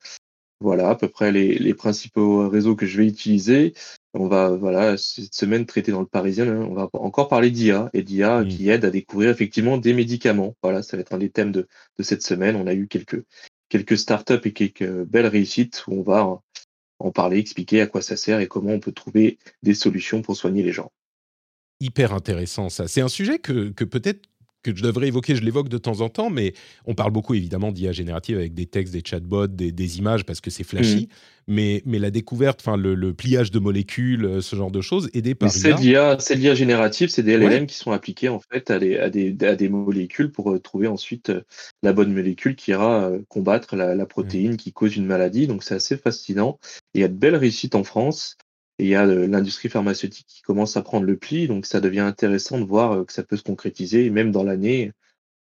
Voilà, 0.60 0.90
à 0.90 0.94
peu 0.94 1.08
près 1.08 1.32
les, 1.32 1.58
les, 1.58 1.74
principaux 1.74 2.48
réseaux 2.48 2.76
que 2.76 2.86
je 2.86 2.96
vais 2.98 3.06
utiliser. 3.06 3.74
On 4.14 4.28
va, 4.28 4.50
voilà, 4.50 4.96
cette 4.96 5.34
semaine 5.34 5.66
traiter 5.66 5.92
dans 5.92 6.00
le 6.00 6.06
Parisien, 6.06 6.48
hein, 6.48 6.66
on 6.70 6.72
va 6.72 6.88
encore 6.94 7.28
parler 7.28 7.50
d'IA 7.50 7.90
et 7.92 8.02
d'IA 8.02 8.40
mmh. 8.40 8.48
qui 8.48 8.70
aide 8.70 8.84
à 8.86 8.90
découvrir 8.90 9.28
effectivement 9.30 9.76
des 9.76 9.92
médicaments. 9.92 10.54
Voilà, 10.62 10.82
ça 10.82 10.96
va 10.96 11.02
être 11.02 11.12
un 11.12 11.18
des 11.18 11.30
thèmes 11.30 11.52
de, 11.52 11.66
de 11.98 12.02
cette 12.02 12.22
semaine. 12.22 12.56
On 12.56 12.66
a 12.66 12.74
eu 12.74 12.86
quelques, 12.86 13.22
quelques 13.68 13.98
startups 13.98 14.40
et 14.44 14.52
quelques 14.52 14.88
belles 15.04 15.26
réussites 15.26 15.84
où 15.88 15.94
on 15.94 16.02
va 16.02 16.40
en 16.98 17.10
parler, 17.10 17.38
expliquer 17.38 17.80
à 17.80 17.86
quoi 17.86 18.02
ça 18.02 18.16
sert 18.16 18.40
et 18.40 18.48
comment 18.48 18.72
on 18.72 18.80
peut 18.80 18.92
trouver 18.92 19.38
des 19.62 19.74
solutions 19.74 20.22
pour 20.22 20.36
soigner 20.36 20.62
les 20.62 20.72
gens. 20.72 20.92
Hyper 21.80 22.12
intéressant 22.14 22.68
ça. 22.68 22.88
C'est 22.88 23.02
un 23.02 23.08
sujet 23.08 23.38
que, 23.38 23.68
que 23.70 23.84
peut-être 23.84 24.28
que 24.72 24.78
je 24.78 24.82
devrais 24.82 25.08
évoquer, 25.08 25.34
je 25.34 25.42
l'évoque 25.42 25.68
de 25.68 25.78
temps 25.78 26.00
en 26.00 26.08
temps, 26.08 26.30
mais 26.30 26.54
on 26.86 26.94
parle 26.94 27.12
beaucoup 27.12 27.34
évidemment 27.34 27.72
d'IA 27.72 27.92
générative 27.92 28.36
avec 28.36 28.54
des 28.54 28.66
textes, 28.66 28.92
des 28.92 29.02
chatbots, 29.04 29.46
des, 29.46 29.72
des 29.72 29.98
images 29.98 30.24
parce 30.24 30.40
que 30.40 30.50
c'est 30.50 30.64
flashy, 30.64 31.08
mmh. 31.08 31.54
mais, 31.54 31.82
mais 31.86 31.98
la 31.98 32.10
découverte, 32.10 32.60
enfin 32.60 32.76
le, 32.76 33.14
pliage 33.14 33.50
de 33.50 33.58
molécules, 33.58 34.24
euh, 34.24 34.40
ce 34.40 34.56
genre 34.56 34.70
de 34.70 34.80
choses, 34.80 35.08
aidé 35.14 35.34
par 35.34 35.50
C'est 35.50 35.74
l'IA, 35.74 36.16
c'est 36.18 36.34
l'IA 36.34 36.54
générative, 36.54 37.08
c'est 37.08 37.22
des 37.22 37.36
LLM 37.36 37.66
qui 37.66 37.76
sont 37.76 37.92
appliqués 37.92 38.28
en 38.28 38.40
fait 38.40 38.70
à 38.70 38.78
des, 38.78 38.98
à 38.98 39.10
des, 39.10 39.36
à 39.42 39.54
des 39.54 39.68
molécules 39.68 40.30
pour 40.30 40.52
euh, 40.52 40.58
trouver 40.58 40.86
ensuite 40.86 41.30
euh, 41.30 41.42
la 41.82 41.92
bonne 41.92 42.12
molécule 42.12 42.56
qui 42.56 42.72
ira 42.72 43.10
combattre 43.28 43.76
la, 43.76 43.94
la 43.94 44.06
protéine 44.06 44.52
mmh. 44.52 44.56
qui 44.56 44.72
cause 44.72 44.96
une 44.96 45.06
maladie. 45.06 45.46
Donc 45.46 45.62
c'est 45.62 45.74
assez 45.74 45.96
fascinant. 45.96 46.58
il 46.94 47.00
y 47.00 47.04
a 47.04 47.08
de 47.08 47.14
belles 47.14 47.36
réussites 47.36 47.74
en 47.74 47.84
France. 47.84 48.36
Et 48.78 48.84
il 48.84 48.88
y 48.88 48.94
a 48.94 49.06
l'industrie 49.06 49.68
pharmaceutique 49.68 50.26
qui 50.28 50.42
commence 50.42 50.76
à 50.76 50.82
prendre 50.82 51.06
le 51.06 51.16
pli, 51.16 51.48
donc 51.48 51.64
ça 51.66 51.80
devient 51.80 52.00
intéressant 52.00 52.60
de 52.60 52.64
voir 52.64 52.92
euh, 52.92 53.04
que 53.04 53.12
ça 53.12 53.22
peut 53.22 53.36
se 53.36 53.42
concrétiser, 53.42 54.10
même 54.10 54.32
dans 54.32 54.44
l'année 54.44 54.92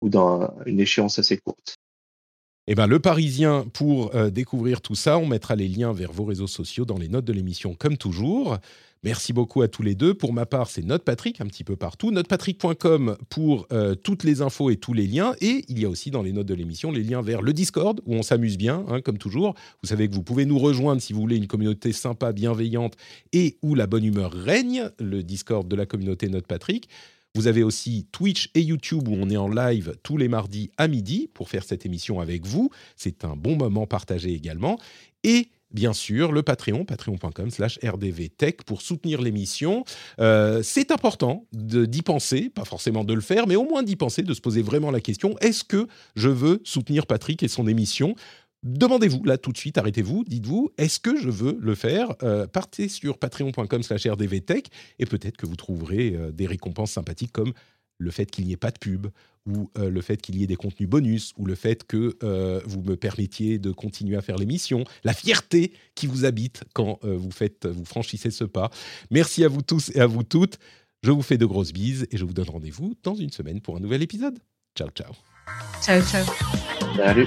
ou 0.03 0.09
dans 0.09 0.53
une 0.67 0.81
échéance 0.81 1.19
assez 1.19 1.39
courte. 1.39 1.77
Eh 2.67 2.75
ben, 2.75 2.87
le 2.87 3.01
Parisien, 3.01 3.67
pour 3.73 4.15
euh, 4.15 4.31
découvrir 4.31 4.81
tout 4.81 4.95
ça, 4.95 5.19
on 5.19 5.27
mettra 5.27 5.57
les 5.57 5.69
liens 5.69 5.93
vers 5.93 6.13
vos 6.13 6.25
réseaux 6.25 6.47
sociaux 6.47 6.85
dans 6.85 6.99
les 6.99 7.09
notes 7.09 7.25
de 7.25 7.33
l'émission, 7.33 7.75
comme 7.75 7.97
toujours. 7.97 8.59
Merci 9.05 9.33
beaucoup 9.33 9.63
à 9.63 9.69
tous 9.69 9.83
les 9.83 9.97
deux. 9.97 10.15
Pour 10.15 10.33
ma 10.33 10.47
part, 10.47 10.71
c'est 10.71 10.83
NotePatrick 10.83 11.41
un 11.41 11.47
petit 11.47 11.65
peu 11.65 11.75
partout. 11.75 12.13
Notepatrick.com 12.13 13.17
pour 13.29 13.67
euh, 13.73 13.97
toutes 13.97 14.23
les 14.23 14.43
infos 14.43 14.71
et 14.71 14.77
tous 14.77 14.93
les 14.93 15.09
liens. 15.09 15.35
Et 15.41 15.65
il 15.67 15.81
y 15.81 15.85
a 15.85 15.89
aussi 15.89 16.13
dans 16.13 16.23
les 16.23 16.33
notes 16.33 16.47
de 16.47 16.55
l'émission 16.55 16.93
les 16.93 17.03
liens 17.03 17.21
vers 17.21 17.43
le 17.43 17.53
Discord 17.53 18.01
où 18.07 18.15
on 18.15 18.23
s'amuse 18.23 18.57
bien, 18.57 18.85
hein, 18.89 19.01
comme 19.01 19.19
toujours. 19.19 19.55
Vous 19.83 19.89
savez 19.89 20.09
que 20.09 20.15
vous 20.15 20.23
pouvez 20.23 20.45
nous 20.45 20.59
rejoindre 20.59 21.03
si 21.03 21.13
vous 21.13 21.21
voulez 21.21 21.37
une 21.37 21.49
communauté 21.49 21.93
sympa, 21.93 22.33
bienveillante 22.33 22.97
et 23.33 23.57
où 23.63 23.75
la 23.75 23.89
bonne 23.89 24.05
humeur 24.05 24.33
règne. 24.33 24.89
Le 25.01 25.25
Discord 25.25 25.67
de 25.67 25.75
la 25.75 25.85
communauté 25.85 26.29
NotePatrick. 26.29 26.89
Vous 27.35 27.49
avez 27.49 27.65
aussi 27.65 28.07
Twitch 28.13 28.51
et 28.55 28.61
YouTube 28.61 29.09
où 29.09 29.15
on 29.15 29.31
est 29.31 29.37
en 29.37 29.49
live 29.49 29.97
tous 30.05 30.17
les 30.17 30.29
mardis 30.29 30.71
à 30.77 30.87
midi 30.87 31.29
pour 31.35 31.49
faire 31.49 31.65
cette 31.65 31.87
émission 31.87 32.21
avec 32.21 32.47
vous. 32.47 32.71
C'est 32.95 33.25
un 33.25 33.35
bon 33.35 33.57
moment 33.57 33.87
partagé 33.89 34.33
également. 34.33 34.79
Et 35.25 35.49
bien 35.73 35.93
sûr, 35.93 36.33
le 36.33 36.43
Patreon, 36.43 36.85
patreon.com 36.85 37.51
slash 37.51 37.79
rdvtech 37.83 38.63
pour 38.65 38.83
soutenir 38.83 39.21
l'émission. 39.21 39.85
Euh, 40.21 40.63
c'est 40.63 40.91
important 40.91 41.47
d'y 41.53 42.03
penser, 42.03 42.51
pas 42.51 42.65
forcément 42.65 43.05
de 43.05 43.15
le 43.15 43.21
faire, 43.21 43.47
mais 43.47 43.57
au 43.57 43.65
moins 43.65 43.83
d'y 43.83 43.97
penser, 43.97 44.23
de 44.23 44.35
se 44.35 44.41
poser 44.41 44.63
vraiment 44.63 44.91
la 44.91 45.01
question, 45.01 45.37
est-ce 45.41 45.65
que 45.65 45.87
je 46.17 46.29
veux 46.29 46.61
soutenir 46.65 47.07
Patrick 47.07 47.43
et 47.43 47.49
son 47.49 47.67
émission? 47.67 48.15
Demandez-vous 48.63 49.25
là 49.25 49.39
tout 49.39 49.51
de 49.51 49.59
suite, 49.59 49.77
arrêtez-vous, 49.77 50.23
dites-vous, 50.25 50.71
est-ce 50.79 51.01
que 51.01 51.17
je 51.17 51.29
veux 51.29 51.59
le 51.61 51.75
faire? 51.75 52.15
Euh, 52.23 52.47
Partez 52.47 52.89
sur 52.89 53.19
patreon.com 53.19 53.83
slash 53.83 54.07
rdvtech 54.07 54.69
et 55.01 55.07
peut-être 55.07 55.37
que 55.37 55.47
vous 55.47 55.57
trouverez 55.57 56.15
euh, 56.15 56.31
des 56.31 56.47
récompenses 56.47 56.93
sympathiques 56.93 57.33
comme 57.33 57.53
le 57.99 58.11
fait 58.11 58.27
qu'il 58.27 58.47
n'y 58.47 58.53
ait 58.53 58.57
pas 58.57 58.71
de 58.71 58.79
pub, 58.79 59.09
ou 59.47 59.71
euh, 59.79 59.91
le 59.91 60.01
fait 60.01 60.21
qu'il 60.21 60.37
y 60.37 60.45
ait 60.45 60.47
des 60.47 60.57
contenus 60.57 60.89
bonus, 60.89 61.33
ou 61.37 61.47
le 61.47 61.55
fait 61.55 61.85
que 61.85 62.17
euh, 62.23 62.61
vous 62.65 62.83
me 62.83 62.97
permettiez 62.97 63.59
de 63.59 63.73
continuer 63.73 64.17
à 64.17 64.23
faire 64.23 64.37
l'émission, 64.37 64.85
la 65.05 65.13
fierté 65.13 65.73
qui 65.95 66.07
vous 66.07 66.25
habite 66.25 66.65
quand 66.75 66.99
euh, 67.05 67.17
vous, 67.17 67.31
faites, 67.31 67.67
vous 67.67 67.85
franchissez 67.85 68.31
ce 68.31 68.45
pas. 68.45 68.71
Merci 69.11 69.45
à 69.45 69.49
vous 69.49 69.63
tous 69.63 69.91
et 69.95 70.01
à 70.01 70.07
vous 70.07 70.23
toutes. 70.23 70.59
Je 71.03 71.11
vous 71.11 71.23
fais 71.23 71.39
de 71.39 71.47
grosses 71.47 71.73
bises 71.73 72.07
et 72.13 72.17
je 72.17 72.25
vous 72.25 72.33
donne 72.33 72.49
rendez-vous 72.49 72.95
dans 73.03 73.15
une 73.15 73.31
semaine 73.31 73.61
pour 73.61 73.77
un 73.77 73.81
nouvel 73.81 74.03
épisode. 74.03 74.39
Ciao, 74.77 74.89
ciao. 74.91 75.13
Ciao, 75.83 76.01
ciao. 76.03 76.25
Salut. 76.97 77.27